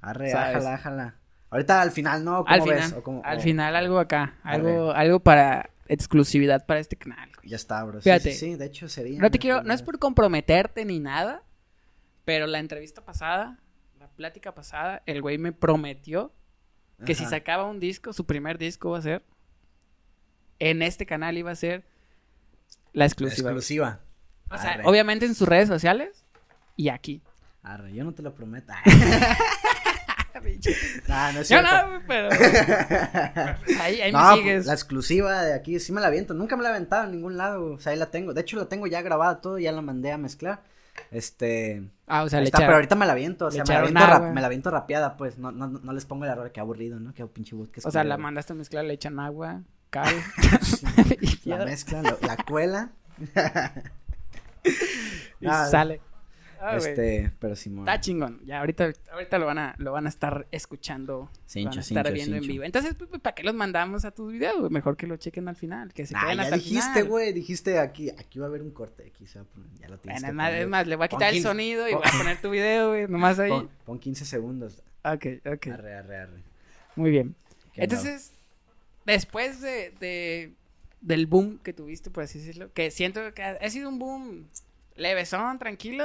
Arre, 0.00 0.32
ájala, 0.32 0.74
ájala. 0.74 1.14
Ahorita 1.50 1.80
al 1.82 1.90
final, 1.90 2.24
¿no? 2.24 2.44
¿Cómo 2.44 2.48
Al 2.48 2.60
ves? 2.60 2.84
final, 2.84 2.98
¿O 2.98 3.02
cómo- 3.02 3.22
al 3.24 3.38
o- 3.38 3.40
final 3.40 3.76
algo 3.76 3.98
acá, 3.98 4.36
Arre. 4.42 4.56
algo, 4.56 4.90
algo 4.92 5.20
para 5.20 5.70
exclusividad 5.88 6.64
para 6.66 6.80
este 6.80 6.96
canal. 6.96 7.30
Ya 7.44 7.56
está, 7.56 7.82
bro. 7.84 8.00
Sí, 8.00 8.04
Fíjate. 8.04 8.32
Sí, 8.32 8.38
sí, 8.52 8.54
de 8.56 8.64
hecho 8.66 8.88
sería. 8.88 9.20
No 9.20 9.30
te 9.30 9.38
quiero, 9.38 9.62
no 9.62 9.72
es 9.74 9.82
por 9.82 9.98
comprometerte 9.98 10.84
ni 10.84 10.98
nada, 11.00 11.42
pero 12.24 12.46
la 12.46 12.58
entrevista 12.58 13.04
pasada, 13.04 13.58
la 13.98 14.08
plática 14.08 14.54
pasada, 14.54 15.02
el 15.06 15.20
güey 15.20 15.36
me 15.38 15.52
prometió 15.52 16.32
que 17.04 17.14
si 17.14 17.22
Ajá. 17.22 17.30
sacaba 17.30 17.64
un 17.64 17.80
disco, 17.80 18.12
su 18.12 18.26
primer 18.26 18.58
disco 18.58 18.90
va 18.90 18.98
a 18.98 19.02
ser, 19.02 19.24
en 20.58 20.82
este 20.82 21.06
canal 21.06 21.36
iba 21.36 21.50
a 21.50 21.54
ser 21.56 21.84
la 22.92 23.06
exclusiva. 23.06 23.50
Exclusiva. 23.50 24.00
O 24.50 24.58
sea, 24.58 24.72
Arre. 24.72 24.82
obviamente 24.86 25.26
en 25.26 25.34
sus 25.34 25.48
redes 25.48 25.68
sociales 25.68 26.24
y 26.76 26.88
aquí. 26.88 27.22
Arre, 27.62 27.94
yo 27.94 28.04
no 28.04 28.12
te 28.12 28.22
lo 28.22 28.34
prometo. 28.34 28.72
Ah, 31.08 31.30
no, 31.32 31.40
es 31.40 31.48
Yo 31.48 31.62
no, 31.62 32.02
pero 32.06 32.28
ahí, 33.80 34.00
ahí 34.00 34.12
no, 34.12 34.18
me 34.18 34.24
pues, 34.24 34.38
sigues. 34.38 34.66
la 34.66 34.72
exclusiva 34.72 35.42
de 35.42 35.54
aquí 35.54 35.78
sí 35.80 35.92
me 35.92 36.00
la 36.00 36.08
aviento. 36.08 36.34
Nunca 36.34 36.56
me 36.56 36.62
la 36.62 36.70
he 36.70 36.72
aventado 36.72 37.04
en 37.04 37.12
ningún 37.12 37.36
lado. 37.36 37.72
O 37.74 37.80
sea, 37.80 37.92
ahí 37.92 37.98
la 37.98 38.10
tengo. 38.10 38.34
De 38.34 38.40
hecho, 38.40 38.56
la 38.56 38.66
tengo 38.68 38.86
ya 38.86 39.02
grabada 39.02 39.40
todo. 39.40 39.58
Ya 39.58 39.72
la 39.72 39.82
mandé 39.82 40.12
a 40.12 40.18
mezclar. 40.18 40.62
Este. 41.10 41.82
Ah, 42.06 42.22
o 42.22 42.28
sea, 42.28 42.40
le 42.40 42.46
está, 42.46 42.58
echaron- 42.58 42.66
pero 42.68 42.76
ahorita 42.76 42.94
me 42.94 43.06
la 43.06 43.12
aviento. 43.12 43.46
O 43.46 43.50
sea, 43.50 43.64
me 43.64 43.72
la 43.74 43.78
aviento, 43.80 44.06
rap- 44.06 44.32
me 44.32 44.40
la 44.40 44.46
aviento 44.46 44.70
rapeada, 44.70 45.16
pues. 45.16 45.38
No, 45.38 45.52
no, 45.52 45.66
no 45.68 45.92
les 45.92 46.04
pongo 46.06 46.24
el 46.24 46.30
error. 46.30 46.50
Qué 46.52 46.60
aburrido, 46.60 47.00
¿no? 47.00 47.12
Qué 47.14 47.24
pinche 47.26 47.54
boot 47.54 47.70
que 47.70 47.80
O 47.80 47.90
sea, 47.90 48.04
la 48.04 48.14
escribo. 48.14 48.22
mandaste 48.22 48.52
a 48.52 48.56
mezclar, 48.56 48.84
le 48.84 48.94
echan 48.94 49.18
agua, 49.20 49.62
cal. 49.90 50.14
La 51.44 51.64
mezcla, 51.64 52.02
lo- 52.02 52.18
la 52.26 52.36
cuela. 52.36 52.90
y 55.40 55.46
Ah, 55.46 55.66
sale. 55.70 56.00
Ah, 56.66 56.76
este, 56.76 57.30
pero 57.38 57.54
Simón. 57.56 57.80
Está 57.86 58.00
chingón. 58.00 58.40
Ya 58.46 58.60
ahorita, 58.60 58.90
ahorita 59.12 59.38
lo 59.38 59.46
van 59.46 59.58
a, 59.58 59.74
lo 59.78 59.92
van 59.92 60.06
a 60.06 60.08
estar 60.08 60.46
escuchando. 60.50 61.30
Cincho, 61.46 61.68
lo 61.68 61.70
van 61.70 61.78
a 61.78 61.80
estar 61.82 62.06
cincho, 62.06 62.14
viendo 62.14 62.36
en 62.36 62.46
vivo. 62.46 62.64
Entonces, 62.64 62.94
pues, 62.94 63.20
¿para 63.20 63.34
qué 63.34 63.42
los 63.42 63.54
mandamos 63.54 64.04
a 64.04 64.10
tus 64.12 64.32
videos? 64.32 64.70
Mejor 64.70 64.96
que 64.96 65.06
lo 65.06 65.16
chequen 65.16 65.46
al 65.48 65.56
final, 65.56 65.92
que 65.92 66.06
se 66.06 66.14
Ah, 66.16 66.20
queden 66.22 66.36
ya 66.38 66.42
hasta 66.44 66.56
dijiste, 66.56 67.02
güey, 67.02 67.32
dijiste 67.32 67.78
aquí, 67.78 68.10
aquí 68.10 68.38
va 68.38 68.46
a 68.46 68.48
haber 68.48 68.62
un 68.62 68.70
corte, 68.70 69.04
aquí 69.14 69.26
se 69.26 69.38
va 69.40 69.44
a 69.44 69.48
poner, 69.48 69.68
ya 69.78 69.88
lo 69.88 69.98
tienes 69.98 70.22
Bueno, 70.22 70.26
que 70.26 70.30
es 70.30 70.34
más, 70.34 70.48
poner. 70.48 70.62
es 70.62 70.68
más, 70.68 70.86
le 70.86 70.96
voy 70.96 71.04
a 71.04 71.08
Pon 71.08 71.18
quitar 71.18 71.28
el 71.28 71.34
15 71.34 71.48
sonido 71.48 71.88
y 71.88 71.92
pon- 71.92 72.00
voy 72.02 72.10
a 72.14 72.18
poner 72.18 72.40
tu 72.40 72.50
video, 72.50 72.88
güey, 72.88 73.08
nomás 73.08 73.38
ahí. 73.38 73.50
Pon, 73.50 73.70
pon 73.84 73.98
15 73.98 74.24
segundos. 74.24 74.82
Ok, 75.04 75.26
ok. 75.44 75.66
Arre, 75.66 75.94
arre, 75.96 76.16
arre. 76.16 76.42
Muy 76.96 77.10
bien. 77.10 77.34
¿Qué 77.74 77.82
Entonces, 77.82 78.32
después 79.04 79.60
de, 79.60 79.92
de- 80.00 80.52
del 81.00 81.26
boom 81.26 81.58
que 81.58 81.72
tuviste, 81.74 82.10
por 82.10 82.24
así 82.24 82.38
decirlo, 82.38 82.72
que 82.72 82.90
siento 82.90 83.34
que 83.34 83.42
ha, 83.42 83.58
ha 83.60 83.68
sido 83.68 83.88
un 83.90 83.98
boom 83.98 84.46
levesón, 84.96 85.58
tranquilo, 85.58 86.04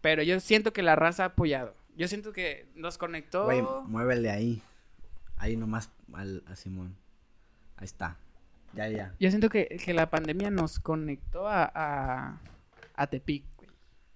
pero 0.00 0.22
yo 0.22 0.40
siento 0.40 0.72
que 0.72 0.82
la 0.82 0.96
raza 0.96 1.24
ha 1.24 1.26
apoyado. 1.26 1.74
Yo 1.96 2.08
siento 2.08 2.32
que 2.32 2.66
nos 2.74 2.98
conectó. 2.98 3.44
Güey, 3.44 3.62
muévele 3.86 4.30
ahí. 4.30 4.62
Ahí 5.36 5.56
nomás 5.56 5.90
al, 6.12 6.42
a 6.46 6.56
Simón. 6.56 6.96
Ahí 7.76 7.84
está. 7.84 8.16
Ya, 8.74 8.88
ya. 8.88 9.14
Yo 9.18 9.30
siento 9.30 9.48
que, 9.48 9.66
que 9.84 9.94
la 9.94 10.10
pandemia 10.10 10.50
nos 10.50 10.78
conectó 10.78 11.48
a, 11.48 11.70
a, 11.74 12.40
a 12.94 13.06
Tepic, 13.08 13.44
güey. 13.56 13.68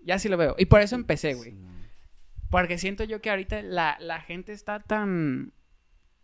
Ya 0.05 0.19
sí 0.19 0.29
lo 0.29 0.37
veo. 0.37 0.55
Y 0.59 0.67
por 0.67 0.81
eso 0.81 0.95
empecé, 0.95 1.35
güey. 1.35 1.51
Simón. 1.51 1.75
Porque 2.51 2.79
siento 2.79 3.05
yo 3.05 3.21
que 3.21 3.31
ahorita 3.31 3.63
la, 3.63 3.97
la 4.01 4.21
gente 4.21 4.53
está 4.53 4.81
tan 4.81 5.53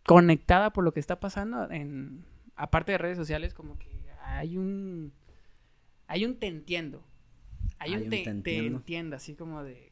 conectada 0.05 0.71
por 0.71 0.83
lo 0.83 0.93
que 0.93 0.99
está 0.99 1.19
pasando 1.19 1.69
en 1.69 2.25
aparte 2.55 2.91
de 2.93 2.97
redes 2.97 3.17
sociales 3.17 3.53
como 3.53 3.77
que 3.77 3.89
hay 4.23 4.57
un 4.57 5.13
hay 6.07 6.25
un 6.25 6.39
te 6.39 6.47
entiendo 6.47 7.03
hay, 7.81 7.95
un, 7.95 8.09
te, 8.09 8.23
te 8.43 8.57
entiendo. 8.57 9.15
así 9.15 9.35
como 9.35 9.63
de 9.63 9.91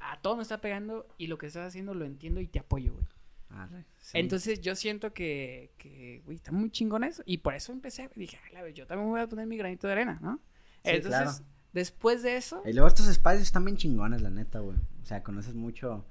a 0.00 0.20
todo 0.20 0.36
me 0.36 0.42
está 0.42 0.60
pegando 0.60 1.06
y 1.18 1.28
lo 1.28 1.38
que 1.38 1.46
estás 1.46 1.68
haciendo 1.68 1.94
lo 1.94 2.04
entiendo 2.04 2.40
y 2.40 2.46
te 2.48 2.58
apoyo, 2.58 2.92
güey. 2.94 3.06
Arre, 3.50 3.84
sí. 3.98 4.18
Entonces 4.18 4.60
yo 4.60 4.74
siento 4.74 5.14
que, 5.14 5.70
que, 5.78 6.20
güey, 6.24 6.36
está 6.36 6.52
muy 6.52 6.70
chingón 6.70 7.04
eso. 7.04 7.22
Y 7.24 7.38
por 7.38 7.54
eso 7.54 7.72
empecé, 7.72 8.10
dije, 8.16 8.38
"Ay, 8.44 8.52
la 8.52 8.62
vez, 8.62 8.74
yo 8.74 8.86
también 8.86 9.08
voy 9.08 9.20
a 9.20 9.26
poner 9.28 9.46
mi 9.46 9.56
granito 9.56 9.86
de 9.86 9.92
arena, 9.94 10.18
¿no? 10.20 10.40
Sí, 10.84 10.90
Entonces, 10.90 11.20
claro. 11.22 11.44
después 11.72 12.22
de 12.22 12.36
eso, 12.36 12.62
Y 12.66 12.72
luego 12.72 12.88
estos 12.88 13.06
espacios 13.08 13.42
están 13.44 13.64
bien 13.64 13.76
chingones, 13.78 14.20
la 14.20 14.30
neta, 14.30 14.58
güey. 14.58 14.76
O 15.02 15.06
sea, 15.06 15.22
conoces 15.22 15.54
mucho. 15.54 16.04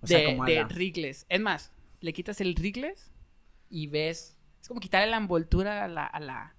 O 0.00 0.06
sea, 0.06 0.18
de, 0.18 0.24
como 0.24 0.42
a 0.44 0.46
de 0.46 0.54
la- 0.56 0.66
Wrigley's. 0.66 1.26
Es 1.28 1.40
más, 1.40 1.70
le 2.00 2.12
quitas 2.12 2.40
el 2.40 2.54
Wrigley's 2.54 3.12
y 3.70 3.86
ves. 3.86 4.36
Es 4.60 4.68
como 4.68 4.80
quitarle 4.80 5.08
la 5.10 5.18
envoltura 5.18 5.84
a 5.84 5.88
la, 5.88 6.04
a 6.06 6.18
la, 6.18 6.56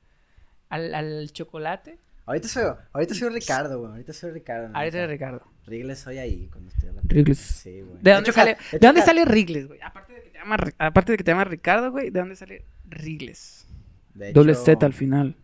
al, 0.70 0.94
al 0.96 1.32
chocolate. 1.34 2.00
Ahorita 2.26 2.48
soy, 2.48 2.64
ahorita 2.94 3.16
soy 3.16 3.30
Ricardo, 3.30 3.80
güey. 3.80 3.92
Ahorita 3.92 4.14
soy 4.14 4.32
Ricardo. 4.32 4.76
Ahorita 4.76 4.98
de 4.98 5.08
Ricardo. 5.08 5.54
Wrigley 5.66 5.96
soy 5.96 6.18
ahí 6.18 6.50
cuando 6.52 6.70
estoy 6.72 6.90
a 6.90 6.94
la 6.94 7.02
Wrigley's. 7.02 7.40
Sí, 7.40 7.82
güey. 7.82 8.02
¿De 8.02 8.12
dónde 8.12 8.30
hecho, 8.30 8.34
sale, 8.34 8.58
¿de 8.72 8.80
dónde 8.80 9.02
sale 9.02 9.26
Wrigley's, 9.26 9.68
güey? 9.68 9.80
Aparte 9.82 10.14
de 10.14 10.24
que 10.24 10.30
te 10.30 10.38
llama, 10.38 10.58
aparte 10.78 11.12
de 11.14 11.18
que 11.18 11.24
te 11.24 11.32
llama 11.32 11.44
Ricardo, 11.46 11.92
güey, 11.92 12.10
¿de 12.10 12.20
dónde 12.20 12.36
sale 12.36 12.66
Wrigley's? 12.86 13.68
de 14.14 14.34
Doble 14.34 14.56
Z 14.56 14.86
al 14.86 14.94
final. 14.94 15.38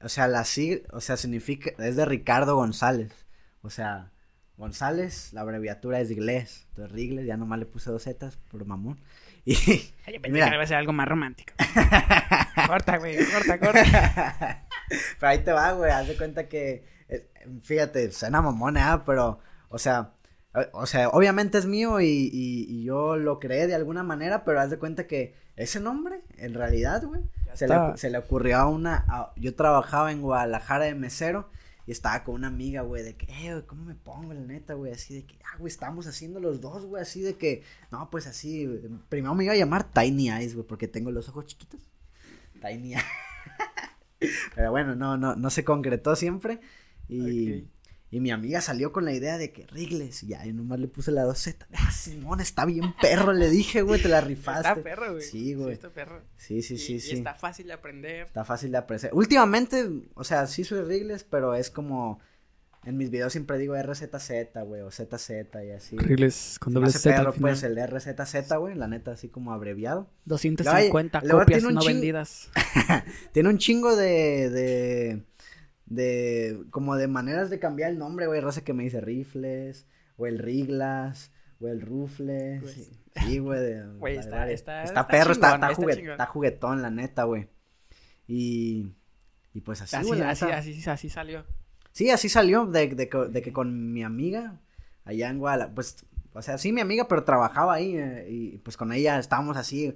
O 0.00 0.08
sea, 0.08 0.28
la 0.28 0.44
sig, 0.44 0.84
o 0.92 1.00
sea, 1.00 1.16
significa, 1.16 1.70
es 1.78 1.96
de 1.96 2.04
Ricardo 2.04 2.56
González. 2.56 3.26
O 3.62 3.70
sea, 3.70 4.12
González, 4.56 5.32
la 5.32 5.40
abreviatura 5.40 6.00
es 6.00 6.10
inglés. 6.10 6.66
Entonces, 6.70 6.92
Wrigley, 6.92 7.26
ya 7.26 7.36
nomás 7.36 7.58
le 7.58 7.66
puse 7.66 7.90
dos 7.90 8.04
Zetas 8.04 8.36
por 8.36 8.64
mamón. 8.66 9.00
Y, 9.46 9.54
Ay, 10.06 10.14
yo 10.14 10.20
pensé 10.22 10.30
mira. 10.32 10.48
que 10.48 10.54
iba 10.54 10.64
a 10.64 10.66
ser 10.66 10.76
algo 10.78 10.92
más 10.92 11.08
romántico. 11.08 11.52
corta, 12.66 12.98
güey, 12.98 13.16
corta, 13.30 13.58
corta. 13.58 14.66
pero 15.20 15.30
ahí 15.30 15.38
te 15.38 15.52
va, 15.52 15.72
güey, 15.72 15.90
haz 15.90 16.08
de 16.08 16.16
cuenta 16.16 16.48
que, 16.48 16.84
eh, 17.08 17.28
fíjate, 17.62 18.10
suena 18.12 18.40
mamón, 18.42 18.76
¿eh? 18.76 18.82
pero, 19.06 19.38
o 19.68 19.78
sea, 19.78 20.12
o 20.72 20.86
sea, 20.86 21.08
obviamente 21.10 21.58
es 21.58 21.66
mío 21.66 22.00
y, 22.00 22.06
y, 22.32 22.66
y 22.68 22.84
yo 22.84 23.16
lo 23.16 23.38
creé 23.40 23.66
de 23.66 23.74
alguna 23.74 24.02
manera, 24.02 24.44
pero 24.44 24.60
haz 24.60 24.70
de 24.70 24.78
cuenta 24.78 25.06
que 25.06 25.34
ese 25.56 25.80
nombre, 25.80 26.22
en 26.38 26.54
realidad, 26.54 27.02
güey, 27.04 27.22
se 27.54 27.68
le, 27.68 27.74
se 27.96 28.10
le 28.10 28.18
ocurrió 28.18 28.58
a 28.58 28.66
una, 28.68 29.04
a- 29.08 29.32
yo 29.36 29.54
trabajaba 29.54 30.10
en 30.12 30.20
Guadalajara 30.22 30.84
de 30.84 30.94
mesero 30.94 31.50
y 31.86 31.92
estaba 31.92 32.24
con 32.24 32.36
una 32.36 32.48
amiga, 32.48 32.82
güey, 32.82 33.02
de 33.02 33.16
que, 33.16 33.26
eh, 33.26 33.52
güey, 33.52 33.66
¿cómo 33.66 33.84
me 33.84 33.94
pongo, 33.94 34.32
la 34.32 34.40
neta, 34.40 34.74
güey? 34.74 34.92
Así 34.92 35.14
de 35.14 35.24
que, 35.24 35.38
ah, 35.44 35.56
güey, 35.58 35.70
estábamos 35.70 36.06
haciendo 36.06 36.40
los 36.40 36.60
dos, 36.60 36.86
güey, 36.86 37.02
así 37.02 37.20
de 37.20 37.36
que, 37.36 37.62
no, 37.90 38.08
pues 38.10 38.26
así, 38.26 38.66
primero 39.08 39.34
me 39.34 39.44
iba 39.44 39.52
a 39.52 39.56
llamar 39.56 39.92
Tiny 39.92 40.30
Eyes, 40.30 40.54
güey, 40.54 40.66
porque 40.66 40.88
tengo 40.88 41.10
los 41.10 41.28
ojos 41.28 41.46
chiquitos. 41.46 41.80
Tiny 42.60 42.94
Eyes. 42.94 43.04
Pero 44.54 44.70
bueno, 44.70 44.94
no, 44.94 45.16
no, 45.16 45.36
no 45.36 45.50
se 45.50 45.64
concretó 45.64 46.16
siempre. 46.16 46.60
Y. 47.08 47.68
y 48.16 48.20
mi 48.20 48.30
amiga 48.30 48.60
salió 48.60 48.92
con 48.92 49.04
la 49.04 49.12
idea 49.12 49.38
de 49.38 49.50
que 49.50 49.66
Rigles, 49.66 50.22
y 50.22 50.28
ya, 50.28 50.46
y 50.46 50.52
nomás 50.52 50.78
le 50.78 50.86
puse 50.86 51.10
la 51.10 51.24
2Z. 51.24 51.56
Ah, 51.74 51.90
Simón, 51.90 52.40
está 52.40 52.64
bien 52.64 52.94
perro, 53.00 53.32
le 53.32 53.50
dije, 53.50 53.82
güey, 53.82 54.00
te 54.00 54.08
la 54.08 54.20
rifaste. 54.20 54.68
Está 54.68 54.82
perro, 54.82 55.10
güey. 55.14 55.22
Sí, 55.22 55.54
güey. 55.54 55.72
está 55.72 55.90
perro. 55.90 56.22
Sí, 56.36 56.62
sí, 56.62 56.74
Y- 56.74 56.78
sí, 56.78 56.94
y 56.94 57.00
sí. 57.00 57.16
está 57.16 57.34
fácil 57.34 57.66
de 57.66 57.72
aprender. 57.72 58.26
Está 58.26 58.44
fácil 58.44 58.70
de 58.70 58.78
apreciar. 58.78 59.12
Últimamente, 59.14 59.90
o 60.14 60.22
sea, 60.22 60.46
sí 60.46 60.62
soy 60.62 60.82
Rigles, 60.82 61.24
pero 61.24 61.54
es 61.56 61.70
como. 61.70 62.20
En 62.86 62.98
mis 62.98 63.08
videos 63.10 63.32
siempre 63.32 63.56
digo 63.56 63.74
RZZ, 63.74 64.30
güey, 64.66 64.82
o 64.82 64.90
ZZ 64.90 65.30
y 65.64 65.70
así. 65.70 65.96
Wrigley's 65.96 66.58
con 66.60 66.74
doble 66.74 66.90
Z 66.90 67.02
perro, 67.16 67.28
al 67.30 67.34
final. 67.34 67.50
pues, 67.52 67.62
el 67.62 67.78
RZZ, 67.78 68.52
güey, 68.58 68.74
la 68.74 68.86
neta, 68.88 69.12
así 69.12 69.30
como 69.30 69.54
abreviado. 69.54 70.10
250 70.26 71.22
Luego 71.24 71.40
copias 71.40 71.62
no 71.62 71.70
chingo- 71.70 71.86
vendidas. 71.86 72.50
Tiene 73.32 73.48
un 73.48 73.56
chingo 73.56 73.96
de, 73.96 74.50
de, 74.50 75.22
de, 75.94 76.64
como 76.70 76.96
de 76.96 77.08
maneras 77.08 77.50
de 77.50 77.58
cambiar 77.58 77.90
el 77.90 77.98
nombre, 77.98 78.26
güey, 78.26 78.40
raza 78.40 78.62
que 78.64 78.72
me 78.72 78.84
dice 78.84 79.00
rifles, 79.00 79.86
o 80.16 80.26
el 80.26 80.38
riglas, 80.38 81.30
o 81.60 81.68
el 81.68 81.80
rufles, 81.80 82.62
Pues, 82.62 82.90
sí, 83.26 83.38
güey, 83.38 83.60
de- 83.60 83.86
Güey, 83.98 84.16
está- 84.16 84.50
está- 84.50 84.82
está 84.82 84.84
está 84.84 85.06
perro, 85.08 85.32
está, 85.32 85.52
chingón, 85.52 85.70
está, 85.70 85.74
juguet- 85.82 86.26
juguetón, 86.28 86.82
la 86.82 86.90
neta, 86.90 87.24
güey, 87.24 87.48
y, 88.26 88.92
y 89.52 89.60
pues 89.60 89.80
así, 89.82 89.96
Así, 89.96 90.06
güey, 90.08 90.22
así, 90.22 90.44
así, 90.46 90.90
así 90.90 91.08
salió. 91.08 91.44
Sí, 91.92 92.10
así 92.10 92.28
salió, 92.28 92.66
de, 92.66 92.88
de, 92.88 93.08
que- 93.08 93.18
de 93.28 93.42
que 93.42 93.52
con 93.52 93.92
mi 93.92 94.02
amiga, 94.02 94.60
allá 95.04 95.28
en 95.28 95.38
Guadalajara, 95.38 95.74
pues, 95.74 96.04
o 96.32 96.42
sea, 96.42 96.58
sí, 96.58 96.72
mi 96.72 96.80
amiga, 96.80 97.06
pero 97.06 97.22
trabajaba 97.24 97.74
ahí, 97.74 97.96
eh, 97.96 98.26
y 98.28 98.58
pues 98.58 98.76
con 98.76 98.92
ella 98.92 99.18
estábamos 99.18 99.56
así, 99.56 99.94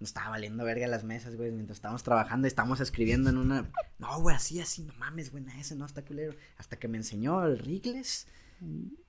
nos 0.00 0.10
estaba 0.10 0.30
valiendo 0.30 0.64
verga 0.64 0.86
las 0.86 1.04
mesas, 1.04 1.36
güey, 1.36 1.50
mientras 1.50 1.78
estábamos 1.78 2.02
trabajando 2.02 2.46
y 2.46 2.48
estábamos 2.48 2.80
escribiendo 2.80 3.30
en 3.30 3.38
una, 3.38 3.68
no, 3.98 4.20
güey, 4.20 4.36
así, 4.36 4.60
así, 4.60 4.82
no 4.82 4.92
mames, 4.94 5.30
güey, 5.32 5.44
ese 5.58 5.74
no 5.74 5.86
está 5.86 6.02
culero, 6.04 6.34
hasta 6.56 6.76
que 6.78 6.88
me 6.88 6.96
enseñó 6.98 7.44
el 7.44 7.58
Rigles, 7.58 8.26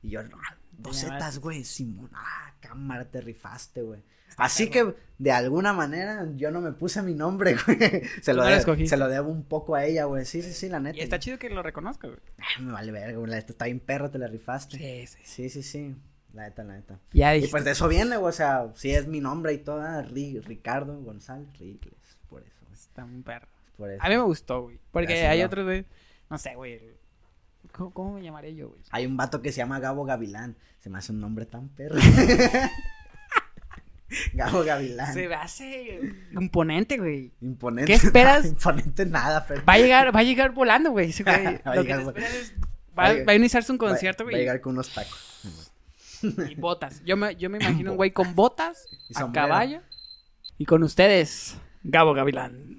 y 0.01 0.09
yo, 0.09 0.21
ah, 0.21 0.57
dos 0.77 1.01
Ya, 1.01 1.09
zetas, 1.09 1.39
güey, 1.39 1.63
Simón, 1.63 2.09
ah, 2.13 2.53
cámara, 2.59 3.05
te 3.05 3.21
rifaste, 3.21 3.81
güey. 3.81 4.01
Así 4.37 4.69
que, 4.69 4.95
de 5.17 5.31
alguna 5.31 5.73
manera, 5.73 6.25
yo 6.35 6.51
no 6.51 6.61
me 6.61 6.71
puse 6.71 7.01
mi 7.01 7.13
nombre, 7.15 7.55
güey. 7.65 7.77
Se 8.21 8.33
lo, 8.33 8.43
no 8.43 8.49
lo 8.49 8.53
de- 8.53 8.59
escogiste. 8.59 8.89
se 8.91 8.97
lo 8.97 9.07
debo 9.09 9.29
un 9.29 9.43
poco 9.43 9.73
a 9.75 9.83
ella, 9.85 10.05
güey. 10.05 10.23
Sí, 10.23 10.41
sí, 10.43 10.53
sí, 10.53 10.69
la 10.69 10.79
neta. 10.79 10.97
Y 10.97 11.01
está 11.01 11.19
chido 11.19 11.39
que 11.39 11.49
lo 11.49 11.63
reconozca, 11.63 12.07
güey. 12.07 12.19
Ay, 12.37 12.63
me 12.63 12.71
vale 12.71 12.91
verga, 12.91 13.17
güey. 13.17 13.29
La 13.31 13.37
neta 13.37 13.51
está 13.51 13.65
bien 13.65 13.79
perro, 13.79 14.11
te 14.11 14.19
la 14.19 14.27
rifaste. 14.27 14.77
Sí, 14.77 15.07
sí. 15.07 15.19
Sí, 15.23 15.49
sí, 15.49 15.63
sí. 15.63 15.95
La 16.33 16.43
neta, 16.43 16.63
la 16.63 16.73
neta. 16.75 16.99
Ya 17.11 17.35
Y 17.35 17.47
pues 17.47 17.65
de 17.65 17.71
eso 17.71 17.87
viene, 17.87 18.17
güey. 18.17 18.29
O 18.29 18.33
sea, 18.33 18.67
sí 18.75 18.91
es 18.93 19.07
mi 19.07 19.19
nombre 19.19 19.51
y 19.53 19.57
todo. 19.57 19.81
ah, 19.81 20.03
Ri- 20.03 20.41
Ricardo 20.43 20.99
González 21.01 21.47
Rigles. 21.57 21.93
Por 22.29 22.43
eso. 22.43 22.65
Está 22.71 23.03
un 23.03 23.23
perro. 23.23 23.47
Por 23.77 23.89
eso. 23.91 24.03
A 24.03 24.09
mí 24.09 24.15
me 24.15 24.21
gustó, 24.23 24.61
güey. 24.63 24.79
Porque 24.91 25.07
Gracias, 25.13 25.31
hay 25.31 25.43
otros, 25.43 25.65
güey. 25.65 25.85
No 26.29 26.37
sé, 26.37 26.53
güey. 26.55 26.79
¿Cómo, 27.71 27.91
cómo 27.91 28.13
me 28.13 28.21
llamaré 28.23 28.53
yo, 28.55 28.69
güey? 28.69 28.81
Hay 28.91 29.05
un 29.05 29.17
vato 29.17 29.41
que 29.41 29.51
se 29.51 29.57
llama 29.57 29.79
Gabo 29.79 30.05
Gavilán. 30.05 30.55
Se 30.79 30.89
me 30.89 30.97
hace 30.99 31.11
un 31.11 31.19
nombre 31.19 31.45
tan 31.45 31.67
perro. 31.69 31.95
Gabo 34.33 34.63
Gavilán. 34.63 35.13
Se 35.13 35.27
me 35.27 35.35
hace 35.35 35.99
imponente, 36.31 36.97
güey. 36.97 37.31
Imponente. 37.41 37.91
¿Qué 37.91 37.93
esperas? 37.93 38.45
Imponente 38.45 39.05
nada, 39.05 39.45
pero. 39.47 39.63
Va 39.65 39.73
a 39.73 39.77
llegar, 39.77 40.15
va 40.15 40.19
a 40.19 40.23
llegar 40.23 40.51
volando, 40.51 40.91
güey. 40.91 41.09
ese 41.09 41.23
güey. 41.23 41.43
Va 41.65 41.71
a 41.71 41.75
Lo 41.75 41.81
que 41.83 41.87
llegar 41.89 41.99
te 41.99 42.05
vo- 42.05 42.07
esperas 42.09 42.33
es- 42.33 42.53
va 42.97 43.03
Va, 43.03 43.05
a 43.05 43.11
llegar- 43.13 43.27
va 43.29 43.31
a 43.33 43.35
iniciarse 43.35 43.71
un 43.71 43.77
concierto, 43.77 44.23
Va 44.23 44.29
a 44.29 44.31
güey. 44.31 44.41
llegar 44.41 44.61
con 44.61 44.73
unos 44.73 44.89
tacos. 44.93 45.28
Y 46.23 46.55
botas. 46.55 47.01
Yo 47.05 47.15
me, 47.17 47.35
yo 47.35 47.49
me 47.49 47.57
imagino 47.61 47.91
un 47.91 47.97
güey 47.97 48.11
con 48.11 48.35
botas, 48.35 48.85
Y 49.09 49.15
a 49.15 49.19
sombrero. 49.21 49.47
caballo. 49.47 49.81
Y 50.57 50.65
con 50.65 50.83
ustedes, 50.83 51.55
Gabo 51.83 52.13
Gavilán. 52.13 52.77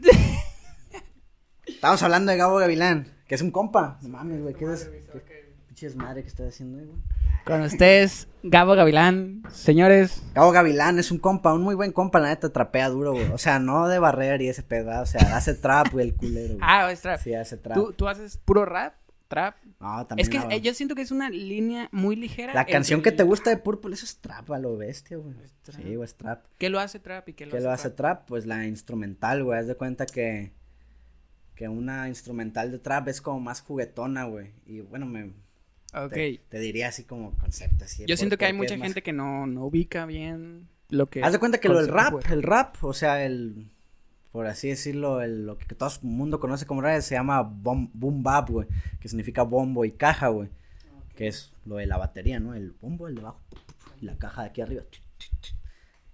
Estamos 1.67 2.03
hablando 2.03 2.33
de 2.33 2.39
Gabo 2.39 2.57
Gavilán. 2.59 3.07
Que 3.27 3.37
es 3.37 3.43
un 3.43 3.51
compa. 3.51 3.99
No 4.03 4.09
mames, 4.09 4.43
güey. 4.43 4.55
¿Qué 4.55 4.65
es? 4.73 4.85
¿Qué 5.13 5.55
pinche 5.69 5.87
desmadre 5.87 6.23
que 6.23 6.29
estás 6.29 6.49
haciendo, 6.49 6.79
ahí, 6.81 6.87
güey? 6.87 6.99
Con 7.47 7.63
ustedes, 7.63 8.29
Gabo 8.43 8.75
Gavilán. 8.75 9.43
Señores, 9.51 10.23
Gabo 10.35 10.51
Gavilán 10.53 10.99
es 10.99 11.11
un 11.11 11.19
compa, 11.19 11.55
un 11.55 11.63
muy 11.63 11.75
buen 11.75 11.91
compa, 11.93 12.19
la 12.21 12.29
neta, 12.29 12.53
trapea 12.53 12.89
duro, 12.91 13.13
güey. 13.13 13.29
O 13.33 13.39
sea, 13.39 13.59
no 13.59 13.89
de 13.89 13.99
barrer 13.99 14.43
y 14.43 14.49
ese 14.49 14.63
pedo, 14.63 15.01
o 15.01 15.07
sea, 15.07 15.37
hace 15.37 15.55
trap, 15.55 15.89
güey, 15.93 16.09
el 16.09 16.15
culero, 16.17 16.55
güey. 16.55 16.59
ah, 16.63 16.91
es 16.93 17.01
trap. 17.01 17.21
Sí, 17.23 17.33
hace 17.35 17.57
trap. 17.57 17.77
¿Tú, 17.79 17.93
tú 17.95 18.09
haces 18.09 18.37
puro 18.37 18.67
rap, 18.67 18.95
trap. 19.31 19.57
No, 19.81 20.07
también 20.07 20.25
Es 20.25 20.29
que 20.29 20.39
la, 20.47 20.55
eh, 20.55 20.61
yo 20.61 20.75
siento 20.75 20.95
que 20.95 21.01
es 21.03 21.11
una 21.11 21.31
línea 21.31 21.89
muy 21.93 22.17
ligera. 22.17 22.53
la 22.53 22.67
canción 22.67 23.01
que 23.01 23.13
te 23.13 23.23
gusta 23.23 23.49
de 23.49 23.57
Purple, 23.57 23.95
eso 23.95 24.05
es 24.05 24.19
trap 24.19 24.51
a 24.51 24.59
lo 24.59 24.77
bestia, 24.77 25.17
güey. 25.17 25.35
Sí, 25.63 25.95
güey, 25.95 26.03
es 26.05 26.15
trap. 26.17 26.45
¿Qué 26.59 26.69
lo 26.69 26.79
hace 26.81 26.99
trap 26.99 27.29
y 27.31 27.33
qué 27.33 27.47
lo 27.47 27.53
¿Qué 27.53 27.57
hace 27.59 27.65
lo 27.67 27.73
hace 27.73 27.91
trap? 27.91 28.27
Pues 28.27 28.45
la 28.45 28.67
instrumental, 28.67 29.43
güey. 29.45 29.59
Haz 29.59 29.67
de 29.69 29.77
cuenta 29.77 30.05
que, 30.05 30.53
que 31.55 31.69
una 31.69 32.09
instrumental 32.09 32.71
de 32.73 32.79
trap 32.79 33.09
es 33.09 33.21
como 33.23 33.41
más 33.41 33.61
juguetona, 33.63 34.25
güey. 34.25 34.53
Y 34.67 34.81
bueno, 34.81 35.07
me 35.07 35.33
Ok. 35.95 36.13
te, 36.13 36.41
te 36.49 36.59
diría 36.59 36.89
así 36.89 37.05
como 37.05 37.37
concepto, 37.39 37.85
así. 37.85 38.05
Yo 38.07 38.17
siento 38.17 38.37
que 38.37 38.45
hay 38.47 38.53
mucha 38.53 38.77
más- 38.77 38.85
gente 38.87 39.03
que 39.03 39.13
no, 39.13 39.47
no 39.47 39.65
ubica 39.67 40.05
bien 40.07 40.69
lo 40.89 41.09
que... 41.09 41.23
Haz 41.23 41.33
de 41.33 41.39
cuenta 41.39 41.59
que 41.59 41.69
lo 41.69 41.79
del 41.79 41.89
rap, 41.89 42.23
el 42.31 42.43
rap, 42.43 42.77
o 42.85 42.93
sea, 42.93 43.25
el, 43.25 43.71
por 44.33 44.47
así 44.47 44.69
decirlo, 44.69 45.23
el, 45.23 45.47
lo 45.47 45.59
que 45.59 45.75
todo 45.75 45.89
el 45.89 46.09
mundo 46.09 46.39
conoce 46.39 46.67
como 46.67 46.81
rap 46.81 47.01
se 47.01 47.15
llama 47.15 47.43
bom, 47.43 47.91
boom 47.93 48.23
bap, 48.23 48.49
güey, 48.51 48.69
que 49.01 49.09
significa 49.09 49.43
bombo 49.43 49.85
y 49.85 49.93
caja, 49.93 50.29
güey, 50.29 50.49
que 51.17 51.29
es 51.29 51.53
lo 51.65 51.77
de 51.77 51.87
la 51.87 51.97
batería, 51.97 52.39
¿no? 52.39 52.55
El 52.55 52.73
bombo, 52.81 53.09
el 53.09 53.17
de 53.17 53.23
abajo, 53.23 53.41
y 54.01 54.05
la 54.07 54.17
caja 54.17 54.43
de 54.43 54.49
aquí 54.49 54.61
arriba. 54.61 54.85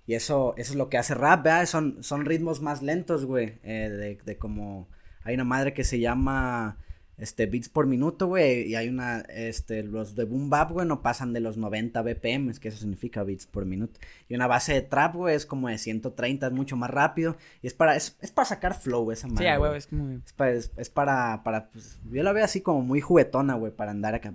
Y 0.06 0.14
eso, 0.14 0.54
eso 0.56 0.72
es 0.72 0.78
lo 0.78 0.88
que 0.88 0.98
hace 0.98 1.14
rap, 1.14 1.44
¿verdad? 1.44 1.66
Son, 1.66 2.02
son 2.02 2.24
ritmos 2.24 2.62
más 2.62 2.82
lentos, 2.82 3.26
güey, 3.26 3.58
eh, 3.62 3.90
de, 3.90 4.18
de 4.24 4.38
como, 4.38 4.88
hay 5.22 5.34
una 5.34 5.44
madre 5.44 5.74
que 5.74 5.84
se 5.84 5.98
llama, 5.98 6.78
este, 7.18 7.46
beats 7.46 7.68
por 7.68 7.86
minuto, 7.86 8.26
güey, 8.26 8.62
y 8.68 8.74
hay 8.74 8.88
una, 8.88 9.20
este, 9.20 9.82
los 9.82 10.14
de 10.14 10.24
boom 10.24 10.50
bap, 10.50 10.70
güey, 10.72 10.86
no 10.86 11.02
pasan 11.02 11.32
de 11.32 11.40
los 11.40 11.56
90 11.56 12.02
BPM, 12.02 12.52
que 12.60 12.68
eso 12.68 12.78
significa 12.78 13.22
beats 13.22 13.46
por 13.46 13.64
minuto. 13.64 13.98
Y 14.28 14.34
una 14.34 14.46
base 14.46 14.74
de 14.74 14.82
trap, 14.82 15.14
güey, 15.14 15.34
es 15.34 15.46
como 15.46 15.68
de 15.68 15.78
130, 15.78 16.46
es 16.46 16.52
mucho 16.52 16.76
más 16.76 16.90
rápido, 16.90 17.36
y 17.62 17.66
es 17.66 17.74
para, 17.74 17.96
es, 17.96 18.16
es 18.20 18.30
para 18.30 18.46
sacar 18.46 18.74
flow 18.74 19.10
esa 19.12 19.28
madre. 19.28 19.50
Sí, 19.50 19.56
güey. 19.58 19.76
es 19.76 19.86
como... 19.86 20.20
Es 20.24 20.32
para, 20.32 20.52
es, 20.52 20.72
es 20.76 20.90
para, 20.90 21.42
para, 21.42 21.70
pues, 21.70 21.98
yo 22.10 22.22
la 22.22 22.32
veo 22.32 22.44
así 22.44 22.60
como 22.60 22.82
muy 22.82 23.00
juguetona, 23.00 23.54
güey, 23.54 23.72
para 23.72 23.92
andar 23.92 24.14
acá. 24.14 24.32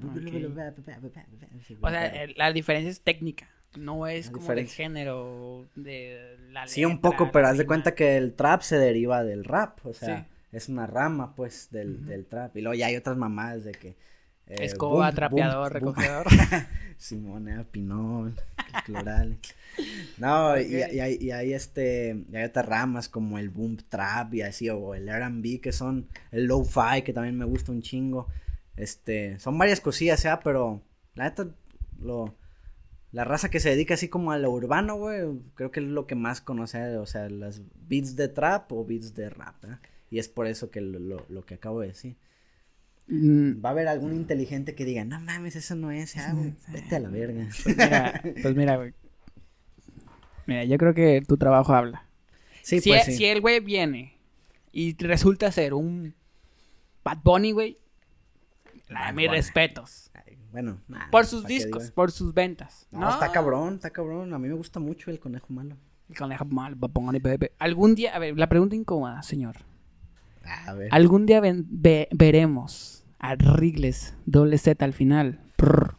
O 1.82 1.90
sea, 1.90 2.28
la 2.36 2.52
diferencia 2.54 2.90
es 2.90 3.02
técnica. 3.02 3.48
No 3.78 4.06
es 4.06 4.26
La 4.26 4.32
como 4.34 4.42
diferencia. 4.42 4.84
de 4.84 4.84
género, 4.84 5.68
de 5.76 6.38
la 6.52 6.68
Sí, 6.68 6.84
un 6.84 6.94
letra, 6.96 7.10
poco, 7.10 7.32
pero 7.32 7.48
haz 7.48 7.58
de 7.58 7.66
cuenta 7.66 7.96
que 7.96 8.18
el 8.18 8.34
trap 8.34 8.62
se 8.64 8.78
deriva 8.78 9.24
del 9.24 9.46
rap, 9.46 9.86
o 9.86 9.94
sea, 9.94 10.24
Sí. 10.24 10.31
Es 10.52 10.70
una 10.70 10.88
rama, 10.88 11.36
pues, 11.36 11.70
del, 11.72 12.06
del 12.06 12.26
trap. 12.26 12.58
Y 12.58 12.62
luego 12.62 12.76
ya 12.76 12.88
hay 12.88 12.96
otras 12.96 13.18
mamadas 13.18 13.64
de 13.64 13.72
que, 13.72 13.98
eh, 14.48 14.66
Escoba, 14.66 15.08
boom, 15.08 15.16
trapeador, 15.16 15.72
boom, 15.82 15.94
recogedor. 15.94 16.28
Simonea, 16.98 17.64
Pinol, 17.64 18.36
Cloral. 18.86 19.40
No, 20.18 20.60
y, 20.60 20.76
y 20.76 21.00
hay, 21.00 21.18
y 21.20 21.32
hay 21.32 21.54
este, 21.54 22.26
y 22.30 22.36
hay 22.36 22.44
otras 22.44 22.66
ramas 22.66 23.08
como 23.08 23.40
el 23.40 23.50
boom 23.50 23.78
trap 23.88 24.34
y 24.34 24.42
así, 24.42 24.70
o 24.70 24.94
el 24.94 25.08
R&B 25.08 25.62
que 25.62 25.72
son, 25.72 26.08
el 26.32 26.46
lo-fi 26.46 27.02
que 27.04 27.14
también 27.14 27.38
me 27.38 27.46
gusta 27.46 27.72
un 27.72 27.82
chingo. 27.82 28.28
Este, 28.76 29.40
son 29.40 29.58
varias 29.58 29.80
cosillas, 29.80 30.24
ya, 30.24 30.40
pero 30.42 30.82
la 31.16 31.26
neta, 31.26 31.48
lo, 32.00 32.36
la 33.12 33.24
raza 33.24 33.50
que 33.50 33.60
se 33.60 33.70
dedica 33.70 33.94
así 33.94 34.10
como 34.10 34.32
a 34.32 34.38
lo 34.38 34.52
urbano, 34.52 34.96
güey, 34.96 35.22
creo 35.56 35.72
que 35.72 35.80
es 35.80 35.86
lo 35.86 36.08
que 36.08 36.16
más 36.16 36.42
conoce, 36.42 36.98
o 36.98 37.06
sea, 37.06 37.30
las 37.30 37.62
beats 37.88 38.16
de 38.16 38.28
trap 38.28 38.72
o 38.74 38.86
beats 38.86 39.14
de 39.14 39.30
rap, 39.30 39.64
¿eh? 39.66 39.78
Y 40.12 40.20
es 40.20 40.28
por 40.30 40.46
eso 40.46 40.70
que 40.70 40.82
lo, 40.82 41.00
lo, 41.00 41.26
lo 41.30 41.46
que 41.46 41.56
acabo 41.56 41.80
de 41.82 41.88
decir. 41.88 42.18
Mm, 43.08 43.64
Va 43.66 43.70
a 43.70 43.72
haber 43.72 43.88
algún 43.88 44.14
inteligente 44.14 44.76
que 44.76 44.86
diga, 44.86 45.04
no 45.06 45.20
mames, 45.20 45.56
eso 45.56 45.76
no 45.76 45.90
es, 45.90 46.16
ah, 46.18 46.34
güey, 46.36 46.54
vete 46.72 46.96
a 46.98 47.00
la 47.00 47.10
verga. 47.10 47.48
Pues 47.64 47.76
mira, 47.78 48.22
pues 48.44 48.56
mira, 48.56 48.76
güey. 48.78 48.94
Mira, 50.46 50.64
yo 50.66 50.78
creo 50.78 50.94
que 50.94 51.22
tu 51.28 51.38
trabajo 51.38 51.74
habla. 51.74 52.06
Sí, 52.62 52.80
si, 52.80 52.90
pues 52.90 53.08
e- 53.08 53.12
sí. 53.12 53.18
si 53.18 53.26
el 53.26 53.42
güey 53.42 53.60
viene 53.60 54.18
y 54.72 54.96
resulta 54.98 55.52
ser 55.52 55.74
un 55.74 56.14
Bad 57.04 57.18
Bunny, 57.24 57.52
güey, 57.54 57.78
la- 58.90 59.12
mis 59.14 59.30
respetos. 59.30 60.12
Ay, 60.14 60.38
Bueno, 60.52 60.82
nah, 60.88 61.10
Por 61.10 61.26
sus 61.26 61.44
¿pa' 61.44 61.48
qué 61.48 61.54
discos, 61.56 61.92
por 61.92 62.12
sus 62.12 62.34
ventas. 62.34 62.88
No, 62.92 63.10
está 63.10 63.32
cabrón, 63.32 63.76
está 63.76 63.90
cabrón. 63.92 64.34
A 64.34 64.40
mí 64.40 64.48
me 64.50 64.54
gusta 64.56 64.80
mucho 64.80 65.10
el 65.10 65.20
conejo 65.20 65.48
malo. 65.50 65.78
El 66.10 66.18
conejo 66.18 66.46
mal, 66.46 66.76
Bad 66.76 66.90
Bunny, 66.92 67.20
bebé. 67.20 67.54
Algún 67.58 67.96
día, 67.96 68.14
a 68.16 68.20
ver, 68.20 68.38
la 68.38 68.50
pregunta 68.50 68.76
incómoda, 68.76 69.24
señor. 69.24 69.56
A 70.44 70.74
ver. 70.74 70.90
Algún 70.92 71.26
día 71.26 71.40
ven- 71.40 71.66
ve- 71.70 72.08
veremos 72.12 73.04
a 73.20 73.36
Rigles, 73.36 74.14
doble 74.26 74.58
Z 74.58 74.84
al 74.84 74.94
final. 74.94 75.40
Prr. 75.56 75.96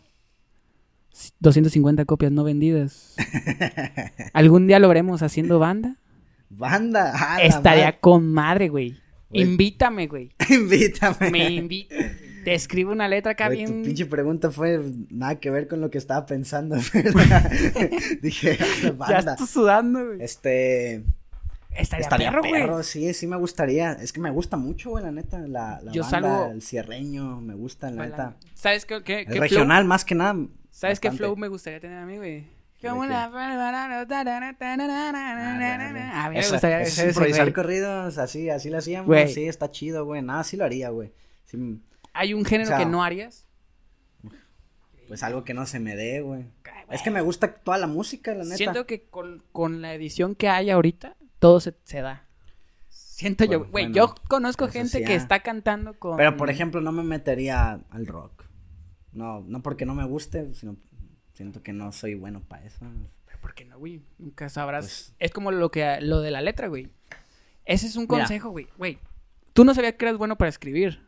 250 1.41 2.05
copias 2.05 2.33
no 2.33 2.43
vendidas. 2.45 3.15
¿Algún 4.33 4.67
día 4.67 4.79
lo 4.79 4.89
veremos 4.89 5.23
haciendo 5.23 5.59
banda? 5.59 5.97
Banda. 6.51 7.13
ah, 7.15 7.43
Estaría 7.43 7.85
madre. 7.85 7.99
con 8.01 8.27
madre, 8.33 8.69
güey. 8.69 8.97
Invítame, 9.31 10.07
güey. 10.09 10.31
Invítame. 10.51 11.31
Me 11.31 11.51
invita. 11.51 11.95
Te 12.45 12.55
escribo 12.55 12.91
una 12.93 13.07
letra 13.09 13.33
acá 13.33 13.49
bien. 13.49 13.83
Tu 13.83 13.83
pinche 13.89 14.07
pregunta 14.07 14.51
fue 14.51 14.83
nada 15.11 15.39
que 15.39 15.51
ver 15.51 15.69
con 15.69 15.81
lo 15.81 15.91
que 15.91 15.99
estaba 15.99 16.27
pensando. 16.27 16.77
Dije, 18.23 18.59
ah, 18.61 18.67
Ya 18.83 18.91
banda. 18.93 19.33
estoy 19.33 19.47
sudando, 19.47 20.07
güey. 20.07 20.19
Este. 20.23 21.05
Estaría, 21.75 22.03
Estaría 22.05 22.31
perro, 22.31 22.43
perro, 22.43 22.73
güey. 22.75 22.85
sí, 22.85 23.15
sí 23.15 23.27
me 23.27 23.37
gustaría. 23.37 23.93
Es 23.93 24.13
que 24.13 24.21
me 24.21 24.31
gusta 24.31 24.57
mucho, 24.57 24.91
güey, 24.91 25.05
la 25.05 25.11
neta. 25.11 25.39
La, 25.41 25.81
la 25.83 25.91
Yo 25.93 26.03
banda, 26.03 26.21
salgo- 26.21 26.51
el 26.53 26.63
cierreño, 26.63 27.41
me 27.41 27.55
gusta, 27.55 27.91
la 27.91 28.07
neta. 28.07 28.37
¿Sabes 28.55 28.85
qué, 28.85 29.03
qué, 29.03 29.21
El 29.21 29.27
qué 29.27 29.33
flow? 29.33 29.43
regional, 29.43 29.85
más 29.85 30.05
que 30.05 30.15
nada. 30.15 30.37
¿Sabes 30.71 31.01
qué 31.01 31.09
bastante. 31.09 31.19
flow 31.25 31.37
me 31.37 31.49
gustaría 31.49 31.81
tener 31.81 31.99
a 31.99 32.07
mí, 32.07 32.17
güey? 32.19 32.41
¿De 32.83 32.89
Como 32.89 33.03
qué? 33.03 33.07
una- 33.09 33.25
A 33.25 33.31
mí 36.31 36.37
me 36.37 36.49
gustaría 36.49 36.81
es 36.83 36.99
improvisar 36.99 37.45
güey. 37.45 37.53
corridos, 37.55 38.19
así, 38.19 38.51
así 38.51 38.71
lo 38.71 38.79
hacíamos. 38.79 39.07
Güey. 39.07 39.29
Sí, 39.33 39.47
está 39.47 39.71
chido, 39.71 40.05
güey. 40.05 40.21
Nada, 40.23 40.45
sí 40.45 40.57
lo 40.57 40.65
haría, 40.65 40.91
güey. 40.91 41.13
Sí, 41.45 41.81
Hay 42.13 42.35
un 42.35 42.45
género 42.45 42.69
O 42.69 42.71
sea, 42.71 42.79
que 42.79 42.87
no 42.87 43.03
harías. 43.03 43.47
pues 45.09 45.23
algo 45.23 45.45
que 45.45 45.55
no 45.55 45.67
se 45.67 45.79
me 45.81 45.95
dé, 45.97 46.21
güey. 46.23 46.45
Es 46.91 47.03
que 47.03 47.11
me 47.11 47.21
gusta 47.23 47.55
toda 47.55 47.79
la 47.79 47.87
música, 47.87 48.35
la 48.35 48.45
neta. 48.45 48.57
Siento 48.57 48.87
que 48.87 49.05
con, 49.05 49.43
con 49.53 49.81
la 49.81 49.95
edición 49.95 50.35
que 50.35 50.49
hay 50.49 50.71
ahorita, 50.71 51.17
todo 51.43 51.59
se, 51.59 51.75
se 51.83 52.01
da. 52.01 52.25
Siento 52.89 53.45
yo, 53.45 53.59
güey, 53.59 53.71
bueno, 53.71 53.95
yo 53.95 54.15
conozco 54.29 54.69
gente 54.69 54.99
sí, 54.99 55.05
que 55.05 55.15
ah. 55.15 55.17
está 55.17 55.41
cantando 55.41 55.99
con... 55.99 56.17
Pero, 56.17 56.37
por 56.37 56.51
ejemplo, 56.51 56.81
no 56.81 56.93
me 56.93 57.03
metería 57.03 57.81
al 57.91 58.07
rock. 58.07 58.45
No, 59.13 59.41
no 59.41 59.61
porque 59.61 59.85
no 59.85 59.97
me 59.97 60.05
guste, 60.05 60.55
sino 60.55 60.77
siento 61.33 61.61
que 61.61 61.73
no 61.73 61.91
soy 61.91 62.15
bueno 62.15 62.43
para 62.47 62.65
eso. 62.65 62.87
Pero 63.27 63.41
¿Por 63.41 63.55
qué 63.55 63.65
no, 63.65 63.77
güey? 63.77 64.03
Nunca 64.19 64.49
sabrás. 64.49 64.85
Pues- 64.85 65.15
Es 65.19 65.33
como 65.33 65.51
lo 65.51 65.73
que 65.73 66.01
lo 66.01 66.21
de 66.21 66.31
la 66.31 66.43
letra, 66.43 66.69
güey. 66.69 66.91
Ese 67.65 67.89
es 67.89 67.97
un 67.97 68.07
consejo, 68.07 68.51
güey. 68.51 68.69
Güey, 68.79 69.01
tú 69.53 69.65
no 69.65 69.75
sabías 69.75 69.95
que 69.95 70.05
eras 70.05 70.19
bueno 70.19 70.39
para 70.39 70.49
escribir 70.49 71.03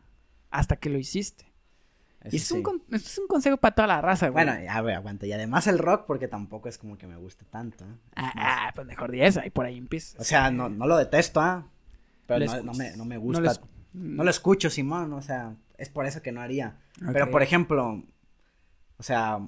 hasta 0.51 0.75
que 0.75 0.89
lo 0.89 0.97
hiciste. 0.97 1.45
Y 2.31 2.37
es, 2.37 2.51
un, 2.51 2.63
sí. 2.63 2.95
es 2.95 3.17
un 3.17 3.27
consejo 3.27 3.57
para 3.57 3.75
toda 3.75 3.87
la 3.87 4.01
raza, 4.01 4.29
güey. 4.29 4.45
Bueno, 4.45 4.71
a 4.71 4.81
ver, 4.81 4.95
aguanta. 4.95 5.25
Y 5.25 5.33
además 5.33 5.67
el 5.67 5.79
rock, 5.79 6.05
porque 6.05 6.27
tampoco 6.27 6.69
es 6.69 6.77
como 6.77 6.97
que 6.97 7.07
me 7.07 7.15
guste 7.17 7.45
tanto. 7.45 7.85
¿eh? 7.85 7.95
ah, 8.15 8.33
ah, 8.35 8.71
pues 8.73 8.87
mejor 8.87 9.11
di 9.11 9.21
esa 9.21 9.45
y 9.45 9.49
por 9.49 9.65
ahí 9.65 9.77
empiezas. 9.77 10.19
O 10.19 10.23
sea, 10.23 10.49
no, 10.51 10.69
no 10.69 10.87
lo 10.87 10.97
detesto, 10.97 11.39
¿ah? 11.41 11.69
Pero 12.25 12.45
no, 12.63 12.73
me, 12.73 12.95
no 12.97 13.05
me 13.05 13.15
No 13.15 13.21
gusta. 13.21 13.41
lo 13.41 13.67
No, 13.93 14.23
lo 14.23 14.29
escucho, 14.29 14.69
Simón. 14.69 15.13
O 15.13 15.21
sea, 15.21 15.55
es 15.77 15.89
por 15.89 16.05
eso 16.05 16.21
que 16.21 16.31
no 16.31 16.41
haría. 16.41 16.79
Pero, 17.13 17.29
por 17.29 17.43
ejemplo, 17.43 18.03
o 18.97 19.03
sea, 19.03 19.39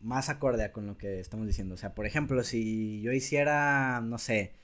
más 0.00 0.28
acorde 0.28 0.70
con 0.72 0.86
lo 0.86 0.96
que 0.96 1.20
estamos 1.20 1.46
diciendo. 1.46 1.74
O 1.74 1.78
sea, 1.78 1.94
por 1.94 2.06
ejemplo, 2.06 2.42
si 2.42 3.00
yo 3.02 3.12
hiciera, 3.12 4.00
no 4.00 4.18
sé, 4.18 4.54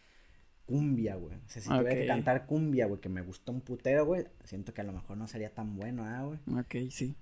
cumbia, 0.67 1.17
güey. 1.17 1.37
O 1.37 1.49
sea, 1.49 1.63
si 1.63 1.69
tuviera 1.69 1.95
que 1.95 2.07
cantar 2.07 2.47
cumbia, 2.47 2.87
güey, 2.87 3.01
que 3.01 3.09
me 3.09 3.23
gustó 3.23 3.53
un 3.53 3.61
putero, 3.61 4.07
güey, 4.07 4.27
siento 4.45 4.73
que 4.75 4.81
a 4.81 4.85
lo 4.85 4.93
mejor 4.93 5.17
no 5.17 5.27
sería 5.27 5.53
tan 5.55 5.77
bueno, 5.77 6.05
¿ah, 6.05 6.25
güey? 6.25 6.39
Ok, 6.61 6.91
sí. 6.91 7.17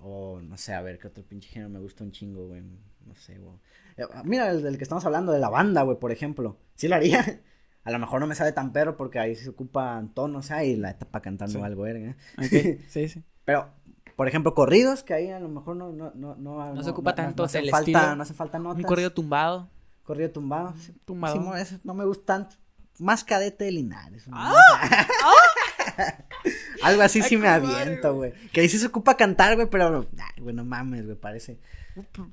O 0.00 0.40
no 0.42 0.56
sé, 0.56 0.74
a 0.74 0.82
ver, 0.82 0.98
qué 0.98 1.08
otro 1.08 1.24
pinche 1.24 1.48
género 1.48 1.70
me 1.70 1.80
gusta 1.80 2.04
un 2.04 2.12
chingo, 2.12 2.46
güey. 2.48 2.62
No 3.06 3.14
sé, 3.14 3.38
güey. 3.38 3.56
Eh, 3.96 4.04
Mira, 4.24 4.50
el 4.50 4.62
del 4.62 4.76
que 4.78 4.84
estamos 4.84 5.04
hablando, 5.04 5.32
de 5.32 5.38
la 5.38 5.48
banda, 5.48 5.82
güey, 5.82 5.98
por 5.98 6.12
ejemplo. 6.12 6.56
Sí 6.74 6.88
lo 6.88 6.94
haría. 6.96 7.42
A 7.84 7.90
lo 7.90 7.98
mejor 7.98 8.20
no 8.20 8.26
me 8.26 8.34
sale 8.34 8.52
tan 8.52 8.72
perro 8.72 8.96
porque 8.96 9.18
ahí 9.18 9.34
se 9.34 9.48
ocupan 9.48 10.12
tonos, 10.12 10.50
¿ah? 10.50 10.62
Y 10.62 10.76
la 10.76 10.90
etapa 10.90 11.20
cantando 11.22 11.58
Sí. 11.58 11.64
algo, 11.64 11.82
verga. 11.82 12.16
Ok, 12.36 12.80
sí, 12.88 13.08
sí. 13.08 13.24
Pero, 13.46 13.70
por 14.14 14.28
ejemplo, 14.28 14.52
corridos, 14.52 15.02
que 15.02 15.14
ahí 15.14 15.30
a 15.30 15.40
lo 15.40 15.48
mejor 15.48 15.76
no, 15.76 15.90
no, 15.92 16.12
no, 16.14 16.34
no, 16.36 16.82
se 16.82 16.90
ocupa 16.90 17.14
tanto 17.14 17.44
hace 17.44 17.60
el 17.60 17.70
falta, 17.70 17.90
estilo. 17.98 18.16
No 18.16 18.22
hace 18.22 18.34
falta 18.34 18.58
notas. 18.58 18.78
Un 18.78 18.82
corrido 18.84 19.10
tumbado. 19.12 19.70
Corrido 20.02 20.30
tumbado. 20.30 20.74
sí. 20.76 20.92
Tumbado. 21.06 21.56
Ese 21.56 21.78
no 21.82 21.94
me 21.94 22.04
gusta 22.04 22.26
tanto. 22.26 22.56
Más 22.98 23.24
cadete 23.24 23.64
de 23.64 23.72
Linares. 23.72 24.26
¿no? 24.28 24.36
Algo 26.82 27.02
así 27.02 27.22
sí 27.22 27.34
Ay, 27.34 27.40
me 27.40 27.60
comadre, 27.60 27.82
aviento, 27.82 28.14
güey. 28.14 28.32
Que 28.52 28.60
ahí 28.60 28.68
sí 28.68 28.78
se 28.78 28.86
ocupa 28.86 29.16
cantar, 29.16 29.56
güey, 29.56 29.68
pero, 29.68 30.06
güey, 30.38 30.54
no 30.54 30.64
mames, 30.64 31.04
güey, 31.04 31.16
parece. 31.16 31.58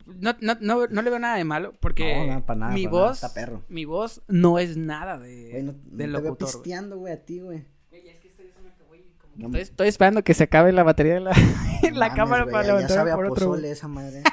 No, 0.06 0.36
no, 0.42 0.56
no, 0.62 0.88
no 0.88 1.02
le 1.02 1.10
veo 1.10 1.18
nada 1.20 1.38
de 1.38 1.44
malo 1.44 1.74
porque 1.80 2.28
No, 2.28 2.46
para 2.46 2.60
nada, 2.60 2.74
mi 2.74 2.84
para 2.86 2.94
nada, 2.94 3.08
voz, 3.08 3.24
está 3.24 3.34
perro. 3.34 3.64
mi 3.68 3.86
voz 3.86 4.22
no 4.28 4.60
es 4.60 4.78
nada 4.78 5.18
de, 5.18 5.50
Güey, 5.50 5.64
no, 5.64 5.74
de 5.74 6.22
te 6.22 6.32
pisteando, 6.34 6.98
güey, 7.00 7.14
a 7.14 7.26
ti, 7.26 7.40
güey. 7.40 7.66
No 9.36 9.48
Estoy, 9.48 9.62
estoy 9.62 9.88
esperando 9.90 10.24
que 10.24 10.34
se 10.34 10.44
acabe 10.46 10.72
la 10.72 10.84
batería 10.84 11.16
de 11.16 11.20
la, 11.20 11.32
la 11.94 12.10
mames, 12.10 12.16
cámara 12.16 12.46
para 12.46 12.62
ya 12.64 12.68
levantar 12.68 12.98
sabe 12.98 13.12
a 13.12 13.16
por 13.16 13.26
otro. 13.26 13.48
pozole 13.48 13.70
esa 13.72 13.88
madre. 13.90 14.22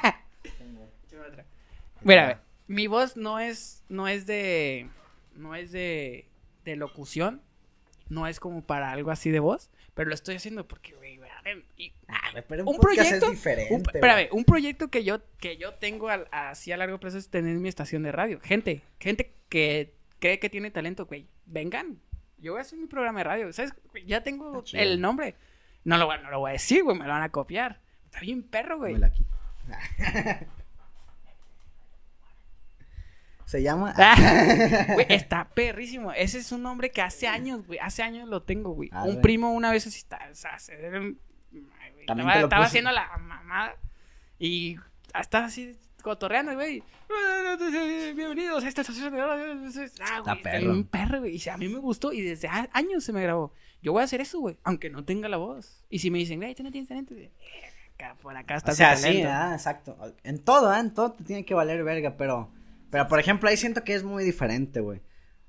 Mira, 2.01 2.27
ve, 2.27 2.37
mi 2.67 2.87
voz 2.87 3.15
no 3.17 3.39
es, 3.39 3.83
no 3.89 4.07
es 4.07 4.25
de, 4.25 4.89
no 5.35 5.55
es 5.55 5.71
de, 5.71 6.27
de 6.65 6.75
locución, 6.75 7.41
no 8.09 8.27
es 8.27 8.39
como 8.39 8.63
para 8.65 8.91
algo 8.91 9.11
así 9.11 9.29
de 9.31 9.39
voz, 9.39 9.69
pero 9.93 10.09
lo 10.09 10.15
estoy 10.15 10.35
haciendo 10.35 10.67
porque, 10.67 10.93
güey, 10.93 11.19
y- 11.77 11.93
Ah, 12.07 12.29
un 12.33 12.77
podcast 12.77 12.79
proyecto, 12.81 13.25
es 13.25 13.31
diferente, 13.31 13.73
un, 13.73 13.81
espérame, 13.81 14.27
un 14.31 14.43
proyecto 14.45 14.89
que 14.89 15.03
yo, 15.03 15.19
que 15.39 15.57
yo 15.57 15.73
tengo 15.75 16.09
al- 16.09 16.27
así 16.31 16.71
a 16.71 16.77
largo 16.77 16.99
plazo 16.99 17.17
es 17.17 17.29
tener 17.29 17.57
mi 17.57 17.69
estación 17.69 18.03
de 18.03 18.11
radio. 18.11 18.39
Gente, 18.41 18.81
gente 18.99 19.33
que 19.49 19.93
cree 20.19 20.39
que 20.39 20.49
tiene 20.49 20.71
talento, 20.71 21.05
güey, 21.05 21.27
vengan. 21.45 21.99
Yo 22.37 22.53
voy 22.53 22.59
a 22.59 22.61
hacer 22.61 22.77
mi 22.79 22.87
programa 22.87 23.19
de 23.19 23.23
radio, 23.25 23.53
¿sabes? 23.53 23.73
Ya 24.05 24.21
tengo 24.23 24.63
el 24.73 25.01
nombre. 25.01 25.35
No 25.83 25.97
lo, 25.97 26.05
voy 26.05 26.15
a- 26.15 26.21
no 26.21 26.29
lo 26.31 26.39
voy 26.39 26.49
a 26.51 26.53
decir, 26.53 26.83
güey, 26.83 26.97
me 26.97 27.05
lo 27.05 27.11
van 27.11 27.23
a 27.23 27.29
copiar. 27.29 27.81
Está 28.05 28.19
bien 28.21 28.43
perro, 28.43 28.77
güey. 28.77 29.03
Aquí. 29.03 29.25
Se 33.53 33.61
llama. 33.61 33.93
Ah, 33.97 34.15
Güey, 34.95 35.05
está 35.09 35.47
perrísimo. 35.53 36.11
Ese 36.11 36.39
es 36.39 36.51
un 36.51 36.63
nombre 36.63 36.89
que 36.89 37.03
hace 37.03 37.27
años, 37.27 37.63
güey. 37.67 37.77
Hace 37.77 38.01
años 38.01 38.27
lo 38.27 38.41
tengo, 38.41 38.71
güey. 38.71 38.89
Ah, 38.91 39.03
un 39.03 39.11
güey. 39.11 39.21
primo 39.21 39.53
una 39.53 39.69
vez 39.69 39.85
así 39.85 39.99
está. 39.99 40.19
O 40.31 40.33
sea, 40.33 40.57
se- 40.57 40.73
ay, 40.73 41.15
estaba 41.99 42.33
estaba 42.41 42.65
haciendo 42.65 42.89
la 42.91 43.15
mamada. 43.19 43.75
Y 44.39 44.77
estaba 45.13 45.45
así 45.45 45.77
cotorreando, 46.01 46.55
güey. 46.55 46.81
Bienvenidos 48.15 48.63
a 48.63 48.67
esta 48.67 48.81
estación 48.81 49.13
de 49.13 49.21
Ah, 49.21 49.35
güey, 49.35 49.85
está 49.85 50.35
perro. 50.41 50.71
bien 50.73 50.83
perro, 50.85 51.19
güey. 51.19 51.37
Y 51.39 51.49
a 51.49 51.55
mí 51.55 51.69
me 51.69 51.77
gustó 51.77 52.11
y 52.11 52.21
desde 52.21 52.47
años 52.47 53.03
se 53.03 53.13
me 53.13 53.21
grabó. 53.21 53.53
Yo 53.83 53.91
voy 53.91 54.01
a 54.01 54.05
hacer 54.05 54.19
eso, 54.19 54.39
güey. 54.39 54.57
Aunque 54.63 54.89
no 54.89 55.05
tenga 55.05 55.29
la 55.29 55.37
voz. 55.37 55.85
Y 55.91 55.99
si 55.99 56.09
me 56.09 56.17
dicen, 56.17 56.39
güey, 56.39 56.55
tú 56.55 56.63
no 56.63 56.71
tienes 56.71 56.87
talento. 56.87 57.13
güey, 57.13 57.29
Acá, 57.93 58.15
por 58.19 58.35
acá 58.35 58.55
está 58.55 58.71
O 58.71 58.75
sea, 58.75 58.95
sí, 58.97 59.21
ah, 59.21 59.51
exacto. 59.53 59.95
En 60.23 60.39
todo, 60.39 60.71
ah, 60.71 60.79
en 60.79 60.91
todo 60.91 61.11
te 61.11 61.23
tiene 61.23 61.45
que 61.45 61.53
valer 61.53 61.83
verga, 61.83 62.15
pero. 62.17 62.49
Pero 62.93 63.07
por 63.07 63.19
ejemplo, 63.19 63.49
ahí 63.49 63.57
siento 63.57 63.83
que 63.83 63.95
es 63.95 64.03
muy 64.03 64.23
diferente, 64.23 64.79
güey. 64.79 65.01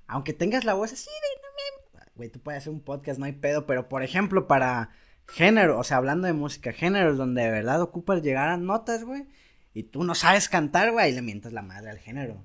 Aunque 0.06 0.32
tengas 0.32 0.64
la 0.64 0.72
voz 0.72 0.94
así 0.94 1.10
de. 1.10 2.10
Güey, 2.16 2.30
tú 2.30 2.40
puedes 2.40 2.62
hacer 2.62 2.72
un 2.72 2.80
podcast, 2.80 3.18
no 3.18 3.26
hay 3.26 3.32
pedo, 3.32 3.66
pero 3.66 3.88
por 3.88 4.02
ejemplo, 4.02 4.46
para 4.46 4.90
género, 5.28 5.78
o 5.78 5.84
sea, 5.84 5.98
hablando 5.98 6.26
de 6.26 6.32
música, 6.32 6.72
géneros 6.72 7.18
donde 7.18 7.42
de 7.42 7.50
verdad 7.50 7.82
ocupas 7.82 8.22
llegar 8.22 8.48
a 8.48 8.56
notas, 8.56 9.04
güey, 9.04 9.26
y 9.74 9.82
tú 9.82 10.04
no 10.04 10.14
sabes 10.14 10.48
cantar, 10.48 10.92
güey, 10.92 11.04
ahí 11.06 11.12
le 11.12 11.20
mientas 11.22 11.52
la 11.52 11.60
madre 11.60 11.90
al 11.90 11.98
género. 11.98 12.44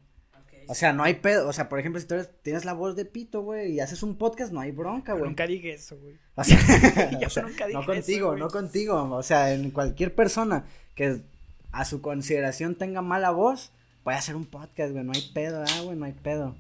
O 0.68 0.76
sea, 0.76 0.92
no 0.92 1.04
hay 1.04 1.14
pedo. 1.16 1.48
O 1.48 1.54
sea, 1.54 1.70
por 1.70 1.80
ejemplo, 1.80 2.02
si 2.02 2.08
tú 2.08 2.16
eres- 2.16 2.30
tienes 2.44 2.66
la 2.66 2.74
voz 2.74 2.96
de 2.96 3.06
pito, 3.06 3.42
güey, 3.42 3.72
y 3.72 3.80
haces 3.80 4.04
un 4.04 4.18
podcast, 4.18 4.52
no 4.52 4.60
hay 4.60 4.72
bronca, 4.72 5.14
güey. 5.14 5.26
Nunca 5.26 5.48
dije 5.48 5.74
eso, 5.74 5.98
güey. 5.98 6.16
O 6.36 6.44
sea, 6.44 6.58
Yo 7.22 7.28
o 7.28 7.30
sea, 7.30 7.44
nunca 7.44 7.66
dije 7.68 7.80
no 7.80 7.86
contigo, 7.86 8.36
no 8.36 8.48
contigo. 8.50 9.04
O 9.16 9.24
sea, 9.24 9.54
en 9.54 9.72
cualquier 9.72 10.14
persona 10.14 10.66
que 10.94 11.22
a 11.72 11.86
su 11.86 12.02
consideración 12.02 12.76
tenga 12.76 13.02
mala 13.02 13.32
voz, 13.32 13.72
puede 14.04 14.18
hacer 14.18 14.36
un 14.36 14.46
podcast, 14.46 14.92
güey. 14.92 15.04
No 15.04 15.12
hay 15.14 15.22
pedo, 15.34 15.64
ah, 15.68 15.82
güey, 15.84 15.98
no 15.98 16.06
hay 16.06 16.14
pedo. 16.14 16.56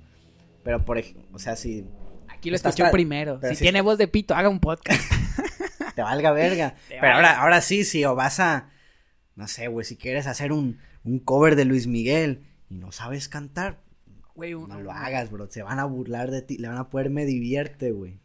Pero 0.63 0.83
por 0.85 0.97
ejemplo, 0.97 1.23
o 1.33 1.39
sea, 1.39 1.55
si 1.55 1.85
Aquí 2.27 2.49
lo 2.49 2.55
Estás 2.55 2.71
escuché 2.71 2.87
tra- 2.89 2.91
primero. 2.91 3.39
Si 3.43 3.55
si 3.55 3.63
tiene 3.63 3.81
voz 3.81 3.97
de 3.97 4.07
pito, 4.07 4.33
haga 4.35 4.47
un 4.49 4.59
podcast. 4.59 5.01
te 5.95 6.01
valga 6.01 6.31
verga. 6.31 6.75
Te 6.87 6.95
Pero 6.99 7.01
valga. 7.01 7.15
ahora, 7.15 7.41
ahora 7.41 7.61
sí, 7.61 7.83
si 7.83 8.05
o 8.05 8.15
vas 8.15 8.39
a, 8.39 8.69
no 9.35 9.47
sé, 9.47 9.67
güey, 9.67 9.85
si 9.85 9.97
quieres 9.97 10.25
hacer 10.27 10.51
un, 10.53 10.79
un 11.03 11.19
cover 11.19 11.55
de 11.57 11.65
Luis 11.65 11.87
Miguel 11.87 12.45
y 12.69 12.75
no 12.75 12.91
sabes 12.91 13.27
cantar, 13.29 13.79
Güey, 14.35 14.53
uno- 14.53 14.75
no 14.75 14.79
lo 14.81 14.91
hagas, 14.93 15.29
bro. 15.31 15.49
Se 15.51 15.63
van 15.63 15.79
a 15.79 15.85
burlar 15.85 16.31
de 16.31 16.41
ti, 16.41 16.57
le 16.57 16.69
van 16.69 16.77
a 16.77 16.89
poder 16.89 17.09
me 17.09 17.25
divierte, 17.25 17.91
güey. 17.91 18.21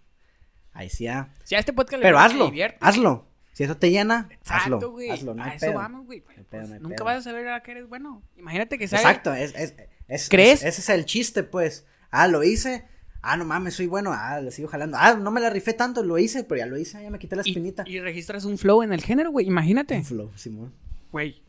Ahí 0.72 0.88
sí, 0.88 1.08
ah. 1.08 1.32
Si 1.42 1.56
a 1.56 1.58
este 1.58 1.72
podcast 1.72 1.98
le 2.00 2.02
Pero 2.06 2.16
gusta, 2.16 2.26
hazlo, 2.26 2.44
divierte. 2.46 2.78
hazlo. 2.80 3.26
Si 3.54 3.64
eso 3.64 3.76
te 3.78 3.90
llena, 3.90 4.28
Exacto, 4.30 4.76
hazlo. 4.76 4.90
güey. 4.90 5.08
Hazlo, 5.10 5.34
no 5.34 5.42
a 5.42 5.46
hay 5.46 5.56
eso 5.56 5.66
pedo. 5.66 5.74
vamos, 5.78 6.04
güey. 6.04 6.20
pedo, 6.20 6.44
Pues, 6.50 6.68
no 6.68 6.78
nunca 6.80 6.96
pedo. 6.96 7.04
vas 7.06 7.16
a 7.18 7.22
saber 7.22 7.48
a 7.48 7.62
qué 7.62 7.70
eres 7.70 7.88
bueno. 7.88 8.22
Imagínate 8.36 8.76
que 8.78 8.86
sabes. 8.88 9.06
Exacto, 9.06 9.32
es, 9.32 9.54
es, 9.54 9.74
es- 10.08 10.28
¿Crees? 10.28 10.60
es- 10.62 10.78
ese 10.78 10.80
es 10.82 10.88
el 10.90 11.06
chiste, 11.06 11.42
pues. 11.44 11.86
Ah, 12.10 12.28
lo 12.28 12.44
hice. 12.44 12.84
Ah, 13.22 13.38
no 13.38 13.46
mames, 13.46 13.74
soy 13.74 13.86
bueno. 13.86 14.12
Ah, 14.12 14.38
le 14.42 14.50
sigo 14.50 14.68
jalando. 14.68 14.98
Ah, 15.00 15.14
no 15.14 15.30
me 15.30 15.40
la 15.40 15.48
rifé 15.48 15.72
tanto, 15.72 16.02
lo 16.02 16.18
hice, 16.18 16.44
pero 16.44 16.58
ya 16.58 16.66
lo 16.66 16.76
hice, 16.76 17.02
ya 17.02 17.08
me 17.10 17.18
quité 17.18 17.36
la 17.36 17.42
Y, 17.46 17.50
espinita. 17.52 17.84
y 17.86 17.98
registras 18.00 18.44
un 18.44 18.58
flow 18.58 18.82
en 18.82 18.92
el 18.92 19.00
género, 19.02 19.30
güey. 19.30 19.46
Imagínate. 19.46 19.96
Un 19.96 20.04
flow, 20.04 20.30
Simón. 20.36 20.74
Güey. 21.10 21.42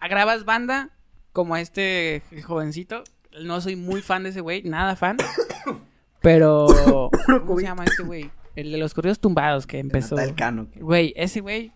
Grabas 0.00 0.44
banda 0.44 0.90
como 1.32 1.56
este 1.56 2.22
jovencito. 2.44 3.04
No 3.42 3.60
soy 3.60 3.74
muy 3.74 4.00
fan 4.00 4.22
de 4.22 4.28
ese 4.30 4.40
güey, 4.40 4.62
nada 4.62 4.94
fan. 4.96 5.16
Pero. 6.22 7.10
¿Cómo 7.46 7.58
se 7.58 7.64
llama 7.64 7.84
este 7.84 8.02
güey? 8.02 8.30
El 8.56 8.72
de 8.72 8.78
los 8.78 8.94
corridos 8.94 9.18
tumbados 9.20 9.66
que 9.66 9.78
empezó. 9.78 10.18
El 10.18 10.34
cano. 10.34 10.68
Güey, 10.76 11.12
ese 11.16 11.40
güey 11.40 11.72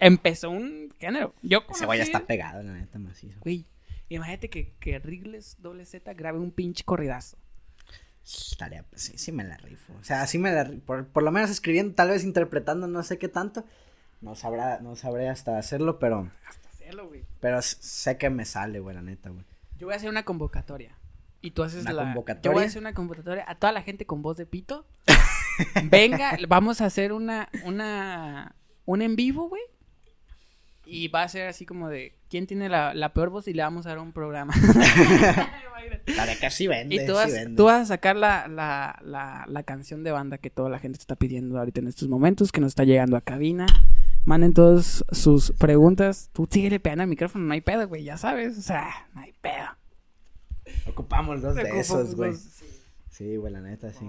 empezó 0.00 0.50
un 0.50 0.92
género. 0.98 1.34
Yo 1.42 1.62
Ese 1.70 1.86
güey 1.86 1.98
ya 1.98 2.04
conocí- 2.04 2.06
está 2.08 2.26
pegado, 2.26 2.62
la 2.62 2.72
neta, 2.74 2.98
macizo. 2.98 3.38
Güey, 3.40 3.64
imagínate 4.08 4.50
que, 4.50 4.72
que 4.80 4.98
Rigles 4.98 5.56
doble 5.60 5.86
Z 5.86 6.12
grabe 6.14 6.38
un 6.38 6.50
pinche 6.50 6.84
corridazo. 6.84 7.36
Estaría, 8.24 8.84
sí, 8.94 9.18
sí 9.18 9.32
me 9.32 9.42
la 9.44 9.56
rifo. 9.56 9.92
O 10.00 10.04
sea, 10.04 10.26
sí 10.26 10.38
me 10.38 10.52
la 10.52 10.64
ri- 10.64 10.80
por, 10.80 11.06
por 11.08 11.22
lo 11.22 11.32
menos 11.32 11.50
escribiendo, 11.50 11.94
tal 11.94 12.10
vez 12.10 12.22
interpretando, 12.24 12.86
no 12.86 13.02
sé 13.02 13.18
qué 13.18 13.28
tanto. 13.28 13.64
No 14.20 14.36
sabrá, 14.36 14.78
no 14.80 14.94
sabré 14.94 15.28
hasta 15.28 15.58
hacerlo, 15.58 15.98
pero, 15.98 16.30
Hasta 16.46 16.68
hacerlo, 16.68 17.08
güey. 17.08 17.24
pero 17.40 17.60
sé 17.62 18.18
que 18.18 18.30
me 18.30 18.44
sale, 18.44 18.78
güey, 18.78 18.94
la 18.94 19.02
neta, 19.02 19.30
güey. 19.30 19.44
Yo 19.78 19.86
voy 19.88 19.94
a 19.94 19.96
hacer 19.96 20.08
una 20.08 20.24
convocatoria. 20.24 20.96
Y 21.40 21.50
tú 21.50 21.64
haces 21.64 21.82
¿Una 21.82 21.92
la. 21.92 22.02
convocatoria? 22.04 22.42
Yo 22.44 22.52
voy 22.52 22.62
a 22.62 22.66
hacer 22.66 22.80
una 22.80 22.94
convocatoria 22.94 23.44
a 23.48 23.56
toda 23.56 23.72
la 23.72 23.82
gente 23.82 24.06
con 24.06 24.22
voz 24.22 24.36
de 24.36 24.46
pito. 24.46 24.86
Venga, 25.84 26.38
vamos 26.48 26.80
a 26.80 26.86
hacer 26.86 27.12
una. 27.12 27.48
una 27.64 28.54
un 28.84 29.02
en 29.02 29.16
vivo, 29.16 29.48
güey. 29.48 29.62
Y 30.84 31.08
va 31.08 31.22
a 31.22 31.28
ser 31.28 31.48
así 31.48 31.64
como 31.64 31.88
de. 31.88 32.14
¿Quién 32.28 32.46
tiene 32.46 32.68
la, 32.68 32.94
la 32.94 33.12
peor 33.12 33.30
voz? 33.30 33.46
Y 33.48 33.52
le 33.52 33.62
vamos 33.62 33.86
a 33.86 33.90
dar 33.90 33.98
un 33.98 34.12
programa. 34.12 34.54
La 36.06 36.26
de 36.26 36.68
vende, 36.68 36.94
y 36.94 37.06
tú 37.06 37.14
vas, 37.14 37.30
sí 37.30 37.32
vende. 37.32 37.56
tú 37.56 37.64
vas 37.64 37.82
a 37.82 37.86
sacar 37.86 38.16
la, 38.16 38.48
la, 38.48 38.98
la, 39.04 39.44
la 39.46 39.62
canción 39.62 40.02
de 40.02 40.10
banda 40.10 40.38
que 40.38 40.50
toda 40.50 40.70
la 40.70 40.78
gente 40.78 40.98
está 40.98 41.16
pidiendo 41.16 41.58
ahorita 41.58 41.80
en 41.80 41.88
estos 41.88 42.08
momentos, 42.08 42.50
que 42.50 42.60
nos 42.60 42.68
está 42.68 42.84
llegando 42.84 43.16
a 43.16 43.20
cabina. 43.20 43.66
Manden 44.24 44.52
todas 44.52 45.04
sus 45.10 45.52
preguntas. 45.52 46.30
Tú 46.32 46.48
síguele 46.50 46.80
pegando 46.80 47.02
al 47.02 47.08
micrófono, 47.08 47.44
no 47.44 47.52
hay 47.52 47.60
pedo, 47.60 47.88
güey, 47.88 48.04
ya 48.04 48.16
sabes. 48.16 48.58
O 48.58 48.62
sea, 48.62 49.08
no 49.14 49.20
hay 49.20 49.32
pedo. 49.40 49.66
Ocupamos 50.86 51.42
dos 51.42 51.54
de 51.56 51.62
esos, 51.78 52.14
güey. 52.14 52.30
dos, 52.32 52.40
sí. 52.40 52.66
Sí, 53.10 53.36
güey, 53.36 53.52
la 53.52 53.60
neta, 53.60 53.92
sí. 53.92 54.06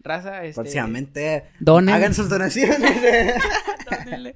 Raza, 0.00 0.44
este... 0.44 0.60
Próximamente, 0.62 1.44
donen. 1.60 1.94
hagan 1.94 2.14
sus 2.14 2.28
donaciones. 2.28 2.78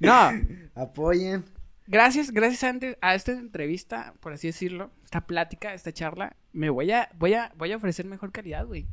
No, 0.00 0.30
Apoyen. 0.74 1.44
gracias, 1.86 2.30
gracias 2.30 2.64
antes 2.64 2.96
a 3.00 3.14
esta 3.14 3.32
entrevista, 3.32 4.14
por 4.20 4.32
así 4.32 4.48
decirlo, 4.48 4.90
esta 5.04 5.22
plática, 5.26 5.72
esta 5.74 5.92
charla, 5.92 6.36
me 6.52 6.70
voy 6.70 6.90
a, 6.92 7.08
voy 7.18 7.34
a, 7.34 7.52
voy 7.56 7.72
a 7.72 7.76
ofrecer 7.76 8.06
mejor 8.06 8.32
calidad, 8.32 8.66
güey. 8.66 8.86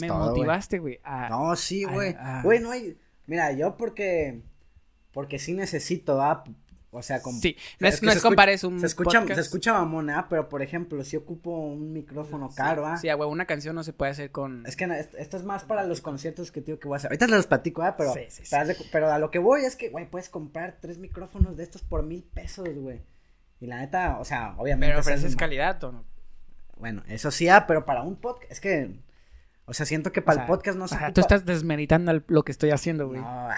Me 0.00 0.08
todo, 0.08 0.30
motivaste, 0.30 0.78
güey. 0.78 1.00
a- 1.04 1.28
No, 1.28 1.54
sí, 1.54 1.84
güey. 1.84 2.16
Güey, 2.42 2.60
no 2.60 2.70
hay. 2.70 2.96
Mira, 3.26 3.52
yo 3.52 3.76
porque. 3.76 4.40
Porque 5.12 5.38
sí 5.38 5.52
necesito, 5.52 6.22
¿ah? 6.22 6.44
O 6.94 7.00
sea, 7.02 7.22
con. 7.22 7.40
Sí, 7.40 7.56
no 7.80 7.86
sea, 7.86 7.88
es, 7.88 8.00
que 8.00 8.06
no 8.06 8.12
se 8.12 8.18
es 8.18 8.22
escucha- 8.22 8.28
compares 8.28 8.64
un 8.64 8.78
Se 8.78 8.84
escucha, 8.86 9.20
podcast. 9.20 9.36
se 9.36 9.40
escucha 9.40 9.72
mamón, 9.72 10.10
¿ah? 10.10 10.26
Pero 10.28 10.50
por 10.50 10.60
ejemplo, 10.60 11.02
si 11.04 11.16
ocupo 11.16 11.50
un 11.50 11.92
micrófono 11.94 12.50
caro, 12.54 12.86
¿ah? 12.86 12.98
Sí, 12.98 13.08
a 13.08 13.16
huevo, 13.16 13.32
una 13.32 13.46
canción 13.46 13.74
no 13.74 13.82
se 13.82 13.94
puede 13.94 14.10
hacer 14.12 14.30
con... 14.30 14.66
Es 14.66 14.76
que 14.76 14.86
no, 14.86 14.92
esto, 14.92 15.16
esto 15.16 15.38
es 15.38 15.42
más 15.42 15.64
para 15.64 15.84
los 15.84 16.02
conciertos 16.02 16.52
que 16.52 16.60
digo 16.60 16.78
que 16.78 16.88
voy 16.88 16.96
a 16.96 16.98
hacer. 16.98 17.10
Ahorita 17.10 17.26
les 17.28 17.36
los 17.36 17.46
platico, 17.46 17.82
¿ah? 17.82 17.96
Pero, 17.96 18.12
Sí, 18.12 18.20
sí, 18.28 18.44
sí. 18.44 18.54
pero 18.92 19.06
de 19.06 19.14
a 19.14 19.18
lo 19.18 19.30
que 19.30 19.38
voy 19.38 19.64
es 19.64 19.74
que, 19.74 19.88
güey, 19.88 20.08
puedes 20.10 20.28
comprar 20.28 20.76
tres 20.82 20.98
micrófonos 20.98 21.56
de 21.56 21.62
estos 21.62 21.80
por 21.82 22.02
mil 22.02 22.22
pesos, 22.24 22.68
güey. 22.74 23.00
Y 23.58 23.68
la 23.68 23.78
neta, 23.78 24.18
o 24.18 24.24
sea, 24.26 24.54
obviamente. 24.58 24.88
Pero 24.88 25.00
es 25.00 25.06
ofreces 25.06 25.34
calidad, 25.34 25.82
¿o 25.84 25.92
no? 25.92 26.04
Bueno, 26.76 27.04
eso 27.08 27.30
sí, 27.30 27.48
ah, 27.48 27.66
pero 27.66 27.86
para 27.86 28.02
un 28.02 28.16
podcast, 28.16 28.52
es 28.52 28.60
que. 28.60 29.00
O 29.64 29.72
sea, 29.72 29.86
siento 29.86 30.12
que 30.12 30.20
para 30.20 30.34
O 30.34 30.34
sea, 30.34 30.42
el 30.44 30.48
podcast 30.48 30.76
no 30.76 30.88
se 30.88 30.96
o 30.96 30.98
sea, 30.98 31.06
ocupa- 31.06 31.14
tú 31.14 31.20
estás 31.22 31.46
desmeritando 31.46 32.20
lo 32.26 32.44
que 32.44 32.52
estoy 32.52 32.70
haciendo, 32.70 33.06
güey. 33.06 33.20
No, 33.20 33.26
ah, 33.28 33.56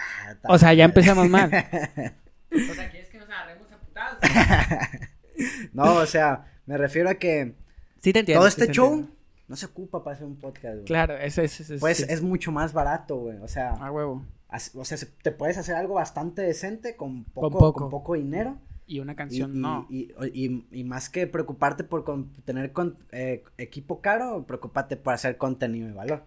O 0.49 0.57
sea, 0.59 0.73
ya 0.75 0.85
empezamos 0.85 1.29
mal. 1.31 1.47
o 2.70 2.75
sea, 2.75 2.90
¿quieres 2.90 3.09
que 3.09 3.18
nos 3.18 3.29
agarremos 3.31 3.73
a 3.73 3.79
putadas? 3.79 4.13
No, 5.72 5.96
o 5.96 6.06
sea, 6.06 6.46
me 6.66 6.76
refiero 6.78 7.08
a 7.10 7.14
que 7.14 7.54
Sí 8.02 8.12
te 8.12 8.20
entiendo. 8.20 8.40
todo 8.40 8.48
este 8.48 8.66
te 8.66 8.72
show 8.72 8.92
entiendo. 8.94 9.16
no 9.48 9.56
se 9.56 9.66
ocupa 9.66 10.04
para 10.04 10.14
hacer 10.14 10.26
un 10.26 10.37
podcast, 10.37 10.74
güey. 10.74 10.84
Claro, 10.84 11.16
eso 11.16 11.42
es... 11.42 11.72
Pues 11.80 11.98
sí. 11.98 12.04
es 12.08 12.22
mucho 12.22 12.52
más 12.52 12.72
barato, 12.72 13.16
güey. 13.16 13.38
O 13.38 13.48
sea, 13.48 13.70
A 13.70 13.90
huevo. 13.90 14.24
as- 14.48 14.74
o 14.74 14.84
sea, 14.84 14.96
se- 14.96 15.06
te 15.06 15.32
puedes 15.32 15.58
hacer 15.58 15.74
algo 15.74 15.94
bastante 15.94 16.42
decente 16.42 16.96
con 16.96 17.24
poco, 17.24 17.50
Con 17.50 17.58
poco. 17.58 17.80
con 17.80 17.90
poco 17.90 18.14
dinero. 18.14 18.58
Y 18.87 19.00
una 19.00 19.16
canción 19.16 19.54
y- 19.56 19.58
no. 19.58 19.87
y, 19.90 20.12
y- 20.32 20.66
y 20.70 20.84
más 20.84 21.08
que 21.08 21.26
preocuparte 21.26 21.82
por 21.84 22.04
con- 22.04 22.32
tener 22.44 22.72
con- 22.72 22.98
eh, 23.12 23.42
equipo 23.58 24.00
caro, 24.00 24.44
preocúpate 24.46 24.96
por 24.96 25.14
hacer 25.14 25.37
contenido 25.38 25.88
de 25.88 25.94
valor. 25.94 26.24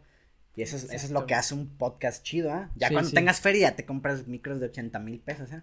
Y 0.55 0.63
eso 0.63 0.75
es, 0.75 0.85
eso 0.85 1.05
es 1.05 1.11
lo 1.11 1.27
que 1.27 1.35
hace 1.35 1.53
un 1.53 1.67
podcast 1.77 2.23
chido, 2.23 2.51
¿ah? 2.51 2.71
Ya 2.75 2.87
Sí, 2.87 2.93
cuando 2.95 3.09
sí. 3.11 3.15
tengas 3.15 3.39
feria 3.41 3.75
te 3.75 3.85
compras 3.85 4.27
micros 4.27 4.59
de 4.59 4.65
80 4.65 4.97
mil 4.99 5.19
pesos, 5.19 5.51
¿eh? 5.51 5.61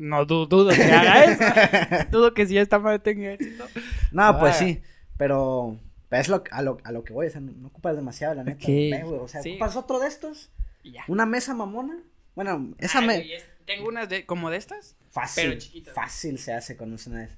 No 0.00 0.24
du- 0.24 0.46
dudo 0.46 0.70
que 0.70 0.82
haga 0.82 1.24
eso. 1.24 2.08
dudo 2.10 2.32
que 2.32 2.46
si 2.46 2.56
esta 2.56 2.78
madre 2.78 2.98
tenga 3.00 3.32
éxito. 3.32 3.66
No, 4.12 4.38
pues 4.40 4.56
sí, 4.56 4.80
pero, 5.18 5.76
pero 6.08 6.22
es 6.22 6.28
lo, 6.28 6.42
a, 6.50 6.62
lo, 6.62 6.78
a 6.84 6.92
lo 6.92 7.04
que 7.04 7.12
voy, 7.12 7.26
o 7.26 7.30
sea, 7.30 7.40
no, 7.40 7.52
no 7.52 7.68
ocupas 7.68 7.94
demasiado, 7.96 8.34
la 8.34 8.44
neta. 8.44 8.56
Ok. 8.58 8.66
ve, 8.66 9.02
güey, 9.04 9.20
o 9.20 9.28
sea, 9.28 9.42
Sí. 9.42 9.50
ocupas 9.52 9.76
otro 9.76 9.98
de 9.98 10.08
estos, 10.08 10.50
Y 10.82 10.92
ya. 10.92 11.04
una 11.08 11.26
mesa 11.26 11.52
mamona. 11.54 11.98
Bueno, 12.34 12.74
esa 12.78 13.00
Ay, 13.00 13.06
me... 13.06 13.16
güey, 13.18 13.32
es- 13.34 13.44
Tengo 13.66 13.88
unas 13.88 14.08
de, 14.08 14.24
como 14.26 14.50
de 14.50 14.56
estas. 14.56 14.96
Fácil, 15.10 15.48
pero 15.50 15.60
chiquitas. 15.60 15.94
fácil 15.94 16.38
se 16.38 16.52
hace 16.54 16.76
con 16.76 16.92
una. 16.92 17.28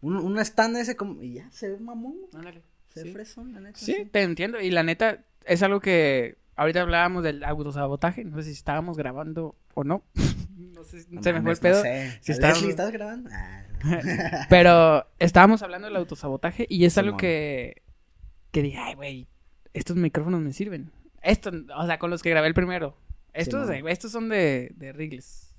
Un, 0.00 0.16
un 0.16 0.38
stand 0.38 0.76
ese 0.76 0.94
como, 0.96 1.20
y 1.22 1.34
ya, 1.34 1.50
se 1.50 1.68
ve 1.68 1.78
mamón, 1.78 2.14
Ándale. 2.32 2.62
se 2.94 3.02
ve 3.04 3.12
fresón, 3.12 3.52
la 3.52 3.60
neta. 3.60 3.78
Sí, 3.78 4.08
te 4.10 4.22
entiendo. 4.22 4.60
Y 4.60 4.70
la 4.70 4.82
neta, 4.82 5.24
es 5.44 5.62
algo 5.62 5.80
que 5.80 6.36
ahorita 6.56 6.82
hablábamos 6.82 7.22
del 7.22 7.44
autosabotaje. 7.44 8.24
No 8.24 8.36
sé 8.38 8.44
si 8.44 8.52
estábamos 8.52 8.96
grabando 8.96 9.56
o 9.74 9.84
no. 9.84 10.02
no 10.56 10.84
sé, 10.84 11.04
No 11.10 11.22
se 11.22 11.32
me 11.32 11.42
fue 11.42 11.52
el 11.52 11.58
pedo. 11.58 11.76
No 11.76 11.82
sé. 11.82 12.18
Si 12.20 12.32
Leslie, 12.34 12.70
¿estás 12.70 12.92
grabando? 12.92 13.30
Ah. 13.32 13.64
Pero 14.48 15.06
estábamos 15.18 15.62
hablando 15.62 15.86
del 15.86 15.96
autosabotaje 15.96 16.66
y 16.68 16.84
es 16.84 16.96
algo 16.98 17.16
que, 17.16 17.82
que 18.50 18.62
dije, 18.62 18.78
ay, 18.78 18.94
güey, 18.94 19.28
estos 19.72 19.96
micrófonos 19.96 20.40
me 20.40 20.52
sirven. 20.52 20.90
Estos, 21.22 21.54
o 21.76 21.86
sea, 21.86 21.98
con 21.98 22.10
los 22.10 22.22
que 22.22 22.30
grabé 22.30 22.48
el 22.48 22.54
primero. 22.54 22.96
Estos, 23.32 23.68
Simón. 23.68 23.88
estos 23.88 24.12
son 24.12 24.28
de, 24.28 24.72
de 24.76 24.92
Rigles. 24.92 25.58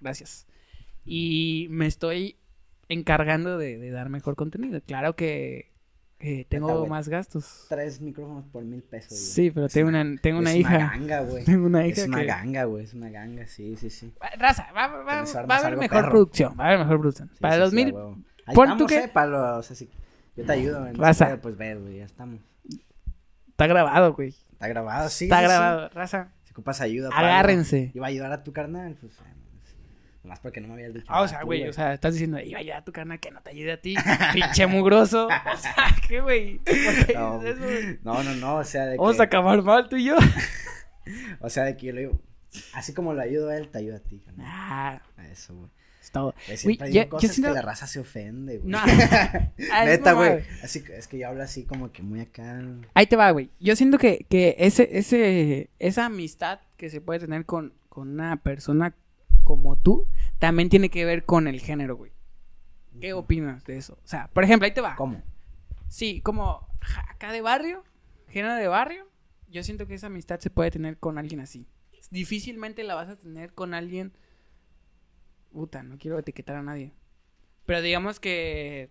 Gracias. 0.00 0.46
Y 1.04 1.66
me 1.70 1.86
estoy 1.86 2.36
encargando 2.88 3.58
de, 3.58 3.78
de 3.78 3.90
dar 3.90 4.08
mejor 4.08 4.36
contenido. 4.36 4.80
Claro 4.80 5.16
que, 5.16 5.72
tengo 6.48 6.86
más 6.86 7.08
gastos. 7.08 7.66
Tres 7.68 8.00
micrófonos 8.00 8.44
por 8.46 8.64
mil 8.64 8.82
pesos. 8.82 9.10
güey. 9.10 9.20
Sí, 9.20 9.50
pero 9.50 9.66
Es 9.66 9.72
tengo 9.72 9.88
una- 9.90 10.00
una, 10.02 10.20
tengo 10.20 10.38
una 10.38 10.50
es 10.52 10.56
hija. 10.56 10.76
una 10.76 10.88
ganga, 10.90 11.20
güey. 11.22 11.44
Tengo 11.46 11.66
una 11.66 11.86
hija 11.86 12.02
Es 12.02 12.08
una 12.08 12.18
que- 12.18 12.24
ganga, 12.26 12.64
güey, 12.64 12.84
es 12.84 12.94
una 12.94 13.10
ganga, 13.10 13.46
sí, 13.46 13.76
sí, 13.76 13.90
sí. 13.90 14.12
Raza, 14.38 14.68
va, 14.76 14.86
va- 14.88 15.02
va- 15.02 15.24
va 15.24 15.54
a 15.54 15.58
haber 15.58 15.76
mejor 15.76 15.98
perro. 16.00 16.10
producción. 16.10 16.54
Va 16.58 16.64
a 16.64 16.66
haber 16.68 16.78
mejor 16.80 17.00
producción. 17.00 17.28
Sí, 17.32 17.40
Para 17.40 17.54
sí, 17.56 17.60
el 17.62 17.70
sí, 17.70 17.76
2000, 17.76 17.88
a 17.88 17.94
huevo. 17.96 18.18
Ahí 18.46 18.54
pon 18.54 18.64
estamos, 18.64 18.78
tú 18.78 18.86
que- 18.86 18.98
eh, 19.04 19.08
para 19.08 19.26
los, 19.26 19.70
así, 19.70 19.90
yo 20.36 20.44
te 20.44 20.52
ayudo. 20.52 20.86
En 20.86 20.94
Raza. 20.96 21.26
pedo, 21.26 21.40
Pues 21.40 21.56
ve, 21.56 21.74
güey, 21.74 21.96
ya 21.98 22.04
estamos. 22.04 22.40
está 23.48 23.66
grabado, 23.66 24.14
güey. 24.14 24.34
Está 24.52 24.68
grabado, 24.68 25.08
sí. 25.10 25.24
está 25.24 25.42
grabado, 25.42 25.88
raza. 25.90 26.32
Si 26.44 26.52
ocupas 26.52 26.80
ayuda. 26.80 27.10
Agárrense. 27.12 27.78
algo, 27.86 27.92
Iba 27.96 28.06
a 28.06 28.08
ayudar 28.08 28.32
a 28.32 28.42
tu 28.42 28.52
carnal, 28.52 28.96
pues. 29.00 29.12
eh, 29.18 29.22
Nomás 30.26 30.40
porque 30.40 30.60
no 30.60 30.66
me 30.66 30.74
habías 30.74 30.92
dicho. 30.92 31.06
Ah, 31.08 31.22
o 31.22 31.28
sea, 31.28 31.44
güey, 31.44 31.68
o 31.68 31.72
sea, 31.72 31.94
estás 31.94 32.14
diciendo, 32.14 32.40
iba 32.40 32.58
a 32.58 32.60
ayudar 32.60 32.78
a 32.78 32.84
tu 32.84 32.90
carnal 32.90 33.20
que 33.20 33.30
no 33.30 33.40
te 33.42 33.50
ayude 33.50 33.70
a 33.70 33.80
ti, 33.80 33.94
pinche 34.34 34.66
mugroso. 34.66 35.26
O 35.28 35.28
sea, 35.56 35.74
¿qué, 36.08 36.20
güey? 36.20 36.58
¿Por 36.58 37.06
qué 37.06 37.14
No, 37.14 37.40
no, 38.02 38.24
no, 38.24 38.34
no, 38.34 38.56
o 38.56 38.64
sea, 38.64 38.86
de 38.86 38.96
Vamos 38.96 39.14
que. 39.14 39.22
a 39.22 39.24
acabar 39.26 39.62
mal 39.62 39.88
tú 39.88 39.94
y 39.96 40.06
yo. 40.06 40.16
O 41.40 41.48
sea, 41.48 41.62
de 41.62 41.76
que 41.76 41.86
yo 41.86 41.92
le 41.92 42.00
digo. 42.00 42.20
Así 42.74 42.92
como 42.92 43.14
lo 43.14 43.22
ayudo 43.22 43.50
a 43.50 43.56
él, 43.56 43.68
te 43.68 43.78
ayudo 43.78 43.94
a 43.96 44.00
ti, 44.00 44.18
carnal. 44.18 44.46
Ah, 44.48 45.00
A 45.16 45.28
eso, 45.28 45.54
güey. 45.54 45.70
Es 46.02 46.10
todo. 46.10 46.34
Siempre 46.56 46.88
digo 46.88 47.08
cosas 47.10 47.30
siento- 47.32 47.50
que 47.50 47.54
la 47.54 47.62
raza 47.62 47.86
se 47.86 48.00
ofende, 48.00 48.58
güey. 48.58 48.70
No. 48.70 48.78
Ah, 49.72 49.84
Neta, 49.84 50.12
güey. 50.14 50.42
Así 50.64 50.82
es 50.92 51.06
que 51.06 51.18
yo 51.18 51.28
hablo 51.28 51.42
así 51.44 51.64
como 51.64 51.92
que 51.92 52.02
muy 52.02 52.20
acá. 52.20 52.60
Ahí 52.94 53.06
te 53.06 53.14
va, 53.14 53.30
güey. 53.30 53.50
Yo 53.60 53.76
siento 53.76 53.98
que, 53.98 54.26
que 54.28 54.56
ese, 54.58 54.88
ese, 54.98 55.70
esa 55.78 56.06
amistad 56.06 56.58
que 56.76 56.90
se 56.90 57.00
puede 57.00 57.20
tener 57.20 57.44
con, 57.44 57.72
con 57.88 58.08
una 58.08 58.36
persona 58.42 58.94
como 59.46 59.76
tú, 59.76 60.08
también 60.40 60.68
tiene 60.68 60.90
que 60.90 61.04
ver 61.04 61.24
con 61.24 61.46
el 61.46 61.60
género, 61.60 61.94
güey. 61.96 62.10
¿Qué 63.00 63.12
opinas 63.12 63.64
de 63.64 63.76
eso? 63.76 63.94
O 64.04 64.06
sea, 64.06 64.28
por 64.32 64.42
ejemplo, 64.42 64.66
ahí 64.66 64.74
te 64.74 64.80
va. 64.80 64.96
¿Cómo? 64.96 65.22
Sí, 65.88 66.20
como 66.20 66.66
acá 67.08 67.30
de 67.30 67.42
barrio, 67.42 67.84
género 68.28 68.56
de 68.56 68.66
barrio, 68.66 69.06
yo 69.48 69.62
siento 69.62 69.86
que 69.86 69.94
esa 69.94 70.08
amistad 70.08 70.40
se 70.40 70.50
puede 70.50 70.72
tener 70.72 70.98
con 70.98 71.16
alguien 71.16 71.38
así. 71.38 71.68
Difícilmente 72.10 72.82
la 72.82 72.96
vas 72.96 73.08
a 73.08 73.16
tener 73.16 73.52
con 73.52 73.72
alguien. 73.72 74.12
Puta, 75.52 75.84
no 75.84 75.96
quiero 75.96 76.18
etiquetar 76.18 76.56
a 76.56 76.62
nadie. 76.62 76.92
Pero 77.66 77.82
digamos 77.82 78.18
que 78.18 78.90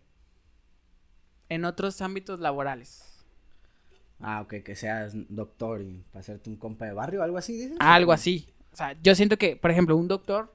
en 1.49 1.65
otros 1.65 2.01
ámbitos 2.01 2.39
laborales. 2.39 3.25
Ah, 4.21 4.39
ok, 4.39 4.63
que 4.63 4.77
seas 4.77 5.13
doctor 5.27 5.81
y 5.81 6.05
para 6.13 6.21
hacerte 6.21 6.49
un 6.49 6.55
compa 6.55 6.85
de 6.85 6.93
barrio, 6.93 7.23
algo 7.23 7.37
así, 7.37 7.57
dices. 7.57 7.77
Algo 7.81 8.13
así. 8.13 8.47
O 8.75 8.77
sea, 8.77 8.93
yo 9.01 9.15
siento 9.15 9.37
que, 9.37 9.55
por 9.55 9.71
ejemplo, 9.71 9.95
un 9.95 10.09
doctor 10.09 10.53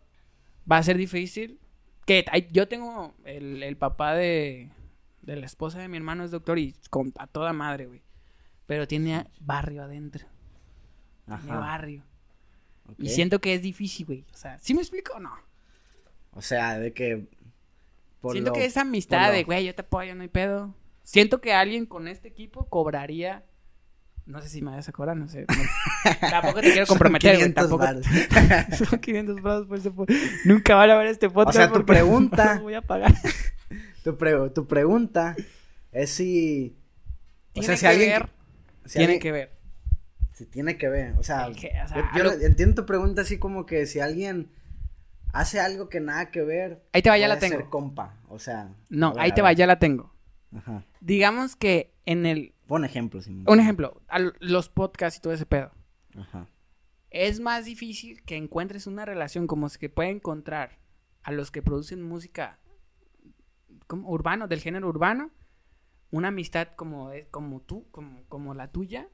va 0.70 0.76
a 0.76 0.82
ser 0.82 0.98
difícil. 0.98 1.58
Que 2.04 2.22
yo 2.52 2.68
tengo 2.68 3.14
el, 3.24 3.62
el 3.62 3.78
papá 3.78 4.12
de, 4.14 4.68
de 5.22 5.36
la 5.36 5.46
esposa 5.46 5.78
de 5.78 5.88
mi 5.88 5.96
hermano 5.96 6.22
es 6.22 6.30
doctor 6.30 6.58
y 6.58 6.74
con, 6.90 7.14
a 7.16 7.26
toda 7.26 7.54
madre, 7.54 7.86
güey. 7.86 8.02
Pero 8.66 8.86
tiene 8.86 9.26
barrio 9.40 9.82
adentro. 9.84 10.26
Tiene 11.24 11.40
Ajá. 11.52 11.58
barrio. 11.60 12.02
ok. 12.90 12.96
Y 12.98 13.08
siento 13.08 13.40
que 13.40 13.54
es 13.54 13.62
difícil, 13.62 14.04
güey. 14.04 14.26
O 14.34 14.36
sea, 14.36 14.58
¿sí 14.58 14.74
me 14.74 14.82
explico 14.82 15.14
o 15.14 15.20
no? 15.20 15.32
O 16.32 16.42
sea, 16.42 16.78
de 16.78 16.92
que. 16.92 17.26
por 18.20 18.32
siento 18.32 18.50
lo- 18.50 18.54
que 18.56 18.66
esa 18.66 18.82
amistad 18.82 19.32
de, 19.32 19.44
güey, 19.44 19.64
yo 19.64 19.74
te 19.74 19.80
apoyo, 19.80 20.14
no 20.14 20.20
hay 20.22 20.28
pedo. 20.28 20.74
Siento 21.04 21.40
que 21.40 21.54
alguien 21.54 21.86
con 21.86 22.06
este 22.06 22.28
equipo 22.28 22.66
cobraría. 22.66 23.44
No 24.30 24.40
sé 24.40 24.48
si 24.48 24.62
me 24.62 24.70
vas 24.70 24.88
a 24.88 24.92
cobrar, 24.92 25.16
no 25.16 25.28
sé. 25.28 25.44
no- 25.48 26.20
tampoco 26.30 26.60
te 26.60 26.70
quiero 26.72 26.86
comprometer, 26.86 27.36
güey. 27.36 27.52
500 27.52 27.68
Tampoco. 27.68 28.76
Son 28.90 28.98
500 29.00 29.36
pesos 29.36 29.66
por 29.66 29.78
ese 29.78 29.90
po- 29.90 30.06
Nunca 30.44 30.74
van 30.76 30.90
a 30.90 30.94
ver 30.96 31.08
este 31.08 31.28
podcast. 31.28 31.56
sea, 31.56 31.72
tu 31.72 31.84
pregunta- 31.86 32.54
no 32.56 32.62
voy 32.62 32.74
a 32.74 32.82
pagar. 32.82 33.12
tu, 34.04 34.16
pre- 34.16 34.50
tu 34.50 34.66
pregunta 34.66 35.36
es 35.92 36.10
si. 36.10 36.76
O 37.56 37.62
sea, 37.62 37.76
si 37.76 37.86
alguien. 37.86 38.10
ver. 38.10 38.28
si 38.84 38.92
tiene 38.98 39.04
alguien- 39.14 39.20
que 39.20 39.32
ver. 39.32 39.50
Si 40.32 40.46
tiene 40.46 40.78
que 40.78 40.88
ver. 40.88 41.14
O 41.18 41.22
sea, 41.22 41.46
El 41.46 41.56
que- 41.56 41.72
o 41.84 41.88
sea, 41.88 42.10
yo, 42.16 42.30
entiendo 42.46 42.82
tu 42.82 42.86
pregunta 42.86 43.22
así 43.22 43.38
como 43.38 43.66
que 43.66 43.84
si 43.86 44.00
alguien 44.00 44.50
hace 45.32 45.60
algo 45.60 45.88
que 45.88 46.00
nada 46.00 46.30
que 46.30 46.42
ver. 46.42 46.82
Ahí 46.92 47.02
te 47.02 47.10
va, 47.10 47.18
ya 47.18 47.28
la 47.28 47.38
ser 47.40 47.50
tengo. 47.50 47.68
compa. 47.70 48.16
O 48.28 48.38
sea. 48.38 48.70
No, 48.88 49.12
ahí 49.18 49.32
te 49.32 49.42
va, 49.42 49.52
ya 49.52 49.66
la 49.66 49.78
tengo. 49.78 50.14
Ajá. 50.56 50.84
Digamos 51.00 51.56
que 51.56 51.92
en 52.06 52.26
el. 52.26 52.54
Pon 52.70 52.84
ejemplos. 52.84 53.24
Simón. 53.24 53.44
Un 53.48 53.58
ejemplo, 53.58 54.00
los 54.38 54.68
podcasts 54.68 55.18
y 55.18 55.20
todo 55.20 55.32
ese 55.32 55.44
pedo. 55.44 55.72
Ajá. 56.16 56.46
Es 57.10 57.40
más 57.40 57.64
difícil 57.64 58.22
que 58.22 58.36
encuentres 58.36 58.86
una 58.86 59.04
relación 59.04 59.48
como 59.48 59.68
se 59.68 59.80
que 59.80 59.88
puede 59.88 60.10
encontrar 60.10 60.78
a 61.24 61.32
los 61.32 61.50
que 61.50 61.62
producen 61.62 62.00
música 62.00 62.60
como 63.88 64.08
urbano, 64.10 64.46
del 64.46 64.60
género 64.60 64.88
urbano, 64.88 65.32
una 66.12 66.28
amistad 66.28 66.68
como, 66.76 67.10
es- 67.10 67.26
como 67.26 67.60
tú, 67.60 67.88
como, 67.90 68.22
como 68.28 68.54
la 68.54 68.70
tuya, 68.70 69.08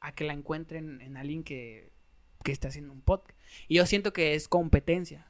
a 0.00 0.14
que 0.14 0.24
la 0.24 0.32
encuentren 0.32 1.02
en 1.02 1.18
alguien 1.18 1.44
que, 1.44 1.92
que 2.42 2.52
está 2.52 2.68
haciendo 2.68 2.94
un 2.94 3.02
podcast. 3.02 3.38
Y 3.68 3.74
yo 3.76 3.84
siento 3.84 4.14
que 4.14 4.34
es 4.34 4.48
competencia. 4.48 5.26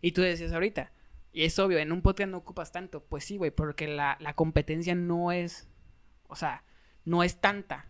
Y 0.00 0.12
tú 0.12 0.22
decías 0.22 0.52
ahorita, 0.54 0.90
y 1.34 1.44
es 1.44 1.58
obvio, 1.58 1.76
en 1.76 1.92
un 1.92 2.00
podcast 2.00 2.30
no 2.30 2.38
ocupas 2.38 2.72
tanto. 2.72 3.04
Pues 3.04 3.24
sí, 3.24 3.36
güey, 3.36 3.50
porque 3.50 3.88
la, 3.88 4.16
la 4.20 4.32
competencia 4.32 4.94
no 4.94 5.32
es, 5.32 5.68
o 6.28 6.36
sea, 6.36 6.64
no 7.04 7.22
es 7.22 7.36
tanta. 7.40 7.86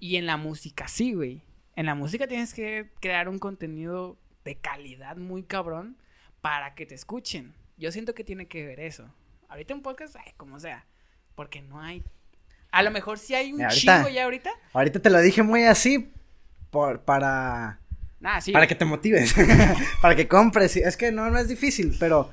Y 0.00 0.16
en 0.16 0.26
la 0.26 0.36
música 0.36 0.88
sí, 0.88 1.12
güey. 1.12 1.40
En 1.76 1.86
la 1.86 1.94
música 1.94 2.26
tienes 2.26 2.52
que 2.52 2.90
crear 3.00 3.28
un 3.28 3.38
contenido 3.38 4.16
de 4.44 4.56
calidad 4.56 5.16
muy 5.16 5.44
cabrón 5.44 5.96
para 6.40 6.74
que 6.74 6.84
te 6.84 6.94
escuchen. 6.96 7.54
Yo 7.76 7.92
siento 7.92 8.14
que 8.14 8.24
tiene 8.24 8.46
que 8.46 8.66
ver 8.66 8.80
eso. 8.80 9.08
Ahorita 9.48 9.72
un 9.74 9.82
podcast, 9.82 10.16
ay, 10.16 10.32
como 10.36 10.58
sea. 10.58 10.84
Porque 11.36 11.62
no 11.62 11.80
hay. 11.80 12.02
A 12.72 12.82
lo 12.82 12.90
mejor 12.90 13.18
sí 13.18 13.34
hay 13.34 13.52
un 13.52 13.62
ahorita- 13.62 13.98
chingo 13.98 14.08
ya 14.08 14.24
ahorita. 14.24 14.50
Ahorita 14.72 15.00
te 15.00 15.10
lo 15.10 15.20
dije 15.20 15.42
muy 15.42 15.64
así. 15.64 16.10
Por, 16.70 17.02
para. 17.02 17.78
Nah, 18.18 18.40
sí. 18.40 18.50
Para 18.52 18.66
que 18.66 18.74
te 18.74 18.84
motives. 18.84 19.34
para 20.02 20.16
que 20.16 20.26
compres. 20.26 20.76
Es 20.76 20.96
que 20.96 21.12
no, 21.12 21.30
no 21.30 21.38
es 21.38 21.48
difícil, 21.48 21.96
pero. 22.00 22.30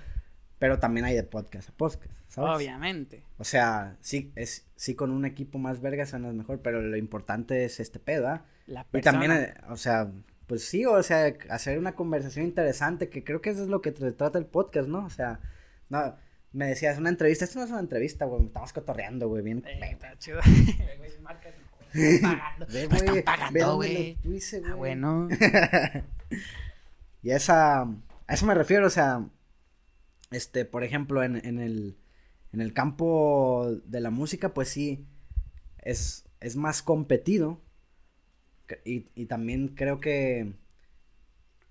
Pero 0.59 0.79
también 0.79 1.05
hay 1.05 1.15
de 1.15 1.23
podcast 1.23 1.69
a 1.69 1.71
podcast, 1.71 2.11
¿sabes? 2.27 2.57
Obviamente. 2.57 3.23
O 3.37 3.43
sea, 3.43 3.95
sí, 4.01 4.31
es, 4.35 4.65
sí 4.75 4.93
con 4.93 5.11
un 5.11 5.25
equipo 5.25 5.57
más 5.57 5.81
verga 5.81 6.05
suenas 6.05 6.33
mejor, 6.33 6.61
pero 6.61 6.81
lo 6.81 6.97
importante 6.97 7.65
es 7.65 7.79
este 7.79 7.99
pedo, 7.99 8.27
¿ah? 8.27 8.45
La 8.67 8.81
Y 8.81 8.85
persona. 8.91 9.11
también, 9.11 9.31
eh, 9.31 9.53
o 9.69 9.77
sea, 9.77 10.11
pues 10.45 10.65
sí, 10.65 10.85
o 10.85 11.01
sea, 11.01 11.33
hacer 11.49 11.79
una 11.79 11.95
conversación 11.95 12.45
interesante, 12.45 13.09
que 13.09 13.23
creo 13.23 13.41
que 13.41 13.51
eso 13.51 13.63
es 13.63 13.69
lo 13.69 13.81
que 13.81 13.91
te 13.91 14.11
trata 14.11 14.37
el 14.37 14.45
podcast, 14.45 14.89
¿no? 14.89 15.05
O 15.05 15.09
sea, 15.09 15.39
no, 15.89 16.15
me 16.51 16.67
decías, 16.67 16.97
una 16.97 17.09
entrevista, 17.09 17.45
esto 17.45 17.59
no 17.59 17.65
es 17.65 17.71
una 17.71 17.79
entrevista, 17.79 18.25
güey, 18.25 18.45
estamos 18.45 18.73
cotorreando, 18.73 19.29
güey, 19.29 19.43
bien. 19.43 19.63
Eh, 19.65 19.79
está 19.91 20.17
chido. 20.17 20.39
Pagando. 22.21 22.65
Ve, 22.71 22.83
están 22.83 23.23
pagando, 23.23 23.75
güey. 23.75 24.17
Ah, 24.65 24.75
bueno. 24.75 25.27
Y 27.21 27.31
esa, 27.31 27.81
a 27.81 27.89
eso 28.29 28.45
me 28.45 28.53
refiero, 28.53 28.87
o 28.87 28.89
sea, 28.89 29.25
este, 30.31 30.65
por 30.65 30.83
ejemplo, 30.83 31.23
en, 31.23 31.43
en 31.45 31.59
el, 31.59 31.97
en 32.51 32.61
el 32.61 32.73
campo 32.73 33.67
de 33.85 34.01
la 34.01 34.09
música, 34.09 34.53
pues 34.53 34.69
sí, 34.69 35.05
es, 35.79 36.25
es 36.39 36.55
más 36.55 36.81
competido. 36.81 37.61
Y, 38.85 39.07
y 39.15 39.25
también 39.25 39.69
creo 39.69 39.99
que, 39.99 40.53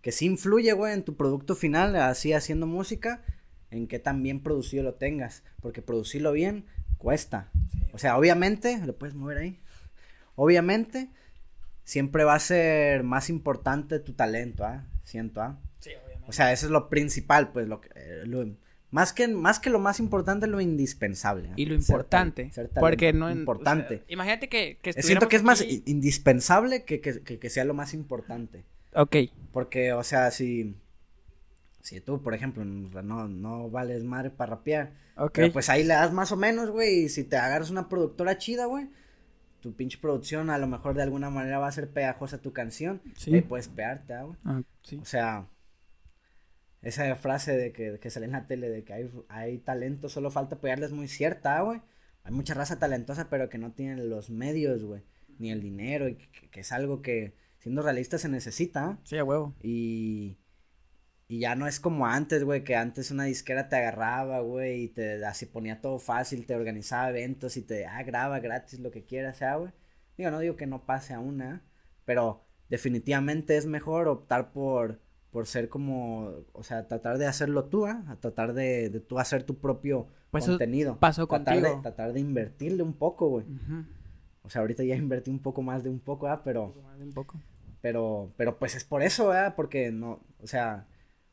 que 0.00 0.10
sí 0.10 0.26
influye, 0.26 0.72
güey, 0.72 0.94
en 0.94 1.04
tu 1.04 1.16
producto 1.16 1.54
final, 1.54 1.94
así 1.96 2.32
haciendo 2.32 2.66
música, 2.66 3.22
en 3.70 3.86
que 3.86 3.98
tan 3.98 4.22
bien 4.22 4.42
producido 4.42 4.82
lo 4.82 4.94
tengas. 4.94 5.44
Porque 5.60 5.82
producirlo 5.82 6.32
bien 6.32 6.66
cuesta. 6.96 7.50
O 7.92 7.98
sea, 7.98 8.18
obviamente, 8.18 8.84
lo 8.84 8.98
puedes 8.98 9.14
mover 9.14 9.38
ahí. 9.38 9.60
Obviamente, 10.34 11.10
siempre 11.84 12.24
va 12.24 12.34
a 12.34 12.40
ser 12.40 13.04
más 13.04 13.30
importante 13.30 13.98
tu 14.00 14.12
talento, 14.12 14.64
¿ah? 14.64 14.86
Siento, 15.04 15.40
¿ah? 15.40 15.60
O 16.28 16.32
sea, 16.32 16.52
eso 16.52 16.66
es 16.66 16.72
lo 16.72 16.88
principal, 16.88 17.50
pues, 17.52 17.66
lo, 17.68 17.80
que- 17.80 17.90
eh, 17.96 18.22
lo- 18.26 18.46
más 18.90 19.12
que 19.12 19.28
más 19.28 19.58
que 19.60 19.68
lo 19.70 19.78
más 19.78 19.98
importante, 20.00 20.46
lo 20.46 20.60
indispensable. 20.60 21.50
Y 21.56 21.66
lo 21.66 21.74
importante. 21.74 22.50
ser 22.52 22.70
porque 22.70 23.12
no 23.12 23.30
importante. 23.30 23.94
o 23.96 23.98
sea, 23.98 24.04
imagínate 24.08 24.48
que, 24.48 24.78
que 24.80 24.90
Eh, 24.90 25.02
Siento 25.02 25.28
que 25.28 25.36
es 25.36 25.42
más 25.42 25.62
indispensable 25.86 26.84
que, 26.84 27.00
que, 27.00 27.20
que- 27.22 27.50
sea 27.50 27.64
lo 27.64 27.74
más 27.74 27.92
importante. 27.94 28.64
Ok. 28.94 29.16
Porque, 29.52 29.92
o 29.92 30.02
sea, 30.02 30.30
si, 30.30 30.74
si 31.82 32.00
tú, 32.00 32.22
por 32.22 32.34
ejemplo, 32.34 32.64
no, 32.64 33.28
no 33.28 33.68
vales 33.70 34.04
madre 34.04 34.30
para 34.30 34.50
rapear, 34.56 34.92
Ok. 35.16 35.32
pero 35.34 35.52
pues 35.52 35.68
ahí 35.68 35.82
le 35.84 35.94
das 35.94 36.12
más 36.12 36.32
o 36.32 36.36
menos, 36.36 36.70
güey, 36.70 37.04
y 37.04 37.08
si 37.08 37.24
te 37.24 37.36
agarras 37.36 37.70
una 37.70 37.88
productora 37.88 38.38
chida, 38.38 38.66
güey, 38.66 38.88
tu 39.60 39.74
pinche 39.74 39.98
producción 39.98 40.50
a 40.50 40.58
lo 40.58 40.66
mejor 40.66 40.94
de 40.94 41.02
alguna 41.02 41.28
manera 41.30 41.58
va 41.58 41.68
a 41.68 41.72
ser 41.72 41.88
pegajosa 41.90 42.38
tu 42.40 42.52
canción, 42.52 43.00
Sí. 43.16 43.34
y 43.36 43.40
puedes 43.42 43.68
pegarte, 43.68 44.14
ah, 44.14 44.22
güey. 44.22 44.36
Ah, 44.44 44.62
sí. 44.82 44.98
O 45.02 45.04
sea, 45.04 45.46
esa 46.82 47.14
frase 47.16 47.56
de 47.56 47.72
que, 47.72 47.98
que 47.98 48.10
sale 48.10 48.26
en 48.26 48.32
la 48.32 48.46
tele 48.46 48.68
de 48.68 48.84
que 48.84 48.92
hay, 48.92 49.10
hay 49.28 49.58
talento, 49.58 50.08
solo 50.08 50.30
falta 50.30 50.60
pegarle 50.60 50.86
es 50.86 50.92
muy 50.92 51.08
cierta, 51.08 51.60
güey. 51.62 51.80
Hay 52.22 52.32
mucha 52.32 52.54
raza 52.54 52.78
talentosa, 52.78 53.28
pero 53.30 53.48
que 53.48 53.58
no 53.58 53.72
tienen 53.72 54.10
los 54.10 54.30
medios, 54.30 54.84
güey, 54.84 55.02
ni 55.38 55.50
el 55.50 55.60
dinero, 55.60 56.08
y 56.08 56.16
que, 56.16 56.50
que 56.50 56.60
es 56.60 56.72
algo 56.72 57.02
que, 57.02 57.34
siendo 57.58 57.82
realista, 57.82 58.18
se 58.18 58.28
necesita. 58.28 58.98
Sí, 59.04 59.16
a 59.16 59.24
huevo. 59.24 59.56
Y, 59.62 60.38
y 61.26 61.40
ya 61.40 61.54
no 61.54 61.66
es 61.66 61.78
como 61.78 62.06
antes, 62.06 62.42
güey, 62.42 62.64
que 62.64 62.74
antes 62.74 63.10
una 63.10 63.24
disquera 63.24 63.68
te 63.68 63.76
agarraba, 63.76 64.40
güey, 64.40 64.84
y 64.84 64.88
te 64.88 65.24
así 65.26 65.44
ponía 65.46 65.80
todo 65.82 65.98
fácil, 65.98 66.46
te 66.46 66.54
organizaba 66.54 67.10
eventos 67.10 67.56
y 67.58 67.62
te, 67.62 67.86
ah, 67.86 68.02
graba 68.02 68.40
gratis 68.40 68.80
lo 68.80 68.90
que 68.90 69.04
quieras, 69.04 69.42
¿ah, 69.42 69.56
güey? 69.56 69.72
Digo, 70.16 70.30
no 70.30 70.40
digo 70.40 70.56
que 70.56 70.66
no 70.66 70.86
pase 70.86 71.12
a 71.14 71.20
una, 71.20 71.62
pero 72.04 72.46
definitivamente 72.70 73.56
es 73.56 73.66
mejor 73.66 74.08
optar 74.08 74.52
por, 74.52 75.02
por 75.30 75.46
ser 75.46 75.68
como, 75.68 76.32
o 76.52 76.62
sea, 76.62 76.86
tratar 76.88 77.18
de 77.18 77.26
hacerlo 77.26 77.64
tú, 77.66 77.86
¿ah? 77.86 78.02
A 78.08 78.16
tratar 78.16 78.54
de, 78.54 78.88
de 78.90 79.00
tú 79.00 79.18
hacer 79.18 79.42
tu 79.44 79.56
propio 79.58 80.06
Pues 80.30 80.46
contenido. 80.46 80.98
pasó 80.98 81.26
tratar 81.26 81.54
contigo. 81.60 81.76
De, 81.76 81.82
tratar 81.82 82.12
de 82.12 82.20
invertirle 82.20 82.82
un 82.82 82.94
poco, 82.94 83.28
güey. 83.28 83.44
O 84.42 84.50
sea, 84.50 84.62
ahorita 84.62 84.82
ya 84.84 84.96
invertí 84.96 85.30
un 85.30 85.40
poco 85.40 85.62
más 85.62 85.84
de 85.84 85.90
un 85.90 86.00
poco, 86.00 86.28
¿ah? 86.28 86.42
Pero... 86.44 86.74
Un 87.00 87.12
poco. 87.12 87.38
Pero, 87.80 88.32
pero 88.36 88.58
pues 88.58 88.74
es 88.74 88.84
por 88.84 89.02
eso, 89.02 89.28
¿verdad? 89.28 89.54
Porque 89.54 89.92
no, 89.92 90.20
o 90.42 90.46
sea, 90.48 90.86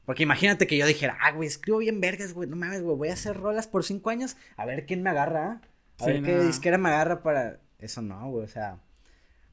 porque 0.06 0.22
imagínate 0.24 0.68
que 0.68 0.78
yo 0.78 0.86
dijera, 0.86 1.18
ah, 1.22 1.32
güey, 1.32 1.48
escribo 1.48 1.80
bien 1.80 2.00
vergas, 2.00 2.34
güey, 2.34 2.48
no 2.48 2.56
mames, 2.56 2.84
güey, 2.84 2.96
voy 2.96 3.10
a 3.10 3.14
hacer 3.14 3.36
rolas 3.36 3.66
por 3.68 3.84
cinco 3.84 4.12
años, 4.12 4.38
a 4.56 4.66
ver 4.66 4.86
quién 4.86 5.02
me 5.02 5.10
agarra, 5.10 5.46
¿ah? 5.54 5.62
A 6.00 6.06
Sí, 6.06 6.12
ver 6.12 6.22
qué 6.22 6.40
disquera 6.44 6.78
me 6.78 6.90
agarra 6.90 7.24
para, 7.24 7.60
eso 7.80 8.04
no, 8.04 8.30
güey, 8.30 8.46
o 8.46 8.48
sea, 8.48 8.78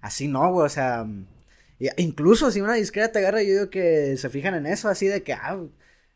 así 0.03 0.29
no, 0.29 0.53
güey, 0.53 0.67
o 0.67 0.69
sea, 0.69 1.07
y- 1.87 2.03
incluso 2.03 2.51
si 2.51 2.61
una 2.61 2.75
disquera 2.75 3.11
te 3.13 3.19
agarra, 3.19 3.43
yo 3.43 3.51
digo 3.53 3.71
que 3.71 4.17
se 4.17 4.29
fijan 4.31 4.55
en 4.55 4.67
eso, 4.67 4.89
así 4.89 5.07
de 5.07 5.23
que, 5.23 5.33
ah, 5.33 5.59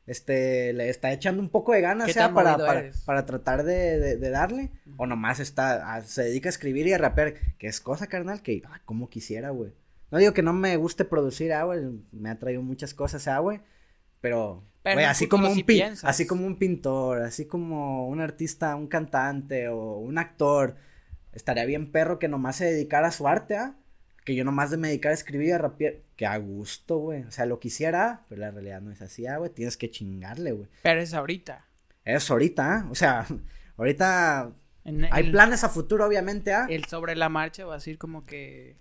este, 0.06 0.72
le 0.72 0.88
está 0.88 1.12
echando 1.12 1.42
un 1.42 1.48
poco 1.48 1.72
de 1.72 1.80
ganas, 1.80 2.06
¿Qué 2.06 2.12
sea, 2.12 2.26
tan 2.26 2.34
para, 2.34 2.56
para, 3.04 3.26
tratar 3.26 3.64
de, 3.64 3.98
de- 3.98 4.16
de 4.16 4.30
darle, 4.30 4.70
o 4.96 5.06
nomás 5.06 5.40
está, 5.40 5.94
a- 5.94 6.02
se 6.02 6.22
dedica 6.24 6.48
a 6.48 6.50
escribir 6.50 6.86
y 6.86 6.92
a 6.92 6.98
rapear, 6.98 7.34
que 7.58 7.66
es 7.66 7.80
cosa, 7.80 8.06
carnal, 8.06 8.42
que, 8.42 8.62
ah, 8.66 8.80
como 8.84 9.08
quisiera, 9.10 9.50
güey. 9.50 9.72
No 10.12 10.18
digo 10.18 10.32
que 10.32 10.42
no 10.42 10.52
me 10.52 10.76
guste 10.76 11.04
producir, 11.04 11.52
ah, 11.52 11.64
güey, 11.64 11.80
me 12.12 12.30
ha 12.30 12.38
traído 12.38 12.62
muchas 12.62 12.94
cosas, 12.94 13.26
ah, 13.26 13.40
güey, 13.40 13.60
pero, 14.20 14.62
así 15.10 15.26
como 15.26 15.48
un 15.50 15.62
piensas. 15.66 16.08
así 16.08 16.26
como 16.28 16.46
un 16.46 16.56
pintor, 16.58 17.22
así 17.22 17.46
como 17.46 18.06
un 18.08 18.20
artista, 18.20 18.76
un 18.76 18.86
cantante 18.86 19.66
o 19.68 19.98
un 19.98 20.18
actor, 20.18 20.76
estaría 21.32 21.64
bien 21.64 21.90
perro 21.90 22.20
que 22.20 22.28
nomás 22.28 22.54
se 22.56 22.66
dedicara 22.66 23.08
a 23.08 23.12
su 23.12 23.26
arte, 23.26 23.56
ah, 23.56 23.74
que 24.26 24.34
yo 24.34 24.44
nomás 24.44 24.70
de 24.70 24.76
me 24.76 24.88
dedicar 24.88 25.12
a 25.12 25.14
escribir 25.14 25.48
y 25.48 25.52
a 25.52 25.58
rapear, 25.58 25.94
que 26.16 26.26
a 26.26 26.36
gusto, 26.36 26.98
güey, 26.98 27.22
o 27.22 27.30
sea, 27.30 27.46
lo 27.46 27.58
quisiera, 27.60 28.24
pero 28.28 28.40
la 28.42 28.50
realidad 28.50 28.82
no 28.82 28.90
es 28.90 29.00
así, 29.00 29.26
ah, 29.26 29.38
güey, 29.38 29.50
tienes 29.50 29.76
que 29.78 29.90
chingarle, 29.90 30.52
güey. 30.52 30.68
Pero 30.82 31.00
es 31.00 31.14
ahorita. 31.14 31.64
Eso 32.04 32.34
ahorita, 32.34 32.74
¿ah? 32.74 32.88
o 32.90 32.94
sea, 32.94 33.24
ahorita 33.76 34.52
En- 34.84 35.06
hay 35.10 35.30
planes 35.30 35.64
a 35.64 35.68
futuro, 35.68 36.04
obviamente, 36.06 36.52
¿ah? 36.52 36.66
El 36.68 36.84
sobre 36.86 37.14
la 37.16 37.28
marcha 37.28 37.64
va 37.64 37.76
a 37.76 37.80
ser 37.80 37.98
como 37.98 38.26
que. 38.26 38.76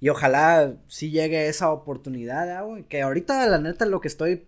Y 0.00 0.10
ojalá 0.10 0.76
sí 0.86 1.10
llegue 1.10 1.48
esa 1.48 1.70
oportunidad, 1.72 2.50
¿ah, 2.56 2.62
güey? 2.62 2.84
Que 2.84 3.02
ahorita, 3.02 3.46
la 3.48 3.58
neta, 3.58 3.84
lo 3.86 4.00
que 4.00 4.08
estoy, 4.08 4.46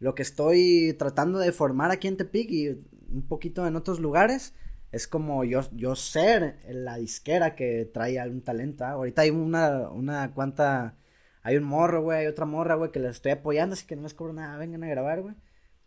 lo 0.00 0.14
que 0.14 0.22
estoy 0.22 0.94
tratando 0.98 1.38
de 1.38 1.52
formar 1.52 1.90
aquí 1.92 2.08
en 2.08 2.16
Tepic 2.16 2.50
y 2.50 2.68
un 3.08 3.26
poquito 3.28 3.66
en 3.66 3.76
otros 3.76 4.00
lugares, 4.00 4.54
es 4.92 5.06
como 5.08 5.44
yo, 5.44 5.60
yo 5.72 5.94
ser 5.96 6.58
la 6.68 6.96
disquera 6.96 7.54
que 7.54 7.90
trae 7.92 8.18
algún 8.18 8.42
talento, 8.42 8.84
¿ah? 8.84 8.90
Ahorita 8.92 9.22
hay 9.22 9.30
una, 9.30 9.88
una 9.90 10.32
cuanta, 10.32 10.94
hay 11.42 11.56
un 11.56 11.64
morro, 11.64 12.02
güey, 12.02 12.20
hay 12.20 12.26
otra 12.26 12.46
morra, 12.46 12.74
güey, 12.76 12.90
que 12.92 13.00
les 13.00 13.12
estoy 13.16 13.32
apoyando, 13.32 13.74
así 13.74 13.86
que 13.86 13.96
no 13.96 14.02
les 14.02 14.14
cobro 14.14 14.32
nada, 14.32 14.56
vengan 14.58 14.84
a 14.84 14.88
grabar, 14.88 15.22
güey. 15.22 15.34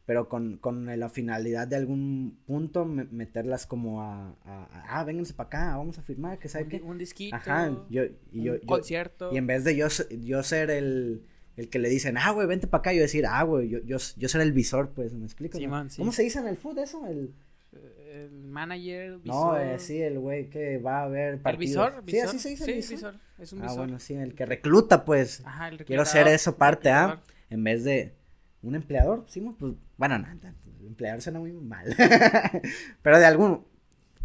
Pero 0.05 0.27
con, 0.27 0.57
con 0.57 0.87
la 0.99 1.07
finalidad 1.09 1.67
de 1.67 1.75
algún 1.75 2.39
punto 2.47 2.83
me- 2.83 3.05
meterlas 3.05 3.67
como 3.67 4.01
a, 4.01 4.29
a, 4.43 4.63
a- 4.63 4.99
ah, 4.99 5.03
vénganse 5.03 5.35
para 5.35 5.47
acá, 5.47 5.77
vamos 5.77 5.99
a 5.99 6.01
firmar, 6.01 6.39
que 6.39 6.49
sabe 6.49 6.63
Un, 6.65 6.69
qué. 6.71 6.81
un 6.81 6.97
disquito. 6.97 7.35
Ajá, 7.35 7.71
yo, 7.91 8.03
y 8.31 8.43
yo, 8.43 8.53
un 8.53 8.59
yo- 8.59 8.65
concierto. 8.65 9.31
y 9.31 9.37
en 9.37 9.45
vez 9.45 9.63
de 9.63 9.75
yo, 9.75 9.87
yo 10.19 10.41
ser 10.41 10.71
el, 10.71 11.25
el 11.57 11.69
que 11.69 11.77
le 11.77 11.89
dicen, 11.89 12.17
ah, 12.17 12.31
güey, 12.31 12.47
vente 12.47 12.65
para 12.65 12.79
acá, 12.79 12.93
yo 12.93 13.01
decir, 13.01 13.25
ah, 13.27 13.43
güey, 13.43 13.69
yo, 13.69 13.79
yo, 13.85 13.97
yo 14.17 14.29
ser 14.29 14.41
el 14.41 14.51
visor, 14.51 14.89
pues, 14.95 15.13
¿me 15.13 15.25
explico? 15.25 15.59
Simón, 15.59 15.91
sí. 15.91 15.97
¿Cómo 15.99 16.11
se 16.11 16.23
dice 16.23 16.39
en 16.39 16.47
el 16.47 16.57
food 16.57 16.79
eso? 16.79 17.05
El, 17.05 17.35
El 17.72 18.32
manager, 18.32 19.11
no, 19.11 19.20
visor. 19.20 19.61
eh, 19.61 19.80
sí, 19.80 20.01
el 20.01 20.17
güey 20.20 20.49
que 20.49 20.80
va 20.80 21.03
a 21.03 21.07
ver 21.07 21.36
¿El 21.36 21.39
partidos. 21.39 21.59
visor? 21.93 22.03
Sí, 22.05 22.11
visor, 22.13 22.30
así 22.30 22.39
se 22.39 22.49
dice 22.49 22.82
sí, 22.84 22.93
visor. 22.95 23.15
Es 23.38 23.53
un 23.53 23.59
Ah, 23.59 23.63
visor. 23.63 23.78
bueno, 23.78 23.99
sí, 23.99 24.13
el 24.15 24.34
que 24.34 24.45
recluta, 24.45 25.05
pues, 25.05 25.41
Ajá, 25.45 25.67
el 25.70 25.86
quiero 25.86 26.03
ser 26.05 26.28
eso 26.28 26.57
parte, 26.57 26.89
¿ah? 26.89 27.22
En 27.49 27.63
vez 27.63 27.84
de 27.84 28.15
un 28.63 28.76
empleador, 28.76 29.26
sí, 29.28 29.39
pues, 29.41 29.74
bueno, 29.97 30.17
no, 30.17 30.28
no, 30.34 30.53
empleador 30.88 31.22
suena 31.22 31.39
muy 31.39 31.51
mal. 31.53 31.95
Pero 33.03 33.20
de 33.20 33.26
algún... 33.26 33.65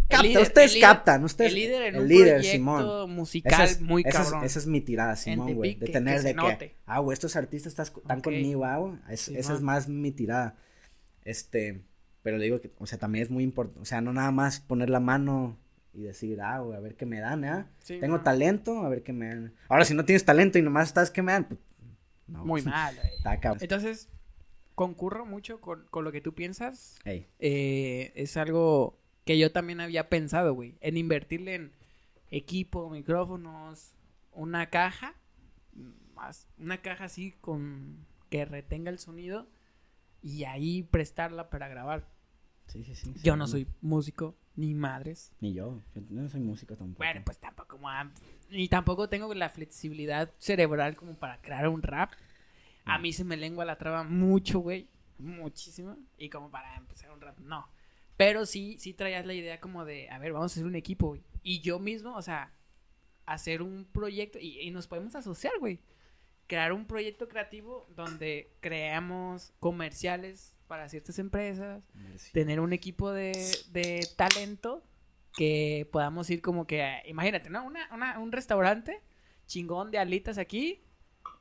Capta, 0.09 0.23
líder, 0.23 0.43
ustedes 0.43 0.77
captan, 0.81 1.25
ustedes... 1.25 1.53
El 1.53 1.59
líder 1.59 1.83
en 1.83 1.95
el 1.95 2.01
un 2.03 2.09
líder, 2.09 2.45
Simón. 2.45 3.11
musical 3.11 3.65
es, 3.65 3.81
muy 3.81 4.03
esa 4.07 4.21
es- 4.21 4.25
cabrón. 4.29 4.45
esa 4.45 4.59
es 4.59 4.67
mi 4.67 4.81
tirada, 4.83 5.17
Simón, 5.17 5.55
güey. 5.55 5.75
De 5.77 5.87
tener 5.89 6.21
que 6.21 6.29
de 6.29 6.35
que, 6.35 6.77
ah, 6.87 6.99
güey, 6.99 7.15
estos 7.15 7.37
artistas 7.37 7.73
están 7.73 8.21
conmigo, 8.21 8.65
ah, 8.67 8.77
güey. 8.79 8.95
Es- 9.09 9.29
esa 9.29 9.55
es 9.55 9.61
más 9.63 9.89
mi 9.89 10.13
tirada. 10.13 10.57
Este, 11.25 11.83
pero 12.25 12.39
le 12.39 12.45
digo 12.47 12.59
que, 12.61 12.73
o 12.79 12.87
sea, 12.87 12.99
también 12.99 13.23
es 13.23 13.31
muy 13.31 13.45
importante. 13.45 13.81
O 13.81 13.85
sea, 13.85 14.01
no 14.01 14.15
nada 14.15 14.31
más 14.33 14.59
poner 14.59 14.89
la 14.89 14.99
mano 14.99 15.59
y 15.93 16.01
decir, 16.01 16.41
ah, 16.41 16.59
güey, 16.61 16.75
a 16.75 16.81
ver 16.81 16.97
qué 16.97 17.05
me 17.05 17.21
dan, 17.21 17.45
¿ah? 17.45 17.71
Sí, 17.81 18.01
Tengo 18.01 18.17
no. 18.17 18.23
talento, 18.23 18.79
a 18.81 18.89
ver 18.89 19.03
qué 19.03 19.13
me 19.13 19.29
dan. 19.29 19.55
Ahora, 19.69 19.85
si 19.85 19.93
no 19.95 20.07
tienes 20.07 20.25
talento 20.25 20.59
y 20.59 20.63
nomás 20.63 20.89
estás 20.89 21.11
que 21.11 21.21
me 21.21 21.33
dan, 21.33 21.45
pues, 21.45 21.61
no. 22.27 22.45
Muy 22.47 22.63
mal, 22.63 22.97
güey. 22.97 23.39
Entonces, 23.61 24.09
concurro 24.75 25.27
mucho 25.27 25.61
con, 25.61 25.85
con 25.91 26.03
lo 26.03 26.13
que 26.13 26.23
tú 26.23 26.35
piensas. 26.35 26.99
Eh, 27.05 28.13
es 28.17 28.39
algo 28.39 28.99
que 29.27 29.39
yo 29.39 29.53
también 29.53 29.83
había 29.83 30.09
pensado, 30.09 30.55
güey. 30.55 30.77
En 30.81 30.97
invertirle 30.97 31.55
en 31.57 31.73
equipo, 32.31 32.89
micrófonos, 32.89 33.93
una 34.33 34.71
caja. 34.71 35.15
Más, 36.15 36.49
una 36.59 36.81
caja 36.81 37.05
así 37.05 37.33
con 37.43 38.07
que 38.31 38.47
retenga 38.47 38.91
el 38.91 38.99
sonido. 38.99 39.47
Y 40.23 40.45
ahí 40.45 40.83
prestarla 40.85 41.51
para 41.51 41.69
grabar. 41.69 42.14
Sí, 42.67 42.85
sí, 42.85 42.95
sí. 42.95 43.13
Yo 43.23 43.35
sí, 43.35 43.39
no 43.39 43.47
soy 43.47 43.67
músico, 43.81 44.37
ni 44.57 44.75
madres. 44.75 45.33
Ni 45.41 45.53
yo. 45.53 45.83
Yo 45.95 46.23
no 46.23 46.29
soy 46.29 46.41
músico 46.41 46.77
tampoco. 46.77 46.99
Bueno, 46.99 47.23
pues 47.25 47.39
tampoco. 47.39 47.79
Ni 48.51 48.69
tampoco 48.69 49.09
tengo 49.09 49.33
la 49.35 49.49
flexibilidad 49.49 50.33
cerebral 50.39 50.97
como 50.97 51.15
para 51.15 51.41
crear 51.41 51.69
un 51.69 51.83
rap. 51.83 52.13
A 52.85 52.99
mí 52.99 53.13
se 53.13 53.25
me 53.25 53.37
lengua 53.37 53.65
la 53.65 53.79
traba 53.79 54.05
mucho, 54.05 54.61
güey. 54.61 54.89
Muchísimo. 55.19 55.97
Y 56.19 56.29
como 56.29 56.51
para 56.51 56.77
empezar 56.77 57.11
un 57.11 57.21
rap, 57.21 57.39
no. 57.41 57.69
Pero 58.17 58.47
sí, 58.47 58.77
sí 58.79 58.95
traías 58.95 59.27
la 59.27 59.35
idea 59.35 59.61
como 59.61 59.85
de, 59.85 60.09
a 60.11 60.19
ver, 60.19 60.33
vamos 60.33 60.53
a 60.53 60.55
hacer 60.55 60.67
un 60.67 60.77
equipo, 60.77 61.09
güey. 61.09 61.23
Y 61.43 61.61
yo 61.61 61.79
mismo, 61.79 62.15
o 62.15 62.23
sea, 62.23 62.53
hacer 63.27 63.63
un 63.63 63.87
proyecto 63.87 64.39
y, 64.39 64.61
y 64.61 64.71
nos 64.71 64.87
podemos 64.87 65.15
asociar, 65.15 65.55
güey. 65.59 65.81
Crear 66.47 66.73
un 66.73 66.87
proyecto 66.87 67.29
creativo 67.29 67.89
donde 67.97 68.53
creamos 68.61 69.53
comerciales 69.61 70.55
para 70.75 70.89
ciertas 70.89 71.21
empresas, 71.21 71.85
Merci. 71.95 72.33
tener 72.33 72.59
un 72.59 72.73
equipo 72.73 73.13
de, 73.13 73.31
de 73.71 74.09
talento 74.17 74.83
que 75.33 75.89
podamos 75.93 76.29
ir 76.31 76.43
como 76.43 76.67
que, 76.67 76.85
imagínate, 77.07 77.49
¿no? 77.49 77.65
Una, 77.65 77.89
una- 77.93 78.19
un 78.19 78.33
restaurante 78.33 79.01
chingón 79.47 79.93
de 79.93 79.99
alitas 79.99 80.37
aquí 80.37 80.83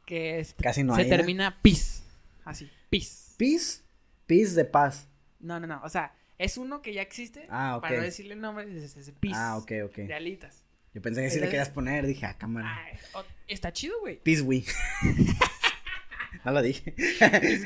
que 0.06 0.40
es- 0.40 0.54
Casi 0.62 0.84
no 0.84 0.94
se 0.94 1.02
hay, 1.02 1.08
¿eh? 1.08 1.10
termina 1.10 1.60
pis, 1.64 2.04
así, 2.46 2.70
pis. 2.92 3.34
Peace, 3.40 3.82
peace 4.28 4.52
de 4.54 4.66
paz. 4.66 5.08
No, 5.40 5.60
no, 5.60 5.66
no, 5.66 5.82
o 5.84 5.90
sea, 5.90 6.14
es 6.38 6.58
uno 6.60 6.84
que 6.84 6.94
ya 6.94 7.02
existe, 7.02 7.48
Ah, 7.50 7.80
para 7.82 7.98
no 7.98 8.04
decirle 8.04 8.36
el 8.36 8.40
nombre, 8.42 8.66
es, 8.78 8.96
es 8.96 9.12
pis 9.20 9.34
Ah, 9.36 9.58
ok, 9.58 9.72
ok. 9.86 9.96
de 9.96 10.14
alitas. 10.14 10.64
Yo 10.94 11.02
pensé 11.02 11.24
que 11.24 11.32
si 11.32 11.40
le 11.40 11.48
querías 11.48 11.72
poner, 11.72 12.06
dije, 12.06 12.28
ah, 12.28 12.38
cámara. 12.38 12.80
Está 13.48 13.74
chido, 13.74 14.00
güey. 14.02 14.18
Peace, 14.22 14.42
güey. 14.44 14.64
no 16.46 16.52
lo 16.52 16.62
dije. 16.62 16.92
Pis, 16.92 17.64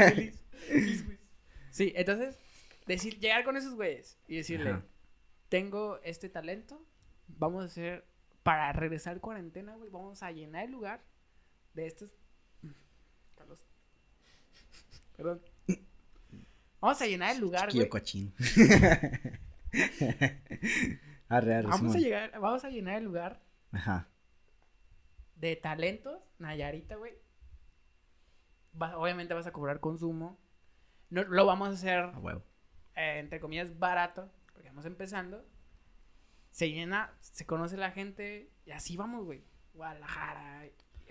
pis, 0.72 1.06
güey. 1.06 1.17
Sí, 1.78 1.94
entonces, 1.96 2.36
decir, 2.88 3.20
llegar 3.20 3.44
con 3.44 3.56
esos 3.56 3.76
güeyes 3.76 4.18
y 4.28 4.38
decirle, 4.38 4.72
Ajá. 4.72 4.84
tengo 5.48 6.00
este 6.04 6.28
talento, 6.28 6.84
vamos 7.28 7.62
a 7.62 7.66
hacer, 7.68 8.04
para 8.42 8.74
regresar 8.74 9.20
cuarentena, 9.20 9.76
güey, 9.76 9.92
vamos 9.92 10.24
a 10.24 10.32
llenar 10.32 10.66
el 10.66 10.72
lugar 10.72 11.04
de 11.76 11.86
estos... 11.86 12.18
Carlos. 13.36 13.64
Perdón. 15.18 15.40
Vamos 16.82 17.00
a 17.00 17.06
llenar 17.06 17.36
el 17.36 17.42
lugar, 17.42 17.68
Chiquillo 17.70 17.84
güey. 17.84 17.90
cochino. 17.90 18.32
arre, 21.30 21.56
arre, 21.56 21.68
Vamos 21.68 21.96
a, 21.96 22.00
llegar, 22.00 22.32
vamos 22.40 22.64
a 22.66 22.70
llenar 22.70 22.98
el 22.98 23.04
lugar 23.04 23.40
Ajá. 23.72 24.08
de 25.36 25.56
talentos, 25.58 26.24
Nayarita, 26.40 26.96
güey. 26.96 27.14
Va- 28.82 28.98
obviamente 28.98 29.36
vas 29.36 29.46
a 29.46 29.52
cobrar 29.54 29.80
consumo. 29.80 30.40
No, 31.10 31.24
lo 31.24 31.46
vamos 31.46 31.70
a 31.70 31.72
hacer, 31.72 32.00
A 32.00 32.20
huevo. 32.20 32.44
eh, 32.96 33.20
entre 33.20 33.40
comillas, 33.40 33.78
barato, 33.80 34.30
porque 34.54 34.70
vamos 34.70 34.86
empezando. 34.86 35.46
Se 36.52 36.72
llena, 36.72 37.14
se 37.22 37.46
conoce 37.46 37.78
la 37.78 37.92
gente 37.92 38.52
y 38.66 38.72
así 38.72 38.98
vamos, 38.98 39.24
güey. 39.26 39.44
Guadalajara, 39.74 40.64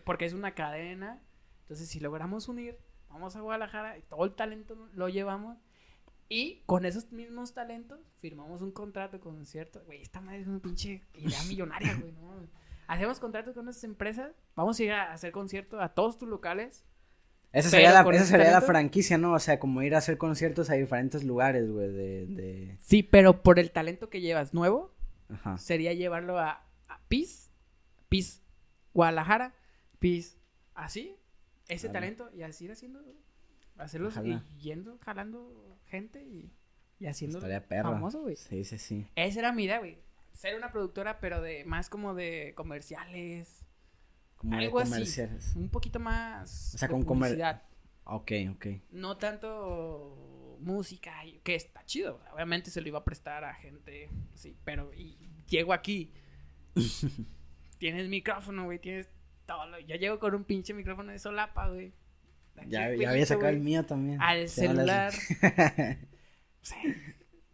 porque 0.05 0.25
es 0.25 0.33
una 0.33 0.55
cadena. 0.55 1.23
Entonces, 1.63 1.89
si 1.89 2.01
logramos 2.01 2.49
unir, 2.49 2.79
vamos 3.09 3.37
a 3.37 3.41
Guadalajara 3.41 3.97
y 3.99 4.03
todo 4.03 4.25
el 4.25 4.35
talento 4.35 4.89
lo 4.93 5.09
llevamos. 5.09 5.57
Y 6.29 6.63
con 6.67 6.85
esos 6.85 7.13
mismos 7.13 7.55
talentos 7.55 8.01
firmamos 8.19 8.61
un 8.61 8.73
contrato 8.73 9.21
con 9.21 9.47
cierto. 9.47 9.83
Güey, 9.85 10.03
esta 10.03 10.21
madre 10.21 10.41
es 10.41 10.49
una 10.49 10.59
pinche 10.59 11.03
idea 11.15 11.41
millonaria, 11.49 11.95
güey. 11.95 12.13
¿no? 12.13 12.35
Hacemos 12.89 13.21
contratos 13.21 13.55
con 13.55 13.69
esas 13.69 13.85
empresas. 13.85 14.33
Vamos 14.57 14.79
a 14.79 14.83
ir 14.83 14.93
a 14.93 15.13
hacer 15.13 15.31
conciertos 15.31 15.81
a 15.81 15.89
todos 15.91 16.19
tus 16.19 16.29
locales. 16.29 16.85
Esa 17.59 17.71
sería, 17.71 17.93
la, 17.93 18.09
esa 18.15 18.25
sería 18.27 18.51
la 18.51 18.61
franquicia, 18.61 19.19
¿no? 19.19 19.33
O 19.33 19.39
sea, 19.39 19.59
como 19.59 19.83
ir 19.83 19.95
a 19.95 19.99
hacer 19.99 20.19
conciertos 20.19 20.69
a 20.71 20.75
diferentes 20.75 21.25
lugares, 21.25 21.71
güey, 21.71 21.89
de, 21.91 22.27
de... 22.27 22.77
Sí, 22.81 23.03
pero 23.03 23.43
por 23.43 23.59
el 23.59 23.71
talento 23.71 24.11
que 24.11 24.21
llevas 24.21 24.53
nuevo, 24.55 24.95
Ajá. 25.29 25.57
sería 25.59 25.93
llevarlo 25.95 26.39
a, 26.39 26.65
a 26.89 27.01
PIS, 27.09 27.51
PIS 28.09 28.43
Guadalajara, 28.93 29.55
PIS 29.99 30.39
así, 30.75 31.17
ese 31.69 31.89
Vale. 31.89 31.99
talento 32.01 32.31
y 32.35 32.43
así 32.43 32.67
ir 32.67 32.73
haciendo, 32.73 33.01
hacerlos 33.79 34.17
Ojalá. 34.17 34.45
y 34.57 34.61
yendo, 34.61 34.99
jalando 34.99 35.79
gente 35.87 36.23
y, 36.23 36.53
y 37.01 37.07
haciendo 37.07 37.39
Estaría 37.39 37.67
perro. 37.67 37.91
famoso, 37.93 38.21
güey. 38.23 38.37
Sí, 38.37 38.65
sí, 38.65 38.79
sí. 38.79 39.07
Esa 39.17 39.39
era 39.41 39.53
mi 39.53 39.65
idea, 39.65 39.79
güey. 39.79 39.99
Ser 40.33 40.55
una 40.57 40.71
productora, 40.71 41.19
pero 41.21 41.41
de 41.41 41.65
más 41.65 41.89
como 41.89 42.15
de 42.15 42.53
comerciales, 42.55 43.66
Como 44.37 44.57
de 44.57 44.65
algo 44.65 44.79
así. 44.81 45.21
Un 45.57 45.69
poquito 45.69 45.99
más 45.99 46.75
O 46.75 46.79
sea, 46.79 46.89
de 46.89 46.93
con 46.95 47.05
comer- 47.05 47.31
publicidad. 47.31 47.63
Ok, 48.05 48.33
ok. 48.53 48.67
No 48.93 49.17
tanto 49.17 50.57
música, 50.61 51.13
que 51.43 51.55
está 51.55 51.85
chido. 51.85 52.21
Obviamente 52.33 52.71
se 52.71 52.81
lo 52.81 52.89
iba 52.89 52.99
a 52.99 53.05
prestar 53.05 53.45
a 53.45 53.55
gente, 53.55 54.11
sí, 54.35 54.57
pero 54.65 54.93
y 54.95 55.17
llego 55.49 55.73
aquí. 55.73 56.13
tienes 57.79 58.09
micrófono, 58.09 58.65
güey, 58.65 58.79
tienes 58.79 59.09
todo. 59.47 59.67
lo- 59.67 59.79
Yo 59.81 59.97
llego 59.97 60.19
con 60.19 60.35
un 60.35 60.45
pinche 60.45 60.73
micrófono 60.75 61.13
de 61.13 61.19
solapa, 61.19 61.69
güey. 61.69 61.93
Aquí 62.57 62.71
Ya, 62.71 62.95
ya 62.95 63.11
había 63.11 63.27
sacado 63.27 63.49
el 63.49 63.61
mío 63.61 63.85
también. 63.85 64.21
Al 64.21 64.49
celular. 64.49 65.13
Sí. 66.63 66.75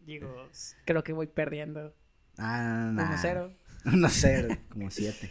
Digo, 0.07 0.49
creo 0.87 1.05
que 1.05 1.13
voy 1.13 1.27
perdiendo. 1.27 1.95
ah, 2.39 2.91
no. 2.95 3.03
1-0. 3.03 3.55
1-0, 3.85 4.59
como 4.69 4.91
7. 4.91 5.31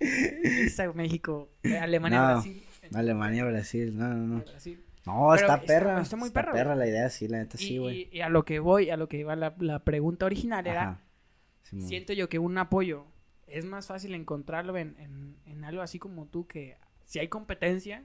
Esa, 0.00 0.92
México, 0.92 1.50
Alemania, 1.80 2.18
No, 2.20 2.26
Brasil. 2.34 2.62
Alemania, 2.94 3.44
Brasil, 3.44 3.96
no, 3.96 4.08
no, 4.08 4.26
no. 4.36 4.40
Brasil. 4.40 4.84
No, 5.06 5.28
Pero 5.32 5.34
está 5.34 5.60
perra. 5.62 6.00
está 6.02 6.16
muy 6.16 6.28
está 6.28 6.50
perra, 6.52 6.74
la 6.74 6.86
idea, 6.86 7.08
sí, 7.08 7.26
la 7.28 7.38
neta, 7.38 7.56
sí, 7.56 7.78
güey. 7.78 8.08
y 8.12 8.20
a 8.20 8.28
lo 8.28 8.44
que 8.44 8.58
voy, 8.58 8.90
a 8.90 8.96
lo 8.96 9.08
que 9.08 9.18
iba 9.18 9.34
la, 9.36 9.54
la 9.58 9.82
pregunta 9.84 10.26
original 10.26 10.66
era, 10.66 11.00
siento 11.62 12.12
yo 12.12 12.28
que 12.28 12.38
un 12.38 12.58
apoyo 12.58 13.06
es 13.46 13.64
más 13.64 13.86
fácil 13.86 14.14
encontrarlo 14.14 14.76
en, 14.76 14.96
en, 14.98 15.36
en 15.46 15.64
algo 15.64 15.82
así 15.82 15.98
como 15.98 16.26
tú, 16.26 16.46
que 16.46 16.76
si 17.04 17.18
hay 17.18 17.28
competencia, 17.28 18.04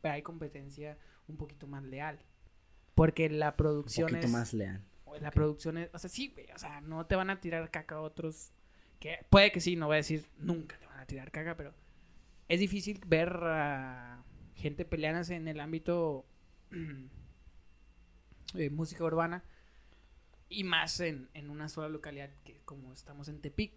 pero 0.00 0.14
hay 0.14 0.22
competencia 0.22 0.98
un 1.28 1.36
poquito 1.36 1.66
más 1.66 1.82
leal. 1.82 2.18
Porque 2.94 3.30
la 3.30 3.50
Un 3.50 3.56
producción 3.56 4.08
poquito 4.08 4.26
es... 4.26 4.32
más 4.32 4.52
leal. 4.54 4.82
La 5.20 5.30
producción 5.30 5.78
es... 5.78 5.90
O 5.92 5.98
sea, 5.98 6.10
sí, 6.10 6.28
güey, 6.28 6.50
o 6.54 6.58
sea, 6.58 6.80
no 6.80 7.06
te 7.06 7.16
van 7.16 7.30
a 7.30 7.40
tirar 7.40 7.70
caca 7.70 7.96
a 7.96 8.00
otros. 8.00 8.52
Que 9.00 9.24
puede 9.30 9.52
que 9.52 9.60
sí, 9.60 9.76
no 9.76 9.86
voy 9.86 9.94
a 9.94 9.96
decir 9.98 10.26
nunca 10.38 10.76
te 10.78 10.86
van 10.86 10.98
a 10.98 11.06
tirar 11.06 11.30
caca, 11.30 11.56
pero 11.56 11.72
es 12.48 12.60
difícil 12.60 13.00
ver 13.06 13.36
a 13.44 14.24
gente 14.54 14.84
peleándose 14.84 15.36
en 15.36 15.46
el 15.46 15.60
ámbito 15.60 16.26
de 18.54 18.70
música 18.70 19.04
urbana 19.04 19.44
y 20.48 20.64
más 20.64 20.98
en, 21.00 21.28
en 21.34 21.50
una 21.50 21.68
sola 21.68 21.88
localidad 21.88 22.30
que 22.44 22.60
como 22.64 22.92
estamos 22.92 23.28
en 23.28 23.40
Tepic. 23.40 23.72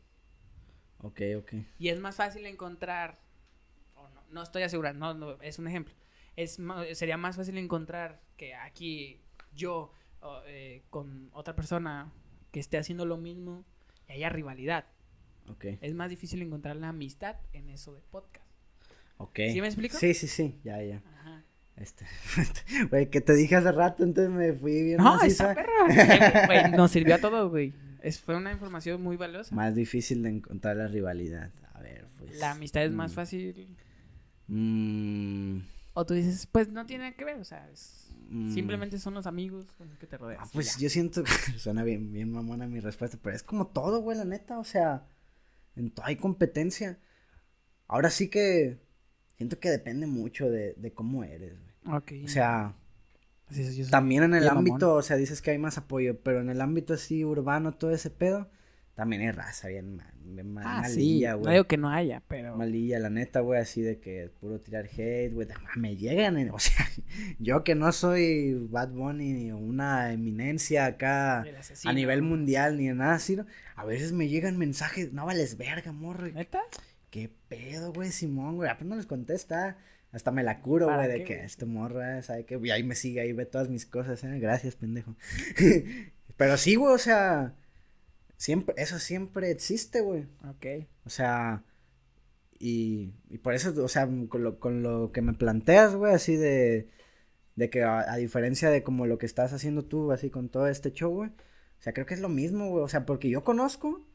Ok, 0.99 1.21
ok. 1.37 1.53
Y 1.79 1.89
es 1.89 1.99
más 1.99 2.15
fácil 2.15 2.45
encontrar, 2.45 3.19
o 3.95 4.07
no, 4.09 4.23
no 4.29 4.43
estoy 4.43 4.63
asegurado, 4.63 4.97
no, 4.97 5.13
no, 5.13 5.41
es 5.41 5.59
un 5.59 5.67
ejemplo. 5.67 5.93
Es, 6.35 6.59
sería 6.93 7.17
más 7.17 7.35
fácil 7.35 7.57
encontrar 7.57 8.21
que 8.37 8.55
aquí 8.55 9.19
yo 9.53 9.93
o, 10.21 10.41
eh, 10.47 10.83
con 10.89 11.29
otra 11.33 11.55
persona 11.55 12.11
que 12.51 12.59
esté 12.59 12.77
haciendo 12.77 13.05
lo 13.05 13.17
mismo 13.17 13.63
y 14.07 14.13
haya 14.13 14.29
rivalidad. 14.29 14.85
Ok. 15.47 15.65
Es 15.81 15.93
más 15.93 16.09
difícil 16.09 16.41
encontrar 16.41 16.75
la 16.75 16.89
amistad 16.89 17.35
en 17.53 17.69
eso 17.69 17.93
de 17.93 18.01
podcast. 18.11 18.45
Ok. 19.17 19.39
¿Sí 19.51 19.61
me 19.61 19.67
explico? 19.67 19.97
Sí, 19.97 20.13
sí, 20.13 20.27
sí, 20.27 20.59
ya, 20.63 20.81
ya. 20.83 21.01
Ajá. 21.19 21.43
Este, 21.75 22.05
güey, 22.89 23.09
que 23.09 23.21
te 23.21 23.33
dije 23.33 23.55
hace 23.55 23.71
rato, 23.71 24.03
entonces 24.03 24.31
me 24.33 24.53
fui 24.53 24.83
bien 24.83 24.97
No, 24.97 25.21
esa 25.21 25.53
perra. 25.55 25.71
Güey, 26.45 26.71
nos 26.71 26.91
sirvió 26.91 27.15
a 27.15 27.17
todos, 27.19 27.49
güey. 27.49 27.73
Es, 28.01 28.19
fue 28.19 28.35
una 28.35 28.51
información 28.51 29.01
muy 29.01 29.15
valiosa. 29.17 29.53
Más 29.55 29.75
difícil 29.75 30.23
de 30.23 30.29
encontrar 30.29 30.75
la 30.77 30.87
rivalidad. 30.87 31.51
A 31.73 31.81
ver, 31.81 32.05
pues. 32.17 32.37
La 32.39 32.51
amistad 32.51 32.83
es 32.83 32.91
más 32.91 33.11
mm, 33.11 33.15
fácil. 33.15 33.77
mm, 34.47 35.59
O 35.93 36.05
tú 36.05 36.13
dices, 36.13 36.47
pues 36.51 36.69
no 36.69 36.85
tiene 36.85 37.05
nada 37.05 37.15
que 37.15 37.25
ver, 37.25 37.39
o 37.39 37.43
sea, 37.45 37.67
es- 37.71 38.10
mm. 38.31 38.53
simplemente 38.53 38.97
son 38.97 39.13
los 39.13 39.27
amigos 39.27 39.71
con 39.77 39.89
los 39.89 39.97
que 39.97 40.07
te 40.07 40.17
rodeas. 40.17 40.41
Ah, 40.43 40.49
pues 40.51 40.75
ya. 40.75 40.83
yo 40.83 40.89
siento 40.89 41.23
que 41.23 41.31
suena 41.59 41.83
bien, 41.83 42.11
bien 42.11 42.31
mamona 42.31 42.67
mi 42.67 42.79
respuesta, 42.79 43.17
pero 43.21 43.35
es 43.35 43.43
como 43.43 43.67
todo, 43.67 44.01
güey, 44.01 44.17
la 44.17 44.25
neta, 44.25 44.57
o 44.57 44.63
sea, 44.63 45.05
en 45.75 45.91
todo 45.91 46.05
hay 46.05 46.15
competencia. 46.15 46.99
Ahora 47.87 48.09
sí 48.09 48.29
que 48.29 48.79
siento 49.37 49.59
que 49.59 49.69
depende 49.69 50.07
mucho 50.07 50.49
de, 50.49 50.73
de 50.73 50.93
cómo 50.93 51.23
eres, 51.23 51.57
güey. 51.59 51.97
Ok. 51.97 52.11
O 52.25 52.27
sea, 52.27 52.75
Sí, 53.51 53.83
sí, 53.83 53.91
también 53.91 54.23
en 54.23 54.33
el 54.33 54.47
ámbito, 54.47 54.85
mamón. 54.87 54.99
o 54.99 55.01
sea, 55.01 55.17
dices 55.17 55.41
que 55.41 55.51
hay 55.51 55.57
más 55.57 55.77
apoyo, 55.77 56.17
pero 56.21 56.39
en 56.39 56.49
el 56.49 56.61
ámbito 56.61 56.93
así 56.93 57.25
urbano, 57.25 57.73
todo 57.73 57.91
ese 57.91 58.09
pedo, 58.09 58.49
también 58.95 59.21
hay 59.23 59.31
raza 59.31 59.67
bien, 59.69 59.95
ma- 59.95 60.13
bien 60.23 60.53
ma- 60.53 60.61
Ah, 60.79 60.83
sí. 60.83 60.95
malilla, 60.95 61.31
No 61.33 61.39
güey. 61.39 61.53
digo 61.53 61.63
que 61.65 61.77
no 61.77 61.89
haya, 61.89 62.21
pero. 62.27 62.55
Malilla, 62.57 62.99
la 62.99 63.09
neta, 63.09 63.39
güey, 63.39 63.59
así 63.61 63.81
de 63.81 63.99
que 63.99 64.29
puro 64.39 64.59
tirar 64.59 64.85
hate, 64.85 65.31
güey, 65.33 65.47
me 65.77 65.95
llegan, 65.95 66.37
en- 66.37 66.49
o 66.53 66.59
sea, 66.59 66.85
yo 67.39 67.63
que 67.63 67.73
no 67.75 67.91
soy 67.91 68.53
Bad 68.69 68.89
Bunny 68.89 69.33
ni 69.33 69.51
una 69.51 70.11
eminencia 70.13 70.85
acá 70.85 71.43
a 71.85 71.93
nivel 71.93 72.21
mundial 72.21 72.77
ni 72.77 72.87
nada 72.89 73.13
así, 73.15 73.35
¿no? 73.35 73.45
a 73.75 73.85
veces 73.85 74.11
me 74.11 74.27
llegan 74.27 74.57
mensajes, 74.57 75.11
no 75.13 75.25
vales 75.25 75.57
verga, 75.57 75.91
morro, 75.91 76.27
¿Neta? 76.27 76.59
qué 77.09 77.31
pedo, 77.49 77.91
güey, 77.93 78.11
Simón, 78.11 78.57
güey, 78.57 78.69
apenas 78.69 78.97
les 78.97 79.05
contesta, 79.07 79.77
hasta 80.11 80.29
me 80.31 80.43
la 80.43 80.59
curo, 80.61 80.87
¿Para 80.87 81.07
güey, 81.07 81.19
de 81.19 81.23
qué, 81.25 81.37
que 81.39 81.43
este 81.45 81.65
morro, 81.65 82.03
eh, 82.03 82.21
sabe 82.21 82.45
que, 82.45 82.59
y 82.61 82.69
ahí 82.69 82.83
me 82.83 82.95
sigue, 82.95 83.21
ahí 83.21 83.33
ve 83.33 83.45
todas 83.45 83.69
mis 83.69 83.85
cosas, 83.85 84.23
eh, 84.23 84.39
gracias, 84.39 84.75
pendejo, 84.75 85.15
pero 86.37 86.57
sí, 86.57 86.75
güey, 86.75 86.93
o 86.93 86.97
sea, 86.97 87.55
siempre, 88.41 88.75
eso 88.77 88.97
siempre 88.99 89.51
existe, 89.51 90.01
güey, 90.01 90.25
Ok. 90.49 90.65
o 91.05 91.09
sea, 91.09 91.63
y, 92.59 93.13
y 93.29 93.37
por 93.39 93.53
eso, 93.53 93.73
o 93.83 93.87
sea, 93.87 94.07
con 94.29 94.43
lo, 94.43 94.59
con 94.59 94.83
lo 94.83 95.11
que 95.11 95.21
me 95.21 95.33
planteas, 95.33 95.95
güey, 95.95 96.13
así 96.13 96.35
de, 96.35 96.89
de 97.55 97.69
que 97.69 97.83
a, 97.83 97.99
a 98.11 98.17
diferencia 98.17 98.69
de 98.69 98.83
como 98.83 99.07
lo 99.07 99.17
que 99.17 99.25
estás 99.25 99.53
haciendo 99.53 99.85
tú, 99.85 100.11
así 100.11 100.29
con 100.29 100.49
todo 100.49 100.67
este 100.67 100.91
show, 100.93 101.11
güey, 101.13 101.29
o 101.31 101.81
sea, 101.83 101.93
creo 101.93 102.05
que 102.05 102.13
es 102.15 102.21
lo 102.21 102.29
mismo, 102.29 102.69
güey, 102.69 102.83
o 102.83 102.87
sea, 102.89 103.05
porque 103.05 103.29
yo 103.29 103.43
conozco, 103.43 104.05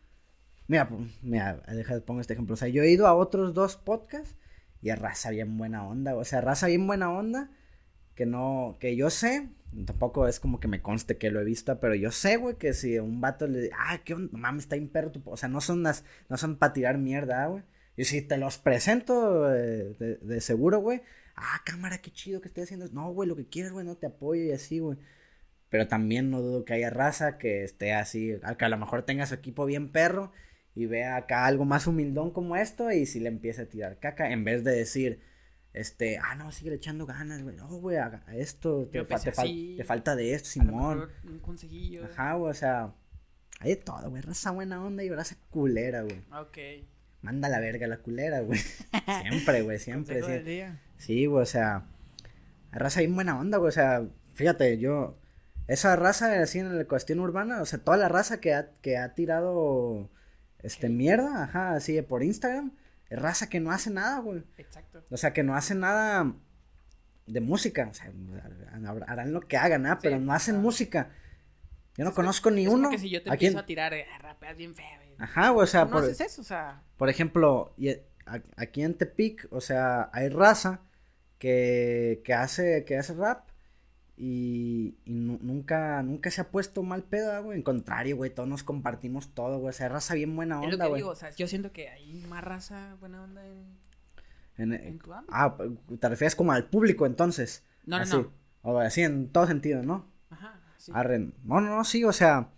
mira, 0.69 0.89
pu- 0.91 1.11
mira, 1.23 1.63
deja, 1.75 2.01
pongo 2.01 2.21
este 2.21 2.35
ejemplo, 2.35 2.55
o 2.55 2.57
sea, 2.57 2.69
yo 2.69 2.83
he 2.83 2.91
ido 2.91 3.07
a 3.07 3.15
otros 3.15 3.55
dos 3.55 3.77
podcasts 3.77 4.37
y 4.83 4.91
a 4.91 4.97
raza 4.97 5.31
bien 5.31 5.57
buena 5.59 5.87
onda, 5.87 6.17
o 6.17 6.25
sea, 6.25 6.41
raza 6.41 6.69
bien 6.69 6.87
buena 6.87 7.11
onda, 7.13 7.51
que 8.17 8.27
no, 8.27 8.77
que 8.81 8.97
yo 8.97 9.11
sé, 9.11 9.49
tampoco 9.85 10.27
es 10.27 10.41
como 10.41 10.59
que 10.59 10.69
me 10.69 10.83
conste 10.83 11.19
que 11.19 11.31
lo 11.31 11.41
he 11.41 11.45
visto, 11.45 11.79
pero 11.79 11.95
yo 11.95 12.11
sé, 12.11 12.37
güey, 12.39 12.57
que 12.57 12.73
si 12.73 12.99
un 12.99 13.21
vato 13.21 13.47
le, 13.47 13.71
ah, 13.79 14.01
qué 14.05 14.15
onda, 14.15 14.37
mames, 14.37 14.65
está 14.65 14.77
bien 14.77 14.89
perro 14.89 15.13
tu 15.13 15.21
po-", 15.21 15.33
o 15.33 15.37
sea, 15.37 15.49
no 15.49 15.61
son 15.61 15.83
las, 15.83 16.05
no 16.29 16.37
son 16.39 16.57
para 16.57 16.73
tirar 16.73 16.99
mierda, 16.99 17.47
güey, 17.47 17.63
y 17.97 18.05
si 18.05 18.23
te 18.23 18.39
los 18.39 18.59
presento 18.59 19.55
eh, 19.55 20.19
de, 20.21 20.41
seguro, 20.41 20.81
güey, 20.81 21.03
ah, 21.37 21.61
cámara, 21.65 21.99
qué 21.99 22.11
chido 22.11 22.41
que 22.41 22.49
estoy 22.49 22.65
haciendo, 22.65 22.89
no, 22.89 23.13
güey, 23.13 23.29
lo 23.29 23.37
que 23.37 23.47
quieras, 23.47 23.73
güey, 23.73 23.87
no 23.87 23.97
te 23.97 24.07
apoyo 24.07 24.43
y 24.43 24.53
así, 24.53 24.79
güey, 24.79 24.99
pero 25.69 25.89
también 25.89 26.31
no 26.31 26.41
dudo 26.41 26.65
que 26.65 26.75
haya 26.75 26.91
raza 26.91 27.39
que 27.39 27.65
esté 27.65 27.93
así, 27.93 28.35
que 28.59 28.65
a 28.65 28.69
lo 28.69 28.79
mejor 28.79 29.03
tenga 29.03 29.27
su 29.27 29.35
equipo 29.35 29.67
bien 29.67 29.93
perro 29.93 30.33
y 30.75 30.87
vea 30.87 31.17
acá 31.17 31.47
algo 31.47 31.65
más 31.65 31.87
humildón 31.87 32.31
como 32.31 32.57
esto 32.57 32.91
y 32.93 33.07
si 33.07 33.21
le 33.21 33.29
empieza 33.29 33.63
a 33.63 33.67
tirar 33.67 33.99
caca 33.99 34.31
en 34.31 34.45
vez 34.45 34.65
de 34.65 34.73
decir, 34.73 35.21
este, 35.77 36.19
ah, 36.19 36.35
no, 36.35 36.51
sigue 36.53 36.75
echando 36.75 37.07
ganas, 37.07 37.43
güey, 37.43 37.55
no, 37.57 37.69
güey, 37.69 37.97
a, 37.99 38.23
a 38.27 38.35
esto, 38.37 38.89
te, 38.91 39.05
fa- 39.05 39.19
te 39.19 39.33
fal- 39.33 39.43
así, 39.45 39.75
te 39.77 39.85
falta 39.85 40.17
de 40.17 40.35
esto, 40.35 40.49
Simón. 40.49 40.99
mejor 40.99 41.13
un 41.25 41.39
consejillo. 41.39 42.05
Ajá, 42.07 42.35
güey, 42.35 42.51
o 42.51 42.55
sea, 42.55 42.95
hay 43.61 43.71
de 43.71 43.77
todo, 43.77 44.11
güey, 44.11 44.23
raza 44.23 44.51
buena 44.51 44.85
onda 44.85 45.05
y 45.05 45.11
raza 45.11 45.37
culera, 45.51 46.03
güey. 46.03 46.23
Ok. 46.33 46.59
Manda 47.23 47.49
la 47.49 47.61
verga 47.61 47.87
la 47.87 47.99
culera, 47.99 48.41
güey. 48.41 48.59
Siempre, 49.23 49.63
güey, 49.63 49.79
siempre, 49.79 50.23
sí. 50.23 50.31
del 50.31 50.45
día. 50.45 50.81
Sí, 50.97 51.27
güey, 51.27 51.43
o 51.43 51.47
sea, 51.47 51.87
raza 52.73 53.01
bien 53.01 53.15
buena 53.15 53.39
onda, 53.39 53.59
güey, 53.59 53.69
o 53.69 53.73
sea, 53.73 54.07
fíjate, 54.35 54.79
yo, 54.79 55.19
esa 55.67 55.95
raza 55.97 56.41
así 56.43 56.59
en 56.61 56.77
la 56.77 56.85
cuestión 56.87 57.21
urbana, 57.21 57.61
o 57.61 57.67
sea, 57.67 57.79
toda 57.81 57.97
la 57.97 58.09
raza 58.09 58.41
que 58.41 58.55
ha, 58.55 58.71
que 58.81 58.97
ha 58.97 59.15
tirado, 59.15 60.11
este, 60.63 60.89
mierda, 60.89 61.45
ajá, 61.45 61.75
así 61.75 62.01
por 62.03 62.23
Instagram, 62.23 62.73
es 63.11 63.19
raza 63.21 63.49
que 63.49 63.61
no 63.61 63.71
hace 63.71 63.91
nada, 63.91 64.19
güey, 64.21 64.43
Exacto. 64.59 65.05
o 65.11 65.17
sea, 65.17 65.33
que 65.33 65.43
no 65.43 65.55
hace 65.55 65.75
nada 65.75 66.33
de 67.27 67.41
música, 67.41 67.89
o 67.91 67.95
sea, 67.95 68.11
harán 69.07 69.33
lo 69.33 69.41
que 69.41 69.57
hagan, 69.57 69.87
¿ah? 69.87 69.99
Pero 70.01 70.19
no 70.19 70.33
hacen 70.33 70.55
claro. 70.57 70.63
música. 70.63 71.11
Yo 71.97 72.05
no 72.05 72.11
Es 72.11 72.17
conozco 72.17 72.51
ni 72.51 72.65
Es 72.67 72.69
uno. 72.69 72.91
que 72.91 72.99
si 72.99 73.09
yo 73.11 73.23
te 73.23 73.31
¿A 73.31 73.37
quién? 73.37 73.49
empiezo 73.51 73.59
a 73.65 73.67
tirar, 73.67 73.95
eh, 73.95 74.07
rapeas 74.21 74.57
bien 74.57 74.75
feo. 74.75 74.85
güey. 74.97 75.15
Ajá, 75.19 75.51
güey, 75.51 75.65
o 75.65 75.67
sea, 75.67 75.87
por, 75.89 76.03
haces 76.05 76.21
eso, 76.21 76.43
o 76.43 76.45
sea. 76.45 76.83
por 76.97 77.09
ejemplo, 77.09 77.73
y- 77.79 77.91
a- 78.27 78.43
aquí 78.57 78.83
en 78.83 78.95
Tepic, 78.95 79.47
o 79.51 79.61
sea, 79.61 80.11
hay 80.13 80.29
raza 80.29 80.81
que, 81.39 82.21
que 82.25 82.35
hace, 82.35 82.85
que 82.85 82.97
hace 82.99 83.15
rap 83.15 83.49
y, 84.17 84.97
y 85.05 85.13
nu- 85.15 85.39
nunca, 85.43 86.03
nunca 86.03 86.31
se 86.31 86.41
ha 86.41 86.49
puesto 86.51 86.83
mal 86.83 87.03
pedo, 87.03 87.43
güey. 87.45 87.59
En 87.59 87.63
contrario, 87.63 88.17
güey, 88.17 88.31
todos 88.35 88.49
nos 88.49 88.63
compartimos 88.63 89.35
todo, 89.35 89.59
güey. 89.59 89.71
O 89.71 89.73
sea, 89.73 89.89
raza 89.89 90.15
bien 90.15 90.35
buena 90.35 90.57
es 90.57 90.61
lo 90.63 90.67
onda, 90.75 90.85
que 90.85 90.89
güey. 90.91 91.01
digo, 91.03 91.11
o 91.11 91.15
sea, 91.17 91.31
yo 91.31 91.47
siento 91.49 91.73
que 91.73 91.89
hay 91.89 92.15
más 92.29 92.43
raza 92.43 92.97
buena 93.01 93.23
onda 93.23 93.43
en, 93.47 93.77
En- 94.57 94.73
en 94.73 94.99
tu 94.99 95.13
ámbito. 95.13 95.33
ah, 95.35 95.57
te 96.01 96.09
refieres 96.09 96.35
como 96.35 96.53
al 96.53 96.69
público, 96.69 97.05
entonces. 97.07 97.63
No, 97.85 97.97
no, 97.99 98.03
así. 98.05 98.17
no. 98.17 98.33
O 98.63 98.79
así, 98.79 99.03
en 99.03 99.29
todo 99.29 99.47
sentido, 99.47 99.83
¿no? 99.83 100.07
Ajá, 100.31 100.61
sí. 100.79 100.93
Arren. 100.95 101.35
No, 101.45 101.61
no, 101.61 101.77
no, 101.77 101.85
sí, 101.85 102.03
o 102.05 102.13
sea, 102.13 102.49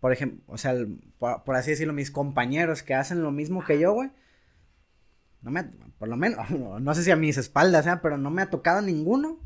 por 0.00 0.12
ejemplo, 0.12 0.42
o 0.46 0.56
sea, 0.56 0.70
el- 0.70 1.00
por, 1.18 1.42
por 1.44 1.56
así 1.56 1.70
decirlo, 1.72 1.92
mis 1.92 2.10
compañeros 2.12 2.82
que 2.84 2.94
hacen 2.94 3.22
lo 3.22 3.32
mismo 3.32 3.64
que 3.64 3.78
yo, 3.80 3.92
güey. 3.92 4.10
No 5.42 5.50
me, 5.50 5.64
por 5.98 6.08
lo 6.08 6.16
menos, 6.16 6.38
no, 6.80 6.94
sé 6.94 7.02
si 7.02 7.10
a 7.10 7.16
mis 7.16 7.36
espaldas, 7.38 7.86
¿eh? 7.86 7.98
pero 8.02 8.18
no 8.18 8.30
me 8.30 8.42
ha 8.42 8.50
tocado 8.50 8.80
ninguno 8.82 9.38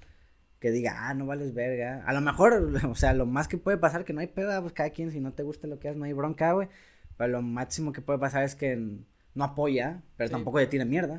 que 0.60 0.70
diga, 0.70 1.08
ah, 1.08 1.14
no 1.14 1.26
vales 1.26 1.52
verga. 1.54 2.04
A 2.06 2.12
lo 2.12 2.20
mejor, 2.20 2.52
o 2.88 2.94
sea, 2.94 3.12
lo 3.14 3.26
más 3.26 3.48
que 3.48 3.58
puede 3.58 3.78
pasar 3.78 4.04
que 4.04 4.12
no 4.12 4.20
hay 4.20 4.28
pedo, 4.28 4.60
pues 4.62 4.72
cada 4.72 4.90
quien, 4.90 5.10
si 5.10 5.18
no 5.20 5.32
te 5.32 5.42
gusta 5.42 5.66
lo 5.66 5.78
que 5.80 5.88
haces, 5.88 5.98
no 5.98 6.04
hay 6.04 6.12
bronca, 6.12 6.52
güey. 6.52 6.68
Pero 7.16 7.32
lo 7.32 7.42
máximo 7.42 7.92
que 7.92 8.00
puede 8.00 8.18
pasar 8.18 8.44
es 8.44 8.54
que 8.54 8.76
no 9.34 9.44
apoya, 9.44 10.02
pero 10.16 10.28
Sí. 10.28 10.32
tampoco 10.32 10.58
le 10.60 10.66
tira 10.68 10.84
mierda. 10.84 11.18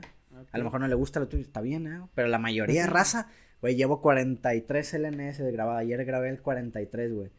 A 0.51 0.57
lo 0.57 0.63
mejor 0.63 0.79
no 0.79 0.87
le 0.87 0.95
gusta 0.95 1.19
lo 1.19 1.27
tuyo, 1.27 1.43
está 1.43 1.59
bien, 1.61 1.85
¿eh? 1.87 2.01
Pero 2.15 2.27
la 2.29 2.39
mayoría 2.39 2.83
de 2.83 2.87
raza, 2.89 3.27
güey, 3.61 3.75
llevo 3.75 4.01
43 4.01 4.93
LNS 4.93 5.43
de 5.43 5.51
grabado. 5.51 5.77
Ayer 5.77 6.03
grabé 6.05 6.29
el 6.29 6.41
43, 6.41 7.13
güey. 7.13 7.29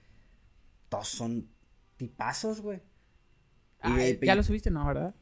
Todos 0.89 1.09
son 1.09 1.49
tipazos, 1.97 2.61
güey. 2.61 2.81
Ah, 3.81 3.99
ya 4.21 4.35
lo 4.35 4.43
subiste, 4.43 4.71
no, 4.71 4.87
¿verdad? 4.87 5.15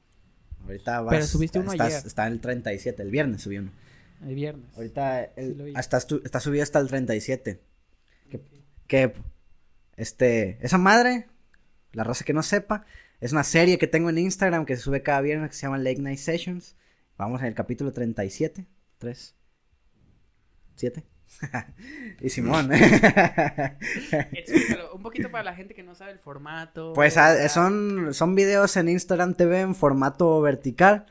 Ahorita 0.64 1.00
vas. 1.00 1.14
Pero 1.14 1.24
subiste 1.26 1.58
uno 1.58 1.72
estás- 1.72 1.94
ayer. 1.94 2.06
Está 2.06 2.26
en 2.26 2.34
el 2.34 2.40
37, 2.40 3.02
el 3.02 3.10
viernes 3.10 3.40
subí 3.42 3.58
uno. 3.58 3.70
El 4.22 4.34
viernes. 4.34 4.76
Ahorita 4.76 5.24
el- 5.36 5.56
Sí 5.56 5.72
hasta 5.74 5.98
está 5.98 6.40
subido 6.40 6.62
hasta 6.62 6.78
el 6.78 6.88
37. 6.88 7.60
Que, 8.30 8.40
que, 8.86 9.12
este, 9.96 10.58
esa 10.60 10.78
madre, 10.78 11.28
la 11.92 12.04
raza 12.04 12.24
que 12.24 12.32
no 12.32 12.42
sepa, 12.42 12.84
es 13.20 13.32
una 13.32 13.44
serie 13.44 13.78
que 13.78 13.86
tengo 13.86 14.10
en 14.10 14.18
Instagram 14.18 14.64
que 14.64 14.76
se 14.76 14.82
sube 14.82 15.02
cada 15.02 15.20
viernes 15.20 15.50
que 15.50 15.56
se 15.56 15.62
llama 15.62 15.78
Late 15.78 16.00
Night 16.00 16.18
Sessions. 16.18 16.76
Vamos 17.16 17.40
en 17.40 17.48
el 17.48 17.54
capítulo 17.54 17.92
37. 17.92 18.66
3. 18.98 19.34
7. 20.76 21.04
y 22.20 22.28
Simón. 22.30 22.70
Explícalo, 24.32 24.94
un 24.94 25.02
poquito 25.02 25.30
para 25.30 25.44
la 25.44 25.54
gente 25.54 25.74
que 25.74 25.82
no 25.82 25.94
sabe 25.94 26.12
el 26.12 26.18
formato. 26.18 26.92
Pues 26.94 27.16
ah, 27.16 27.48
son, 27.48 28.14
son 28.14 28.34
videos 28.34 28.76
en 28.76 28.88
Instagram 28.88 29.34
TV 29.34 29.60
en 29.60 29.74
formato 29.74 30.40
vertical, 30.40 31.06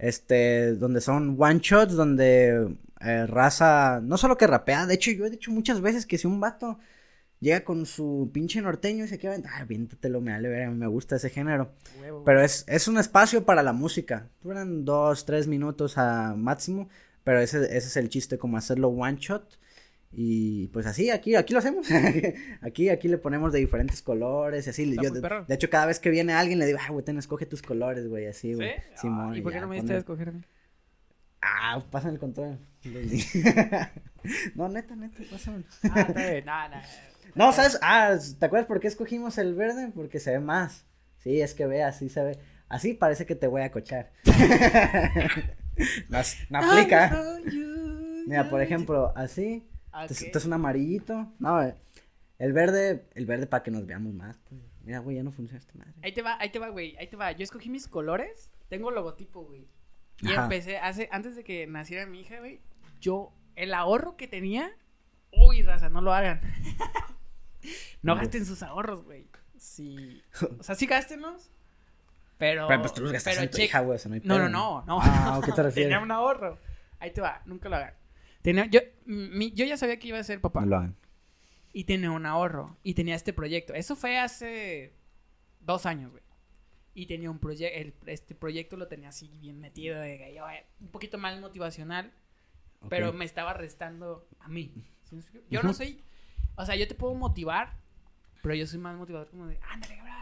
este, 0.00 0.74
donde 0.74 1.00
son 1.00 1.36
one 1.38 1.60
shots, 1.62 1.94
donde 1.94 2.74
eh, 3.00 3.26
raza, 3.26 4.00
no 4.02 4.16
solo 4.16 4.36
que 4.36 4.46
rapea, 4.46 4.86
de 4.86 4.94
hecho 4.94 5.10
yo 5.10 5.26
he 5.26 5.30
dicho 5.30 5.50
muchas 5.50 5.80
veces 5.80 6.06
que 6.06 6.16
si 6.16 6.26
un 6.26 6.40
vato 6.40 6.78
llega 7.38 7.64
con 7.64 7.84
su 7.86 8.30
pinche 8.32 8.62
norteño 8.62 9.04
y 9.04 9.08
se 9.08 9.18
queda, 9.18 9.36
ah, 9.54 9.64
viéntatelo, 9.64 10.20
me 10.20 10.32
vale 10.32 10.68
me 10.70 10.86
gusta 10.86 11.16
ese 11.16 11.30
género. 11.30 11.72
huevo. 12.00 12.24
Pero 12.24 12.42
es, 12.42 12.64
es 12.66 12.88
un 12.88 12.98
espacio 12.98 13.44
para 13.44 13.62
la 13.62 13.72
música, 13.74 14.28
duran 14.42 14.84
dos, 14.84 15.26
tres 15.26 15.46
minutos 15.46 15.98
a 15.98 16.34
máximo, 16.34 16.88
pero 17.22 17.40
ese, 17.40 17.64
ese 17.64 17.76
es 17.76 17.96
el 17.96 18.08
chiste, 18.08 18.38
como 18.38 18.56
hacerlo 18.56 18.88
one 18.88 19.18
shot. 19.20 19.58
Y 20.12 20.66
pues 20.68 20.86
así, 20.86 21.10
aquí, 21.10 21.36
aquí 21.36 21.52
lo 21.52 21.60
hacemos. 21.60 21.86
aquí, 22.62 22.88
aquí 22.88 23.08
le 23.08 23.18
ponemos 23.18 23.52
de 23.52 23.60
diferentes 23.60 24.02
colores 24.02 24.66
y 24.66 24.70
así. 24.70 24.96
Yo, 25.00 25.10
de, 25.10 25.54
hecho, 25.54 25.70
cada 25.70 25.86
vez 25.86 26.00
que 26.00 26.10
viene 26.10 26.32
alguien 26.32 26.58
le 26.58 26.66
digo, 26.66 26.78
ah, 26.82 26.90
güey, 26.90 27.04
ten, 27.04 27.18
escoge 27.18 27.46
tus 27.46 27.62
colores, 27.62 28.08
güey, 28.08 28.26
así, 28.26 28.48
¿Sí? 28.48 28.54
güey. 28.54 28.70
Ah, 28.70 28.96
Simón, 28.96 29.36
¿Y 29.36 29.40
por 29.40 29.52
qué 29.52 29.60
no 29.60 29.68
me 29.68 29.76
diste 29.76 29.94
a 29.94 29.98
escoger? 29.98 30.32
Ah, 31.40 31.82
pásame 31.90 32.14
el 32.14 32.18
control. 32.18 32.58
no, 34.54 34.68
neta, 34.68 34.96
neta, 34.96 35.22
pásamelo. 35.30 35.64
Ah, 35.84 36.00
está 36.00 36.30
bien. 36.30 36.44
No, 36.44 36.68
no. 36.68 36.76
No, 37.34 37.52
¿sabes? 37.52 37.78
Ah, 37.80 38.16
¿te 38.38 38.46
acuerdas 38.46 38.66
por 38.66 38.80
qué 38.80 38.88
escogimos 38.88 39.38
el 39.38 39.54
verde? 39.54 39.92
Porque 39.94 40.18
se 40.18 40.32
ve 40.32 40.40
más. 40.40 40.86
Sí, 41.18 41.40
es 41.40 41.54
que 41.54 41.66
ve, 41.66 41.84
así 41.84 42.08
se 42.08 42.22
ve. 42.24 42.38
Así 42.68 42.94
parece 42.94 43.26
que 43.26 43.36
te 43.36 43.46
voy 43.46 43.62
a 43.62 43.70
cochar. 43.70 44.10
no, 46.08 46.18
no 46.50 46.58
aplica. 46.58 47.38
Mira, 48.26 48.50
por 48.50 48.60
ejemplo, 48.60 49.12
así. 49.16 49.69
Este 50.02 50.14
es- 50.14 50.20
Ok. 50.20 50.26
este 50.26 50.38
es 50.38 50.44
un 50.44 50.52
amarillito. 50.52 51.32
No, 51.38 51.62
eh, 51.62 51.74
el 52.38 52.52
verde, 52.52 53.06
el 53.14 53.26
verde 53.26 53.46
para 53.46 53.62
que 53.62 53.70
nos 53.70 53.86
veamos 53.86 54.12
más. 54.14 54.38
pues. 54.48 54.60
Mira, 54.82 54.98
güey, 55.00 55.16
ya 55.16 55.22
no 55.22 55.30
funciona 55.30 55.58
esta 55.58 55.74
madre. 55.76 55.92
Ahí 56.02 56.12
te 56.12 56.22
va, 56.22 56.38
ahí 56.40 56.50
te 56.50 56.58
va, 56.58 56.68
güey. 56.70 56.96
Ahí 56.96 57.06
te 57.06 57.16
va. 57.16 57.32
Yo 57.32 57.44
escogí 57.44 57.68
mis 57.68 57.86
colores. 57.86 58.50
Tengo 58.68 58.90
logotipo, 58.90 59.44
güey. 59.44 59.68
Y 60.22 60.32
Ajá. 60.32 60.44
empecé, 60.44 60.78
hace, 60.78 61.08
antes 61.12 61.36
de 61.36 61.44
que 61.44 61.66
naciera 61.66 62.06
mi 62.06 62.20
hija, 62.20 62.38
güey. 62.38 62.60
Yo, 63.00 63.32
el 63.56 63.74
ahorro 63.74 64.16
que 64.16 64.26
tenía. 64.26 64.70
Uy, 65.32 65.62
raza, 65.62 65.90
no 65.90 66.00
lo 66.00 66.12
hagan. 66.14 66.40
no 68.02 68.16
gasten 68.16 68.46
sus 68.46 68.62
ahorros, 68.62 69.04
güey. 69.04 69.26
Sí. 69.56 70.22
O 70.58 70.62
sea, 70.62 70.74
sí 70.74 70.86
gástenlos. 70.86 71.50
Pero. 72.38 72.66
Pero 72.68 72.80
pues 72.80 72.94
tú 72.94 73.02
los 73.02 73.12
gastas 73.12 73.34
pero 73.34 73.44
en 73.44 73.50
tu 73.50 73.58
hija, 73.60 73.80
güey, 73.80 73.96
eso 73.96 74.08
no 74.08 74.14
hay 74.14 74.22
No, 74.24 74.38
no, 74.38 74.48
no, 74.48 74.82
no. 74.86 74.98
Ah, 75.02 75.36
¿a 75.36 75.40
qué 75.44 75.52
te 75.52 75.62
refieres? 75.62 75.90
Tenía 75.90 76.00
un 76.02 76.10
ahorro. 76.10 76.58
Ahí 76.98 77.12
te 77.12 77.20
va, 77.20 77.42
nunca 77.44 77.68
lo 77.68 77.76
hagan. 77.76 77.94
Tenía, 78.42 78.66
yo, 78.66 78.80
mi- 79.04 79.52
yo 79.52 79.64
ya 79.64 79.76
sabía 79.76 79.98
que 79.98 80.08
iba 80.08 80.18
a 80.18 80.24
ser 80.24 80.40
papá. 80.40 80.60
No 80.62 80.66
lo 80.66 80.76
hagan. 80.76 80.96
Y 81.72 81.84
tenía 81.84 82.10
un 82.10 82.26
ahorro. 82.26 82.76
Y 82.82 82.94
tenía 82.94 83.14
este 83.14 83.32
proyecto. 83.32 83.74
Eso 83.74 83.94
fue 83.96 84.18
hace 84.18 84.92
dos 85.60 85.86
años, 85.86 86.10
güey. 86.10 86.22
Y 86.94 87.06
tenía 87.06 87.30
un 87.30 87.38
proyecto. 87.38 88.06
Este 88.06 88.34
proyecto 88.34 88.76
lo 88.76 88.88
tenía 88.88 89.10
así 89.10 89.28
bien 89.28 89.60
metido. 89.60 90.00
De 90.00 90.32
yo, 90.34 90.48
eh, 90.50 90.66
un 90.80 90.88
poquito 90.88 91.18
más 91.18 91.38
motivacional. 91.40 92.12
Pero 92.88 93.10
Ok. 93.10 93.14
me 93.16 93.24
estaba 93.24 93.52
restando 93.52 94.26
a 94.40 94.48
mí. 94.48 94.72
Yo 95.50 95.62
no 95.62 95.72
soy. 95.74 96.02
O 96.56 96.64
sea, 96.64 96.76
yo 96.76 96.88
te 96.88 96.94
puedo 96.94 97.14
motivar. 97.14 97.78
Pero 98.42 98.54
yo 98.54 98.66
soy 98.66 98.78
más 98.80 98.96
motivador 98.96 99.28
como 99.28 99.46
de. 99.46 99.60
Ándale, 99.70 99.96
cabrón, 99.98 100.14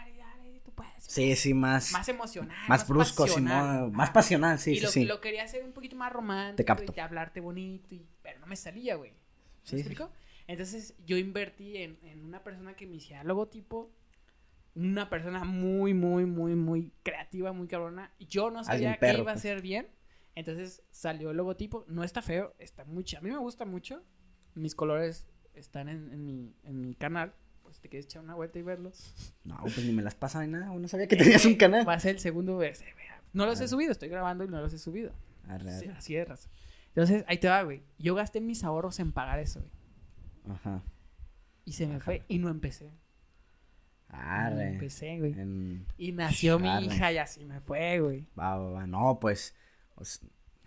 Sí, 0.98 1.34
sí, 1.36 1.54
más. 1.54 1.92
Más 1.92 2.08
emocional. 2.08 2.56
más 2.68 2.86
brusco, 2.88 3.24
pasional. 3.24 3.90
Más 3.92 4.10
pasional, 4.10 4.58
sí, 4.58 4.72
y 4.72 4.76
sí, 4.76 4.80
lo, 4.82 4.88
sí. 4.90 5.04
lo 5.04 5.20
quería 5.20 5.44
hacer 5.44 5.62
un 5.64 5.72
poquito 5.72 5.96
más 5.96 6.12
romántico. 6.12 6.56
Te 6.56 6.64
capto. 6.64 6.92
Y 6.92 6.94
de 6.94 7.00
hablarte 7.00 7.40
bonito. 7.40 7.94
Y, 7.94 8.06
pero 8.22 8.38
no 8.40 8.46
me 8.46 8.56
salía, 8.56 8.94
güey. 8.96 9.10
¿Me 9.12 9.16
Sí, 9.62 9.70
sí. 9.70 9.76
explico? 9.78 10.10
Entonces 10.46 10.94
yo 11.06 11.16
invertí 11.16 11.76
en, 11.78 11.98
en 12.02 12.24
una 12.24 12.42
persona 12.42 12.74
que 12.74 12.86
me 12.86 12.96
hiciera 12.96 13.24
logotipo. 13.24 13.90
Una 14.74 15.10
persona 15.10 15.44
muy, 15.44 15.92
muy, 15.94 16.24
muy, 16.24 16.54
muy 16.54 16.92
creativa, 17.02 17.52
muy 17.52 17.66
cabrona. 17.66 18.12
Yo 18.20 18.50
no 18.50 18.62
sabía 18.62 18.90
Alguien 18.90 18.92
que 18.94 18.98
perro, 19.00 19.22
iba 19.22 19.32
a 19.32 19.34
pues. 19.34 19.42
ser 19.42 19.60
bien. 19.62 19.88
Entonces 20.34 20.82
salió 20.90 21.30
el 21.32 21.36
logotipo. 21.36 21.84
No 21.88 22.04
está 22.04 22.22
feo, 22.22 22.54
está 22.58 22.84
muy 22.84 23.02
ch- 23.02 23.18
A 23.18 23.20
mí 23.20 23.30
me 23.30 23.38
gusta 23.38 23.64
mucho. 23.64 24.02
Mis 24.54 24.74
colores 24.76 25.26
están 25.54 25.88
en, 25.88 26.12
en 26.12 26.24
mi, 26.24 26.54
en 26.62 26.80
mi 26.80 26.94
canal. 26.94 27.34
Si 27.78 27.82
te 27.82 27.88
quieres 27.90 28.06
echar 28.06 28.24
una 28.24 28.34
vuelta 28.34 28.58
y 28.58 28.62
verlos. 28.62 29.14
No, 29.44 29.56
pues 29.62 29.78
ni 29.84 29.92
me 29.92 30.02
las 30.02 30.16
pasa 30.16 30.44
ni 30.44 30.50
nada. 30.50 30.66
No 30.74 30.88
sabía 30.88 31.06
que 31.06 31.14
tenías 31.14 31.44
un 31.44 31.54
canal. 31.54 31.88
Va 31.88 31.94
a 31.94 32.00
ser 32.00 32.16
el 32.16 32.20
segundo. 32.20 32.56
vea. 32.58 32.72
No 33.32 33.46
los 33.46 33.60
he 33.60 33.64
Ah. 33.64 33.68
subido, 33.68 33.92
estoy 33.92 34.08
grabando 34.08 34.42
y 34.44 34.48
no 34.48 34.60
los 34.60 34.72
he 34.72 34.78
subido. 34.78 35.12
Arre, 35.46 35.78
Sí, 35.78 35.84
arre. 35.86 35.94
así 35.96 36.16
es, 36.16 36.28
raza. 36.28 36.48
Entonces, 36.88 37.24
ahí 37.28 37.38
te 37.38 37.48
va, 37.48 37.62
güey. 37.62 37.82
Yo 37.98 38.14
gasté 38.16 38.40
mis 38.40 38.64
ahorros 38.64 38.98
en 38.98 39.12
pagar 39.12 39.38
eso, 39.38 39.60
güey. 39.60 40.56
Ajá. 40.56 40.82
Y 41.64 41.72
se 41.72 41.86
me 41.86 42.00
fue 42.00 42.24
y 42.26 42.38
no 42.38 42.48
empecé. 42.48 42.86
No 44.10 44.18
Arre. 44.18 44.68
empecé, 44.70 45.18
güey. 45.18 45.32
En- 45.38 45.86
Y 45.98 46.12
nació 46.12 46.58
mi 46.58 46.68
hija 46.84 47.12
y 47.12 47.18
así 47.18 47.44
me 47.44 47.60
fue, 47.60 48.00
güey. 48.00 48.26
Va, 48.38 48.56
va, 48.56 48.70
va. 48.70 48.86
No, 48.86 49.18
pues. 49.20 49.54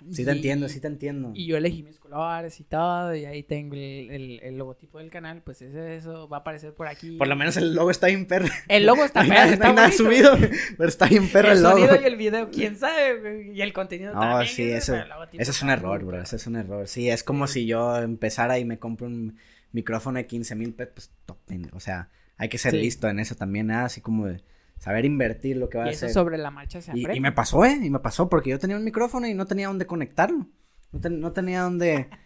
Sí 0.10 0.26
te 0.26 0.32
Y- 0.32 0.36
entiendo, 0.36 0.68
sí 0.70 0.80
te 0.80 0.88
entiendo. 0.88 1.32
Y 1.36 1.46
yo 1.46 1.58
elegí 1.58 1.84
mis 1.84 2.00
colores 2.00 2.60
y 2.60 2.64
todo, 2.64 3.14
y 3.16 3.26
ahí 3.26 3.44
tengo 3.44 3.76
el, 3.76 4.10
el- 4.12 4.40
el 4.42 4.58
logotipo 4.58 4.98
del 5.00 5.10
canal, 5.10 5.42
pues 5.44 5.62
es 5.62 5.76
eso, 5.76 6.28
va 6.28 6.38
a 6.38 6.40
aparecer 6.42 6.74
por 6.74 6.88
aquí. 6.88 7.18
Por 7.18 7.28
lo 7.28 7.36
menos 7.36 7.58
el 7.58 7.76
logo 7.76 7.92
está 7.92 8.08
bien 8.08 8.26
perro. 8.26 8.48
El 8.68 8.86
logo 8.86 9.04
está 9.06 9.24
no 9.24 9.30
perro, 9.30 9.40
nada, 9.42 9.54
está 9.54 9.68
no 9.68 9.74
nada 9.74 9.92
subido, 9.92 10.38
pero 10.78 10.90
está 10.90 11.06
bien 11.08 11.28
perro 11.30 11.52
el, 11.52 11.58
el 11.58 11.64
logo. 11.64 11.78
sonido 11.78 12.02
y 12.02 12.06
el 12.06 12.16
video, 12.16 12.50
quién 12.52 12.76
sabe. 12.78 13.52
Y 13.54 13.62
el 13.62 13.74
contenido 13.74 14.14
No, 14.14 14.20
también. 14.22 14.48
sí, 14.54 14.64
eso, 14.72 14.96
el 14.96 15.06
es 15.40 15.62
un 15.62 15.70
error, 15.70 16.04
bro. 16.04 16.22
Eso 16.22 16.36
es 16.36 16.48
un 16.48 16.56
error. 16.56 16.88
Sí, 16.88 17.10
es 17.10 17.24
como 17.24 17.48
si 17.48 17.66
yo 17.66 17.98
empezara 17.98 18.60
y 18.60 18.66
me 18.66 18.80
compro 18.80 19.08
un 19.08 19.38
micrófono 19.72 20.18
de 20.18 20.26
15 20.28 20.56
mil 20.56 20.74
pesos. 20.74 20.94
Pues, 20.94 21.12
top, 21.26 21.38
o 21.74 21.80
sea, 21.80 22.10
hay 22.38 22.50
que 22.50 22.58
ser 22.58 22.72
Sí. 22.72 22.78
listo 22.80 23.08
en 23.08 23.20
eso 23.20 23.36
también. 23.36 23.72
Así 23.72 24.02
como 24.02 24.28
de 24.28 24.42
saber 24.82 25.06
invertir 25.06 25.58
lo 25.58 25.70
que 25.70 25.78
va 25.78 25.86
Y 25.86 25.90
a 25.90 25.92
eso 25.92 26.08
hacer. 26.08 26.14
sobre 26.16 26.38
la 26.40 26.50
marcha 26.50 26.82
se 26.82 26.90
aprende. 26.90 27.16
y 27.16 27.20
me 27.20 27.32
pasó, 27.32 27.64
¿eh? 27.64 27.78
Y 27.82 27.90
me 27.92 28.00
pasó 28.00 28.28
porque 28.30 28.50
yo 28.50 28.58
tenía 28.60 28.76
un 28.78 28.84
micrófono 28.84 29.28
y 29.28 29.34
no 29.36 29.46
tenía 29.46 29.68
dónde 29.68 29.86
conectarlo. 29.86 30.48
No, 30.92 31.00
ten- 31.00 31.20
no 31.20 31.32
tenía 31.32 31.62
dónde. 31.62 32.10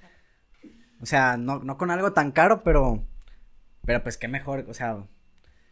O 1.01 1.05
sea, 1.05 1.35
no, 1.35 1.59
no 1.59 1.77
con 1.77 1.91
algo 1.91 2.13
tan 2.13 2.31
caro, 2.31 2.63
pero. 2.63 3.03
Pero 3.85 4.01
pues 4.01 4.17
qué 4.17 4.29
mejor. 4.29 4.65
O 4.69 4.73
sea, 4.73 5.05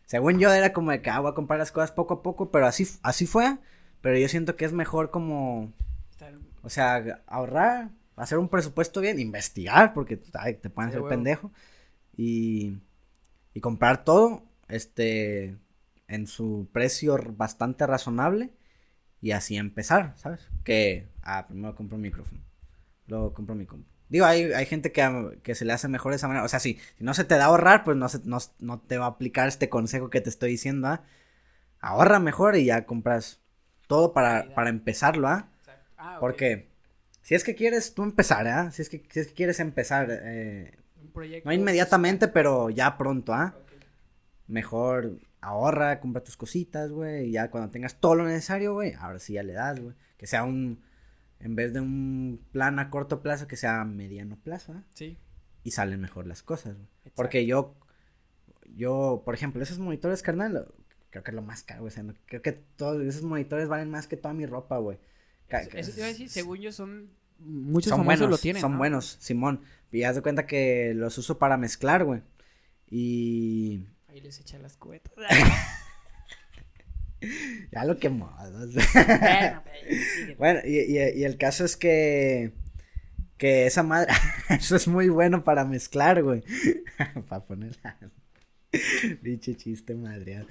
según 0.05 0.37
yo 0.37 0.51
era 0.51 0.73
como 0.73 0.91
de 0.91 1.01
que 1.01 1.09
ah, 1.09 1.21
voy 1.21 1.31
a 1.31 1.33
comprar 1.33 1.57
las 1.59 1.71
cosas 1.71 1.93
poco 1.93 2.15
a 2.15 2.21
poco, 2.21 2.51
pero 2.51 2.67
así, 2.67 2.85
así 3.03 3.25
fue. 3.25 3.57
Pero 4.01 4.17
yo 4.17 4.27
siento 4.27 4.57
que 4.57 4.65
es 4.65 4.73
mejor 4.73 5.09
como. 5.11 5.71
O 6.61 6.69
sea, 6.69 7.21
ahorrar, 7.25 7.89
hacer 8.17 8.37
un 8.37 8.49
presupuesto 8.49 8.99
bien, 9.01 9.17
investigar, 9.19 9.93
porque 9.93 10.21
ay, 10.33 10.55
te 10.55 10.69
pueden 10.69 10.91
Sí, 10.91 10.95
hacer 10.95 11.01
huevo. 11.01 11.09
pendejo. 11.09 11.51
Y, 12.17 12.77
y 13.53 13.59
comprar 13.61 14.03
todo, 14.03 14.43
este, 14.67 15.55
en 16.07 16.27
su 16.27 16.69
precio 16.71 17.17
bastante 17.35 17.85
razonable. 17.87 18.51
Y 19.21 19.31
así 19.31 19.55
empezar, 19.55 20.13
¿sabes? 20.17 20.49
Que, 20.65 21.07
ah, 21.21 21.47
primero 21.47 21.75
compro 21.75 21.95
un 21.95 22.01
micrófono. 22.01 22.41
Luego 23.07 23.33
compro 23.33 23.55
mi 23.55 23.65
compu. 23.65 23.87
Digo, 24.09 24.25
hay, 24.25 24.51
hay 24.53 24.65
gente 24.65 24.91
que, 24.91 25.39
que 25.43 25.55
se 25.55 25.65
le 25.65 25.73
hace 25.73 25.87
mejor 25.87 26.11
de 26.11 26.17
esa 26.17 26.27
manera. 26.27 26.45
O 26.45 26.49
sea, 26.49 26.59
si, 26.59 26.77
si 26.97 27.03
no 27.03 27.13
se 27.13 27.23
te 27.23 27.35
da 27.35 27.45
ahorrar, 27.45 27.83
pues 27.83 27.97
no, 27.97 28.09
se, 28.09 28.19
no, 28.25 28.37
no 28.59 28.79
te 28.79 28.97
va 28.97 29.05
a 29.05 29.09
aplicar 29.09 29.47
este 29.47 29.69
consejo 29.69 30.09
que 30.09 30.21
te 30.21 30.29
estoy 30.29 30.51
diciendo, 30.51 30.87
¿ah? 30.87 31.03
Ahorra 31.79 32.19
mejor 32.19 32.55
y 32.55 32.65
ya 32.65 32.85
compras 32.85 33.41
todo 33.87 34.13
para, 34.13 34.53
para 34.53 34.69
empezarlo, 34.69 35.27
¿ah? 35.27 35.49
Ah, 35.97 36.15
ok. 36.15 36.19
Porque 36.19 36.69
si 37.21 37.35
es 37.35 37.43
que 37.43 37.55
quieres 37.55 37.93
tú 37.93 38.03
empezar, 38.03 38.47
¿ah? 38.47 38.71
Si 38.71 38.81
es 38.81 38.89
que, 38.89 39.03
si 39.09 39.21
es 39.21 39.27
que 39.27 39.33
quieres 39.33 39.59
empezar, 39.59 40.07
eh, 40.11 40.77
no 41.43 41.53
inmediatamente, 41.53 42.27
pero 42.27 42.69
ya 42.69 42.97
pronto, 42.97 43.33
¿ah? 43.33 43.55
Mejor 44.47 45.17
ahorra, 45.43 45.99
compra 45.99 46.23
tus 46.23 46.37
cositas, 46.37 46.91
güey, 46.91 47.27
y 47.29 47.31
ya 47.33 47.51
cuando 47.51 47.69
tengas 47.69 47.99
todo 47.99 48.15
lo 48.15 48.25
necesario, 48.25 48.73
güey, 48.73 48.93
ahora 48.93 49.19
sí 49.19 49.33
ya 49.33 49.43
le 49.43 49.53
das, 49.53 49.79
güey. 49.79 49.95
Que 50.17 50.25
sea 50.27 50.43
un, 50.43 50.81
en 51.39 51.55
vez 51.55 51.73
de 51.73 51.81
un 51.81 52.39
plan 52.51 52.79
a 52.79 52.89
corto 52.89 53.21
plazo, 53.21 53.47
que 53.47 53.57
sea 53.57 53.81
a 53.81 53.85
mediano 53.85 54.37
plazo, 54.37 54.73
¿ah? 54.73 54.83
Sí. 54.93 55.17
Y 55.63 55.71
salen 55.71 56.01
mejor 56.01 56.27
las 56.27 56.43
cosas, 56.43 56.75
güey. 56.75 56.87
Porque 57.15 57.45
yo, 57.45 57.75
yo, 58.75 59.21
por 59.25 59.35
ejemplo, 59.35 59.61
esos 59.61 59.79
monitores, 59.79 60.21
carnal, 60.23 60.67
creo 61.09 61.23
que 61.23 61.31
es 61.31 61.35
lo 61.35 61.41
más 61.41 61.63
caro, 61.63 61.81
güey. 61.81 61.91
O 61.91 61.93
sea, 61.93 62.03
no- 62.03 62.13
creo 62.25 62.41
que 62.41 62.53
todos 62.53 63.01
esos 63.03 63.23
monitores 63.23 63.67
valen 63.67 63.89
más 63.89 64.07
que 64.07 64.17
toda 64.17 64.33
mi 64.33 64.45
ropa, 64.45 64.77
güey. 64.77 64.97
Eso, 65.49 65.69
eso 65.77 65.91
te 65.91 65.97
iba 65.97 66.05
a 66.07 66.09
decir, 66.09 66.29
según 66.29 66.57
yo 66.59 66.71
son. 66.71 67.09
Muchos 67.39 67.89
son 67.89 67.99
famosos 67.99 68.19
buenos, 68.19 68.29
lo 68.31 68.37
tienen. 68.41 68.61
son 68.61 68.71
¿no? 68.73 68.77
buenos, 68.77 69.17
Simón. 69.19 69.61
Y 69.91 70.03
haz 70.03 70.15
de 70.15 70.21
cuenta 70.21 70.47
que 70.47 70.93
los 70.95 71.17
uso 71.17 71.37
para 71.37 71.57
mezclar, 71.57 72.05
güey. 72.05 72.21
Y 72.89 73.85
Ahí 74.13 74.21
les 74.21 74.39
echa 74.39 74.59
las 74.59 74.77
cubetas. 74.77 75.11
ya 77.71 77.85
lo 77.85 77.97
quemó. 77.97 78.35
bueno, 78.37 79.63
bueno, 80.37 80.59
y, 80.65 80.79
y- 80.79 81.19
y 81.19 81.23
el 81.23 81.37
caso 81.37 81.65
es 81.65 81.77
que 81.77 82.53
Que 83.37 83.65
esa 83.65 83.81
madre, 83.83 84.11
eso 84.49 84.75
es 84.75 84.87
muy 84.87 85.09
bueno 85.09 85.43
para 85.43 85.65
mezclar, 85.65 86.21
güey. 86.21 86.43
para 87.27 87.43
ponerla. 87.43 87.97
Dicho 89.21 89.53
chiste 89.53 89.95
madre. 89.95 90.45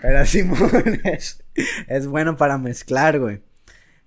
Pero 0.00 0.24
Simón 0.24 1.00
es, 1.04 1.42
es 1.88 2.06
bueno 2.06 2.36
para 2.36 2.58
mezclar, 2.58 3.18
güey. 3.18 3.40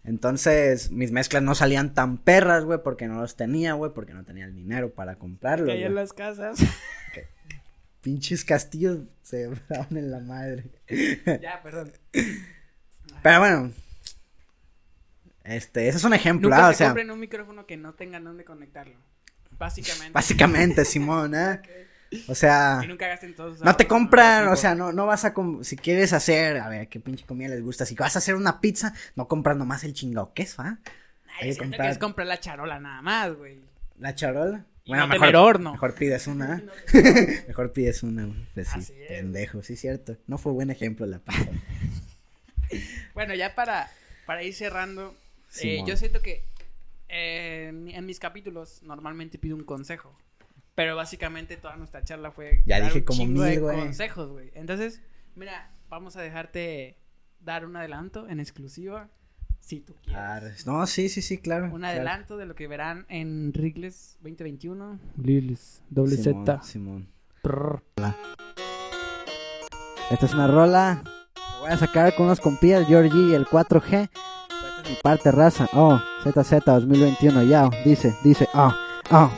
Entonces, 0.03 0.89
mis 0.91 1.11
mezclas 1.11 1.43
no 1.43 1.53
salían 1.55 1.93
tan 1.93 2.17
perras, 2.17 2.63
güey, 2.63 2.79
porque 2.83 3.07
no 3.07 3.19
los 3.21 3.35
tenía, 3.35 3.73
güey, 3.73 3.91
porque 3.93 4.13
no 4.13 4.23
tenía 4.23 4.45
el 4.45 4.55
dinero 4.55 4.93
para 4.93 5.17
comprarlos. 5.17 5.67
Güey. 5.67 5.87
las 5.89 6.13
casas. 6.13 6.59
Pinches 8.01 8.43
castillos 8.45 8.99
se 9.23 9.47
daban 9.69 9.95
en 9.97 10.11
la 10.11 10.19
madre. 10.19 10.65
ya, 11.41 11.61
perdón. 11.63 11.91
Pero 13.23 13.39
bueno. 13.39 13.71
Este, 15.43 15.87
ese 15.87 15.97
es 15.97 16.03
un 16.03 16.13
ejemplo, 16.13 16.49
Nunca 16.49 16.67
ah, 16.67 16.69
se 16.69 16.75
o 16.75 16.77
sea, 16.77 16.87
compren 16.89 17.09
un 17.11 17.19
micrófono 17.19 17.65
que 17.65 17.75
no 17.77 17.93
tengan 17.93 18.23
dónde 18.23 18.45
conectarlo. 18.45 18.95
Básicamente. 19.57 20.11
básicamente, 20.11 20.85
Simón, 20.85 21.33
¿eh? 21.35 21.61
O 22.27 22.35
sea, 22.35 22.81
Y 22.83 22.87
nunca 22.87 23.07
gasten 23.07 23.35
todos. 23.35 23.59
no 23.61 23.75
te 23.75 23.87
compran, 23.87 24.47
o 24.49 24.55
sea, 24.55 24.75
no, 24.75 24.91
no 24.91 25.05
vas 25.05 25.23
a, 25.25 25.33
si 25.61 25.77
quieres 25.77 26.13
hacer, 26.13 26.57
a 26.57 26.67
ver, 26.69 26.89
qué 26.89 26.99
pinche 26.99 27.25
comida 27.25 27.49
les 27.49 27.61
gusta, 27.63 27.85
si 27.85 27.95
vas 27.95 28.15
a 28.15 28.19
hacer 28.19 28.35
una 28.35 28.59
pizza, 28.59 28.93
no 29.15 29.27
compras 29.27 29.55
nomás 29.57 29.83
el 29.83 29.93
chingado 29.93 30.33
queso, 30.33 30.61
¿ah? 30.61 30.77
Ay, 30.83 31.33
hay 31.41 31.47
que 31.49 31.53
siento 31.55 31.61
que 31.71 31.77
comprar- 31.77 31.91
es 31.91 31.97
comprar 31.97 32.27
la 32.27 32.39
charola 32.39 32.79
nada 32.79 33.01
más, 33.01 33.33
güey. 33.35 33.61
La 33.97 34.13
charola. 34.13 34.65
Y 34.95 34.99
no 34.99 35.09
tener 35.09 35.35
horno. 35.35 35.71
Mejor 35.73 35.95
pides 35.95 36.27
una. 36.27 36.63
Mejor 37.47 37.73
pides 37.73 38.03
una, 38.03 38.25
güey. 38.25 38.45
Pues 38.53 38.67
sí, 38.67 38.79
Así 38.79 38.93
es. 39.01 39.07
pendejo, 39.07 39.63
sí, 39.63 39.75
cierto. 39.75 40.17
No 40.27 40.37
fue 40.37 40.51
buen 40.51 40.69
ejemplo 40.69 41.05
la 41.05 41.19
pizza. 41.19 41.49
Bueno, 43.13 43.35
ya 43.35 43.53
para, 43.53 43.91
para 44.25 44.43
ir 44.43 44.53
cerrando, 44.53 45.13
eh, 45.61 45.83
yo 45.85 45.97
siento 45.97 46.21
que 46.21 46.45
eh, 47.09 47.67
en, 47.67 48.05
mis 48.05 48.19
capítulos 48.19 48.81
normalmente 48.83 49.37
pido 49.37 49.57
un 49.57 49.65
consejo. 49.65 50.17
Pero 50.73 50.95
básicamente 50.95 51.57
toda 51.57 51.75
nuestra 51.75 52.01
charla 52.03 52.31
fue 52.31 52.63
Ya 52.65 52.79
dar 52.79 52.87
dije 52.87 52.99
un 52.99 53.05
como 53.05 53.19
chingo 53.19 53.43
de 53.43 53.51
mil, 53.51 53.59
güey. 53.59 53.77
consejos, 53.77 54.29
güey. 54.29 54.51
Entonces, 54.55 55.01
mira, 55.35 55.69
vamos 55.89 56.15
a 56.15 56.21
dejarte 56.21 56.95
dar 57.41 57.65
un 57.65 57.75
adelanto 57.75 58.29
en 58.29 58.39
exclusiva, 58.39 59.09
si 59.61 59.79
tú 59.79 59.95
quieres. 60.03 60.67
No, 60.67 60.85
sí, 60.85 61.07
sí, 61.07 61.21
sí, 61.21 61.37
claro. 61.37 61.65
Un 61.65 61.79
claro. 61.79 61.95
adelanto 61.95 62.35
de 62.35 62.45
lo 62.45 62.55
que 62.55 62.67
verán 62.67 63.05
en 63.07 63.51
Wrigley's 63.55 64.17
2021. 64.21 64.99
Wrigley's, 65.15 65.81
doble 65.89 66.17
Simón, 66.17 66.45
Z. 66.45 66.61
Simón. 66.63 67.07
Prrr. 67.41 67.81
Esta 70.09 70.25
es 70.25 70.33
una 70.33 70.47
rola. 70.47 71.01
que 71.33 71.41
Voy 71.61 71.71
a 71.71 71.77
sacar 71.77 72.13
con 72.15 72.25
unos 72.25 72.41
compillas, 72.41 72.85
Georgie 72.87 73.29
y 73.29 73.33
el 73.33 73.45
4G. 73.45 74.09
Esta 74.09 74.81
es 74.83 74.89
mi 74.89 74.95
parte 75.01 75.31
raza. 75.31 75.69
Oh, 75.73 76.01
ZZ 76.23 76.65
2021, 76.65 77.43
ya. 77.43 77.69
Dice, 77.85 78.13
dice, 78.23 78.47
ah, 78.53 78.75
ah. 79.09 79.31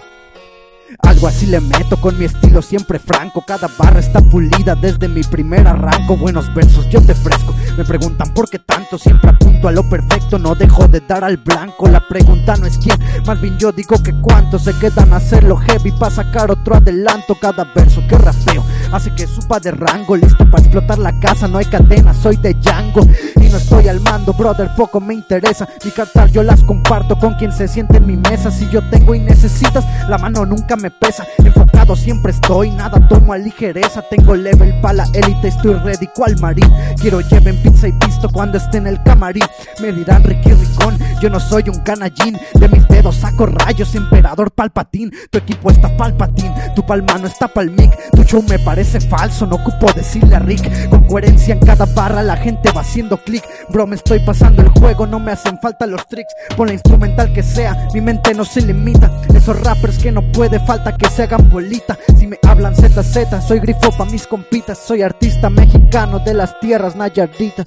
Algo 0.99 1.27
así 1.27 1.45
le 1.47 1.59
meto 1.59 1.99
con 1.99 2.17
mi 2.17 2.25
estilo 2.25 2.61
siempre 2.61 2.97
franco. 2.99 3.43
Cada 3.45 3.67
barra 3.77 3.99
está 3.99 4.21
pulida 4.21 4.75
desde 4.75 5.07
mi 5.07 5.23
primer 5.23 5.67
arranco. 5.67 6.17
Buenos 6.17 6.53
versos 6.53 6.87
yo 6.89 7.01
te 7.01 7.13
fresco. 7.13 7.52
Me 7.77 7.83
preguntan 7.83 8.33
por 8.33 8.49
qué 8.49 8.59
tanto. 8.59 8.97
Siempre 8.97 9.31
apunto 9.31 9.67
a 9.67 9.71
lo 9.71 9.87
perfecto. 9.89 10.37
No 10.37 10.53
dejo 10.55 10.87
de 10.87 10.99
dar 11.01 11.23
al 11.23 11.37
blanco. 11.37 11.87
La 11.87 12.07
pregunta 12.07 12.55
no 12.57 12.67
es 12.67 12.77
quién. 12.77 12.97
Más 13.25 13.41
bien 13.41 13.57
yo 13.57 13.71
digo 13.71 14.01
que 14.03 14.13
cuántos 14.21 14.63
se 14.63 14.77
quedan 14.77 15.13
a 15.13 15.17
hacerlo 15.17 15.57
heavy. 15.57 15.91
para 15.91 16.11
sacar 16.13 16.51
otro 16.51 16.75
adelanto. 16.75 17.35
Cada 17.39 17.63
verso 17.73 18.01
que 18.07 18.17
rapeo 18.17 18.63
hace 18.93 19.13
que 19.15 19.27
suba 19.27 19.59
de 19.59 19.71
rango. 19.71 20.15
Listo 20.15 20.49
para 20.49 20.63
explotar 20.63 20.99
la 20.99 21.19
casa. 21.19 21.47
No 21.47 21.57
hay 21.57 21.65
cadena, 21.65 22.13
soy 22.13 22.37
de 22.37 22.53
Django. 22.53 23.01
Y 23.41 23.49
no 23.49 23.57
estoy 23.57 23.87
al 23.87 23.99
mando, 23.99 24.33
brother. 24.33 24.69
Poco 24.77 25.01
me 25.01 25.13
interesa. 25.13 25.67
Mi 25.83 25.91
cartas 25.91 26.31
yo 26.31 26.43
las 26.43 26.63
comparto 26.63 27.17
con 27.17 27.33
quien 27.35 27.51
se 27.51 27.67
siente 27.67 27.97
en 27.97 28.05
mi 28.05 28.17
mesa. 28.17 28.51
Si 28.51 28.69
yo 28.69 28.81
tengo 28.89 29.15
y 29.15 29.19
necesitas, 29.19 29.83
la 30.07 30.17
mano 30.17 30.45
nunca 30.45 30.75
me 30.75 30.91
pesa. 30.91 31.25
Enfocado 31.39 31.95
siempre 31.95 32.31
estoy, 32.31 32.69
nada 32.69 33.05
tomo 33.07 33.33
a 33.33 33.37
ligereza. 33.37 34.03
Tengo 34.09 34.35
level 34.35 34.79
pa' 34.81 34.93
la 34.93 35.05
élite, 35.13 35.47
estoy 35.47 35.73
ready 35.73 36.07
cual 36.15 36.39
marín. 36.39 36.71
Quiero 36.99 37.21
lleven 37.21 37.57
pizza 37.63 37.87
y 37.87 37.91
pisto 37.93 38.29
cuando 38.29 38.57
esté 38.57 38.77
en 38.77 38.87
el 38.87 39.01
camarín. 39.03 39.43
Me 39.81 39.91
dirán 39.91 40.23
Ricky 40.23 40.51
Ricón, 40.51 40.97
yo 41.19 41.29
no 41.29 41.39
soy 41.39 41.63
un 41.67 41.79
canallín. 41.79 42.37
De 42.53 42.69
mis 42.69 42.87
dedos 42.87 43.15
saco 43.15 43.47
rayos, 43.47 43.95
emperador 43.95 44.51
palpatín. 44.51 45.11
Tu 45.31 45.39
equipo 45.39 45.71
está 45.71 45.95
palpatín, 45.97 46.53
tu 46.75 46.85
palma 46.85 47.17
no 47.17 47.27
está 47.27 47.47
pa'l 47.47 47.71
mic. 47.71 47.91
Tu 48.11 48.23
show 48.23 48.43
me 48.47 48.59
parece 48.59 48.82
falso, 48.83 49.45
no 49.45 49.55
ocupo 49.55 49.91
decirle 49.93 50.35
a 50.35 50.39
Rick. 50.39 50.89
Con 50.89 51.05
coherencia 51.07 51.53
en 51.53 51.59
cada 51.59 51.85
barra 51.85 52.21
la 52.21 52.37
gente 52.37 52.71
va 52.71 52.81
haciendo 52.81 53.17
clic. 53.17 53.43
Bro, 53.69 53.87
me 53.87 53.95
estoy 53.95 54.19
pasando 54.19 54.61
el 54.61 54.69
juego, 54.69 55.07
no 55.07 55.19
me 55.19 55.31
hacen 55.31 55.59
falta 55.59 55.85
los 55.85 56.05
tricks. 56.07 56.33
Pon 56.55 56.67
la 56.67 56.73
instrumental 56.73 57.33
que 57.33 57.43
sea, 57.43 57.87
mi 57.93 58.01
mente 58.01 58.33
no 58.33 58.45
se 58.45 58.61
limita. 58.61 59.11
Esos 59.33 59.59
rappers 59.61 59.97
que 59.97 60.11
no 60.11 60.21
puede 60.31 60.59
falta 60.59 60.95
que 60.95 61.09
se 61.09 61.23
hagan 61.23 61.49
bolita. 61.49 61.97
Si 62.17 62.27
me 62.27 62.37
hablan 62.43 62.75
ZZ, 62.75 63.45
soy 63.47 63.59
grifo 63.59 63.91
pa' 63.97 64.05
mis 64.05 64.27
compitas. 64.27 64.77
Soy 64.77 65.01
artista 65.01 65.49
mexicano 65.49 66.19
de 66.19 66.33
las 66.33 66.59
tierras 66.59 66.95
nayarditas. 66.95 67.65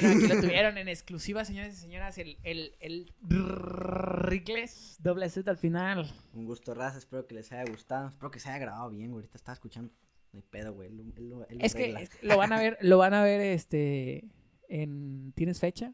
Bueno, 0.00 0.08
aquí 0.16 0.26
lo 0.28 0.40
tuvieron 0.40 0.78
en 0.78 0.88
exclusiva, 0.88 1.44
señores 1.44 1.74
y 1.74 1.76
señoras. 1.76 2.16
El, 2.18 2.38
el, 2.44 2.74
el 2.80 3.12
Wrigley's 3.20 4.96
doble 5.00 5.28
Z 5.28 5.50
al 5.50 5.56
final. 5.58 6.10
Un 6.32 6.44
gusto, 6.46 6.74
raza. 6.74 6.98
Espero 6.98 7.26
que 7.26 7.34
les 7.34 7.52
haya 7.52 7.70
gustado. 7.70 8.08
Espero 8.08 8.30
que 8.30 8.40
se 8.40 8.48
haya 8.48 8.58
grabado 8.58 8.90
bien, 8.90 9.10
güey. 9.10 9.22
Ahorita 9.22 9.36
estaba 9.36 9.54
escuchando. 9.54 9.92
No 10.32 10.38
hay 10.38 10.44
pedo, 10.48 10.72
güey. 10.72 10.88
Él 10.88 11.12
él 11.16 11.32
él 11.50 11.58
Es 11.60 11.74
que 11.74 12.08
lo 12.22 12.36
van 12.38 12.52
a 12.52 12.58
ver, 12.60 12.78
lo 12.80 12.96
van 12.98 13.12
a 13.14 13.22
ver 13.22 13.40
este 13.56 14.24
en 14.68 15.32
¿Tienes 15.34 15.60
fecha? 15.60 15.92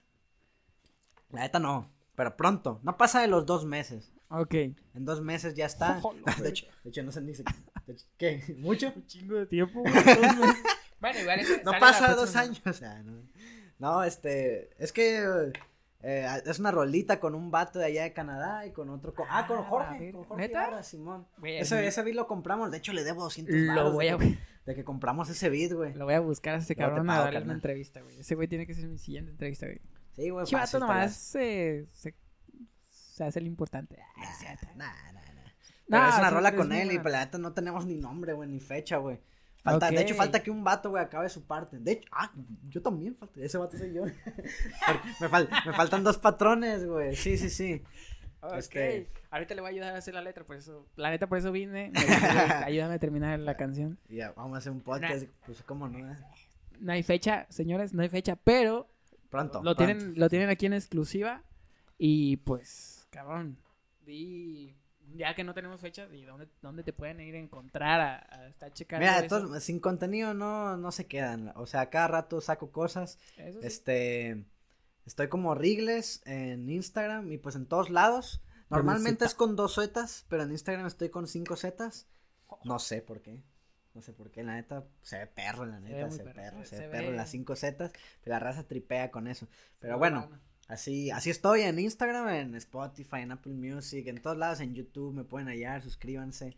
La 1.31 1.41
neta 1.41 1.59
no. 1.59 1.91
Pero 2.15 2.37
pronto. 2.37 2.81
No 2.83 2.97
pasa 2.97 3.21
de 3.21 3.29
los 3.29 3.47
dos 3.47 3.65
meses. 3.65 4.13
Ok. 4.31 4.55
En 4.55 5.05
dos 5.05 5.21
meses 5.23 5.55
ya 5.55 5.67
está. 5.67 6.01
No, 6.03 6.43
de, 6.43 6.49
hecho, 6.51 6.67
de 6.85 6.91
hecho, 6.91 7.03
no 7.03 7.13
se 7.13 7.21
dice. 7.23 7.43
de 7.87 7.97
¿Qué? 8.17 8.55
¿Mucho? 8.59 8.93
Un 8.95 9.07
chingo 9.07 9.37
de 9.37 9.47
tiempo. 9.47 9.83
bueno, 11.01 11.21
igual 11.21 11.41
es- 11.41 11.65
No 11.65 11.73
pasa 11.81 12.15
dos 12.15 12.37
años. 12.37 12.61
Ah, 12.83 13.03
no. 13.05 13.23
No, 13.79 14.03
este. 14.05 14.71
Es 14.83 14.93
que. 14.93 15.53
eh, 16.03 16.27
es 16.47 16.59
una 16.59 16.71
rolita 16.71 17.19
con 17.21 17.35
un 17.35 17.51
vato 17.51 17.79
de 17.79 17.87
allá 17.87 18.03
de 18.05 18.13
Canadá 18.13 18.67
y 18.67 18.73
con 18.73 18.89
otro. 18.91 19.15
con- 19.15 19.27
ah, 19.31 19.47
con 19.47 19.59
Ah, 19.59 19.61
a 19.61 19.65
Jorge. 19.65 20.13
Con 20.13 20.25
Jorge 20.25 20.47
¿neta? 20.49 20.83
Simón. 20.83 21.27
Ese, 21.43 21.81
es- 21.87 21.89
ese 21.95 22.03
beat 22.03 22.17
lo 22.17 22.27
compramos. 22.27 22.71
De 22.71 22.79
hecho, 22.79 22.93
le 22.93 23.05
debo 23.05 23.23
200 23.23 23.55
Lo 23.55 23.97
de, 23.99 24.17
que, 24.19 24.39
de 24.67 24.75
que 24.75 24.85
compramos 24.85 25.29
ese 25.31 25.49
beat, 25.51 25.73
güey. 25.73 25.95
lo 25.95 26.05
voy 26.05 26.15
a 26.15 26.21
buscar 26.21 26.55
a 26.55 26.59
ese 26.59 26.75
Luego 26.75 26.91
cabrón 26.91 27.11
a 27.11 27.19
darle 27.21 27.43
una 27.43 27.55
entrevista, 27.55 28.01
güey. 28.03 28.19
Ese 28.21 28.35
güey 28.35 28.49
tiene 28.49 28.67
que 28.67 28.75
ser 28.75 28.87
mi 28.87 28.99
siguiente 28.99 29.31
entrevista, 29.33 29.67
güey. 29.67 29.81
Sí, 30.13 30.31
güey. 30.31 30.45
Chivato 30.47 30.79
nomás 30.81 30.97
las- 31.07 31.17
se, 31.17 31.87
se, 31.93 32.15
se 32.89 33.25
hace 33.25 33.39
el 33.39 33.47
importante. 33.47 33.97
Ah. 34.17 34.23
Nah, 34.77 34.87
nah, 35.13 35.13
nah. 35.13 35.23
Pero 35.91 36.09
es 36.09 36.19
una 36.19 36.31
rola 36.31 36.55
con 36.55 36.73
él 36.73 36.83
y 36.83 36.85
buena. 36.87 37.03
pues, 37.03 37.13
la 37.13 37.25
neta 37.25 37.39
no 37.39 37.53
tenemos 37.55 37.87
ni 37.87 37.97
nombre, 37.97 38.35
güey, 38.35 38.49
ni 38.49 38.61
fecha, 38.61 38.99
güey. 38.99 39.21
Falta, 39.63 39.91
De 39.91 40.01
hecho, 40.01 40.15
falta 40.15 40.43
que 40.43 40.51
un 40.51 40.63
vato, 40.65 40.91
güey, 40.91 41.03
acabe 41.03 41.29
su 41.29 41.43
parte. 41.45 41.79
De 41.79 41.93
hecho, 41.93 42.09
ah, 42.13 42.33
yo 42.69 42.81
también 42.81 43.15
falta. 43.17 43.41
Ese 43.41 43.59
vato 43.59 43.77
soy 43.77 43.93
yo. 43.93 44.05
Me, 45.21 45.29
fal- 45.29 45.49
me 45.67 45.73
faltan 45.73 46.05
dos 46.05 46.17
patrones, 46.19 46.87
güey. 46.87 47.15
Sí, 47.17 47.37
sí, 47.37 47.51
sí. 47.51 47.83
Ok. 48.41 48.55
Este- 48.55 49.09
Ahorita 49.31 49.55
le 49.55 49.61
voy 49.61 49.69
a 49.69 49.73
ayudar 49.73 49.95
a 49.95 49.99
hacer 49.99 50.15
la 50.15 50.23
letra, 50.23 50.45
por 50.45 50.57
eso. 50.57 50.87
La 50.97 51.11
neta, 51.11 51.27
por 51.27 51.39
eso 51.39 51.51
vine. 51.53 51.91
Me 51.93 52.01
ayúdame 52.65 52.95
a 52.95 52.99
terminar 52.99 53.39
la 53.41 53.57
canción. 53.57 53.99
Ya, 54.09 54.33
vamos 54.33 54.55
a 54.55 54.59
hacer 54.59 54.73
un 54.73 54.81
podcast. 54.81 55.27
Pues, 55.45 55.63
¿cómo 55.65 55.89
no? 55.89 56.17
No 56.81 56.93
hay 56.93 57.03
fecha, 57.03 57.47
señores, 57.51 57.93
no 57.93 58.03
hay 58.03 58.09
fecha, 58.09 58.37
pero 58.37 58.89
Pronto. 59.29 59.59
lo 59.63 59.75
pronto. 59.75 59.85
tienen, 59.85 60.15
lo 60.19 60.29
tienen 60.31 60.49
aquí 60.51 60.67
en 60.67 60.75
exclusiva. 60.75 61.43
Y 61.99 62.37
pues, 62.39 63.07
cabrón, 63.11 63.59
di, 64.07 64.77
ya 65.15 65.35
que 65.35 65.45
no 65.45 65.55
tenemos 65.55 65.81
fecha, 65.81 66.07
¿y 66.13 66.25
dónde, 66.25 66.49
dónde 66.63 66.83
te 66.83 66.93
pueden 66.93 67.21
ir 67.21 67.35
a 67.35 67.39
encontrar 67.39 68.01
a, 68.01 68.27
a 68.31 68.49
estar 68.49 68.73
checando 68.73 69.07
Mira, 69.07 69.61
sin 69.61 69.81
contenido 69.81 70.35
no, 70.35 70.77
no 70.77 70.93
se 70.93 71.07
quedan. 71.07 71.53
O 71.57 71.67
sea, 71.67 71.91
cada 71.91 72.09
rato 72.09 72.41
saco 72.41 72.71
cosas. 72.71 73.19
Eso 73.37 73.61
sí. 73.61 73.67
Este. 73.67 74.45
Estoy 75.07 75.29
como 75.29 75.55
Rigles 75.55 76.21
en 76.27 76.69
Instagram 76.69 77.33
y 77.33 77.39
pues 77.39 77.57
en 77.57 77.67
todos 77.67 77.89
lados. 77.89 78.43
Normalmente 78.69 79.25
es 79.25 79.35
con 79.35 79.57
dos 79.57 79.77
zetas, 79.77 80.27
pero 80.29 80.43
en 80.43 80.51
Instagram 80.51 80.87
estoy 80.87 81.09
con 81.09 81.27
cinco 81.27 81.57
zetas. 81.57 82.07
No 82.65 82.79
sé 82.79 83.01
por 83.01 83.23
qué. 83.23 83.43
No 83.95 84.03
sé 84.03 84.13
por 84.13 84.31
qué, 84.31 84.45
la 84.45 84.55
neta, 84.55 84.85
se 85.03 85.19
ve 85.19 85.27
perro, 85.27 85.67
la 85.67 85.81
ve 85.81 85.91
neta, 85.91 86.11
se 86.11 86.23
ve 86.23 86.33
perro, 86.33 86.59
perro, 86.59 86.65
se, 86.65 86.77
se 86.77 86.87
ve 86.87 86.89
perro 86.89 87.11
las 87.13 87.31
cinco 87.31 87.57
zetas, 87.57 87.91
la 88.25 88.39
raza 88.39 88.69
tripea 88.69 89.11
con 89.11 89.27
eso. 89.27 89.49
Pero 89.81 89.99
bueno, 89.99 90.31
así, 90.69 91.11
así 91.11 91.31
estoy 91.31 91.63
en 91.63 91.79
Instagram, 91.79 92.29
en 92.29 92.55
Spotify, 92.55 93.17
en 93.23 93.33
Apple 93.33 93.55
Music, 93.55 94.07
en 94.07 94.23
todos 94.23 94.37
lados, 94.37 94.61
en 94.61 94.75
YouTube, 94.75 95.13
me 95.13 95.25
pueden 95.25 95.49
hallar, 95.49 95.83
suscríbanse. 95.83 96.57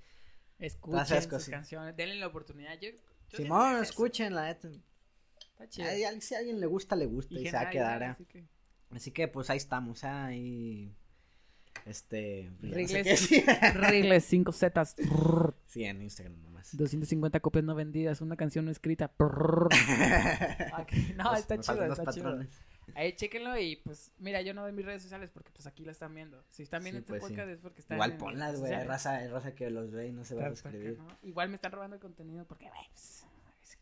Escuchen 0.59 1.23
sus 1.23 1.49
canciones, 1.49 1.97
denle 1.97 2.17
la 2.17 2.27
oportunidad. 2.27 2.79
Yo, 2.79 2.91
Simón, 3.35 3.83
escuchen, 3.83 4.35
la. 4.35 4.51
Está 4.51 4.69
chido. 5.69 5.89
Ay, 5.89 6.21
Si 6.21 6.35
a 6.35 6.39
alguien 6.39 6.61
le 6.61 6.67
gusta, 6.67 6.97
le 6.97 7.07
gusta 7.07 7.35
y, 7.35 7.47
se 7.47 7.53
va 7.53 7.63
a 7.63 7.71
quedar. 7.71 8.03
¿eh? 8.03 8.07
así 8.07 8.25
que- 8.27 8.45
Así 8.91 9.11
que 9.13 9.29
pues 9.29 9.49
ahí 9.51 9.57
estamos, 9.57 10.05
¿ah? 10.05 10.27
ahí. 10.27 10.93
Este. 11.87 12.51
Regles. 12.61 13.31
Regles 13.75 14.25
5 14.25 14.53
Zetas. 14.53 14.97
sí, 15.67 15.85
en 15.85 16.03
Instagram 16.03 16.43
nomás. 16.43 16.77
250 16.77 17.41
copias 17.41 17.65
no 17.65 17.75
vendidas, 17.75 18.21
una 18.21 18.37
canción 18.37 18.65
no 18.65 18.71
escrita. 18.71 19.13
No, 21.17 21.35
está 21.35 21.59
chido, 21.59 21.85
está 21.85 22.13
chido. 22.13 22.25
patrones. 22.25 22.49
Ahí 22.95 23.12
chéquenlo 23.14 23.59
y 23.59 23.76
pues, 23.76 24.12
mira, 24.18 24.43
yo 24.43 24.55
no 24.55 24.62
doy 24.62 24.72
mis 24.72 24.84
redes 24.84 25.03
sociales 25.03 25.30
porque 25.30 25.51
pues 25.53 25.66
aquí 25.66 25.84
la 25.84 25.93
están 25.93 26.14
viendo. 26.14 26.43
Si 26.51 26.62
están 26.62 26.82
viendo 26.82 26.99
Sí, 26.99 27.03
este 27.03 27.12
pues, 27.12 27.22
sí. 27.22 27.28
podcast 27.30 27.51
es 27.51 27.59
porque 27.61 27.80
están 27.80 27.97
Igual 27.97 28.12
en 28.12 28.18
ponlas, 28.18 28.59
güey. 28.61 28.72
Raza, 28.84 29.26
raza 29.28 29.55
que 29.55 29.70
los 29.70 29.91
ve 29.91 30.09
y 30.09 30.12
no 30.12 30.24
se 30.24 30.34
va 30.34 30.47
a 30.47 30.53
Claro, 30.53 30.55
¿por 30.62 30.72
qué 30.72 30.78
suscribir. 30.78 30.99
no? 30.99 31.18
Igual 31.22 31.49
me 31.49 31.55
están 31.57 31.72
robando 31.72 31.97
el 31.97 32.03
contenido 32.03 32.47
porque, 32.47 32.66
güey, 32.68 32.86
pues, 32.93 33.26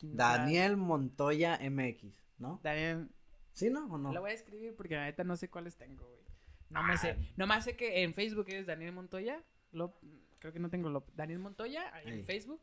Daniel 0.03 0.77
Montoya 0.77 1.59
MX, 1.71 2.23
¿no? 2.39 2.61
Daniel, 2.63 3.09
¿Sí, 3.53 3.71
no? 3.71 3.87
¿O 3.87 3.99
no? 3.99 4.13
lo 4.13 4.21
voy 4.21 4.31
a 4.31 4.35
escribir 4.35 4.75
porque 4.77 4.95
la 4.95 5.05
neta 5.07 5.25
no 5.25 5.37
sé 5.37 5.49
cuáles 5.51 5.77
tengo, 5.77 6.07
güey. 6.07 6.23
No 6.71 6.83
me 6.83 6.97
sé. 6.99 7.17
Nomás 7.37 7.65
sé 7.65 7.77
que 7.77 8.03
en 8.03 8.15
Facebook 8.15 8.47
es 8.49 8.67
Daniel 8.67 8.93
Montoya. 8.93 9.43
Lo, 9.73 9.99
creo 10.39 10.53
que 10.53 10.61
no 10.61 10.69
tengo 10.71 10.91
lo, 10.91 11.05
Daniel 11.15 11.39
Montoya 11.41 11.93
Ahí. 11.95 12.09
en 12.09 12.25
Facebook. 12.25 12.61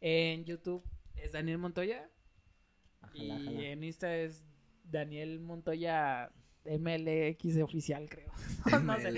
En 0.00 0.44
YouTube 0.44 0.84
es 1.16 1.32
Daniel 1.32 1.58
Montoya. 1.58 2.08
Ajala, 3.00 3.24
y 3.24 3.30
ajala. 3.30 3.62
en 3.62 3.82
Insta 3.84 4.14
es 4.14 4.44
Daniel 4.90 5.40
Montoya 5.40 6.30
MLX 6.64 7.58
oficial, 7.62 8.08
creo. 8.08 8.32
no 8.82 8.96
sé. 8.98 9.12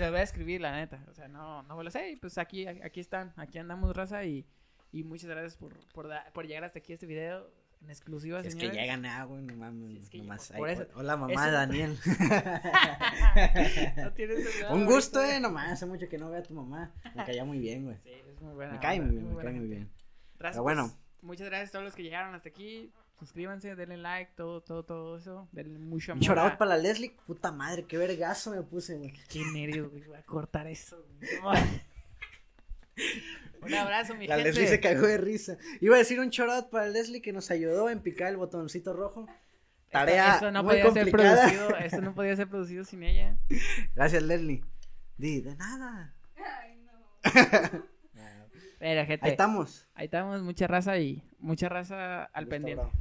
Lo 0.00 0.10
voy 0.10 0.20
a 0.20 0.22
escribir, 0.22 0.60
la 0.60 0.72
neta. 0.76 1.04
O 1.10 1.14
sea, 1.14 1.28
no, 1.28 1.62
no 1.64 1.76
me 1.76 1.84
lo 1.84 1.90
sé. 1.90 2.10
Y 2.12 2.16
pues 2.16 2.38
aquí, 2.38 2.66
aquí 2.66 3.00
están. 3.00 3.32
Aquí 3.36 3.58
andamos, 3.58 3.94
raza. 3.96 4.24
Y, 4.24 4.46
y 4.92 5.02
muchas 5.04 5.28
gracias 5.30 5.56
por, 5.56 5.74
por, 5.92 6.08
da- 6.08 6.26
por 6.32 6.46
llegar 6.46 6.64
hasta 6.64 6.78
aquí 6.78 6.92
a 6.92 6.94
este 6.94 7.06
video 7.06 7.50
en 7.82 7.90
exclusiva, 7.90 8.38
Es 8.38 8.44
que 8.54 8.60
señores. 8.60 8.74
llegan 8.80 9.04
a, 9.06 9.24
güey, 9.24 9.42
no 9.42 9.56
mames. 9.56 9.90
Sí, 9.90 9.98
es 9.98 10.10
que 10.10 10.18
nomás 10.18 10.52
por 10.56 10.68
eso- 10.70 10.86
Hola, 10.94 11.16
mamá 11.16 11.32
eso- 11.32 11.44
de 11.44 11.50
Daniel. 11.50 11.98
No 13.96 14.12
tienes 14.12 14.44
celular 14.52 14.72
Un 14.74 14.86
gusto, 14.86 15.22
eh, 15.24 15.40
nomás. 15.40 15.72
Hace 15.72 15.86
mucho 15.86 16.08
que 16.08 16.18
no 16.18 16.30
veo 16.30 16.40
a 16.40 16.42
tu 16.42 16.54
mamá. 16.54 16.92
Me 17.14 17.24
caía 17.24 17.44
muy 17.44 17.58
bien, 17.58 17.84
güey. 17.84 17.96
Sí, 18.04 18.10
es 18.10 18.40
muy 18.40 18.54
buena. 18.54 18.72
Me 18.74 18.78
cae 18.80 19.00
muy 19.00 19.10
bien, 19.16 19.34
me 19.36 19.42
cae 19.42 19.52
muy 19.52 19.66
bien. 19.66 19.90
Pero 20.38 20.62
bueno. 20.62 20.88
pues, 20.88 21.22
muchas 21.22 21.46
gracias 21.48 21.70
a 21.70 21.72
todos 21.72 21.84
los 21.84 21.94
que 21.94 22.02
llegaron 22.02 22.34
hasta 22.34 22.48
aquí. 22.48 22.92
Suscríbanse, 23.22 23.76
denle 23.76 23.98
like, 23.98 24.32
todo, 24.36 24.62
todo, 24.62 24.84
todo 24.84 25.16
eso. 25.16 25.48
Denle 25.52 25.78
mucho 25.78 26.10
amor. 26.10 26.24
Shout 26.24 26.38
out 26.38 26.52
a- 26.54 26.58
para 26.58 26.70
la 26.70 26.76
Leslie. 26.82 27.14
Puta 27.24 27.52
madre, 27.52 27.84
qué 27.84 27.96
vergazo 27.96 28.50
me 28.50 28.62
puse, 28.62 28.96
güey. 28.98 29.12
Qué 29.28 29.44
nervios, 29.52 29.90
güey. 29.90 30.02
Voy 30.02 30.16
a 30.16 30.22
cortar 30.24 30.66
eso. 30.66 31.06
Un 33.62 33.74
abrazo, 33.74 34.16
mi 34.16 34.26
La 34.26 34.34
gente. 34.36 34.50
Leslie 34.50 34.66
se 34.66 34.80
cagó 34.80 35.06
de 35.06 35.18
risa. 35.18 35.56
Iba 35.80 35.94
a 35.94 35.98
decir 35.98 36.18
un 36.18 36.32
out 36.50 36.68
para 36.70 36.88
Leslie 36.88 37.22
que 37.22 37.32
nos 37.32 37.48
ayudó 37.52 37.88
en 37.90 38.00
picar 38.00 38.28
el 38.28 38.36
botoncito 38.36 38.92
rojo. 38.92 39.28
Tarea 39.90 40.34
Esto 40.34 40.50
no 40.50 40.64
muy 40.64 40.80
podía 40.80 40.92
ser 40.92 41.04
complicada. 41.10 41.42
producido. 41.46 41.76
Esto 41.78 42.00
no 42.00 42.14
podía 42.14 42.34
ser 42.34 42.48
producido 42.48 42.84
sin 42.84 43.04
ella. 43.04 43.38
Gracias, 43.94 44.22
Leslie. 44.24 44.64
Di, 45.16 45.42
de 45.42 45.54
nada. 45.54 46.12
Ay, 46.36 46.76
no. 46.78 47.22
Pero, 48.80 49.06
gente. 49.06 49.26
Ahí 49.26 49.30
estamos. 49.30 49.86
Ahí 49.94 50.06
estamos, 50.06 50.42
mucha 50.42 50.66
raza 50.66 50.98
y 50.98 51.22
mucha 51.38 51.68
raza 51.68 52.24
al 52.24 52.46
Gusto, 52.46 52.50
pendiente. 52.50 52.82
bro. 52.82 52.92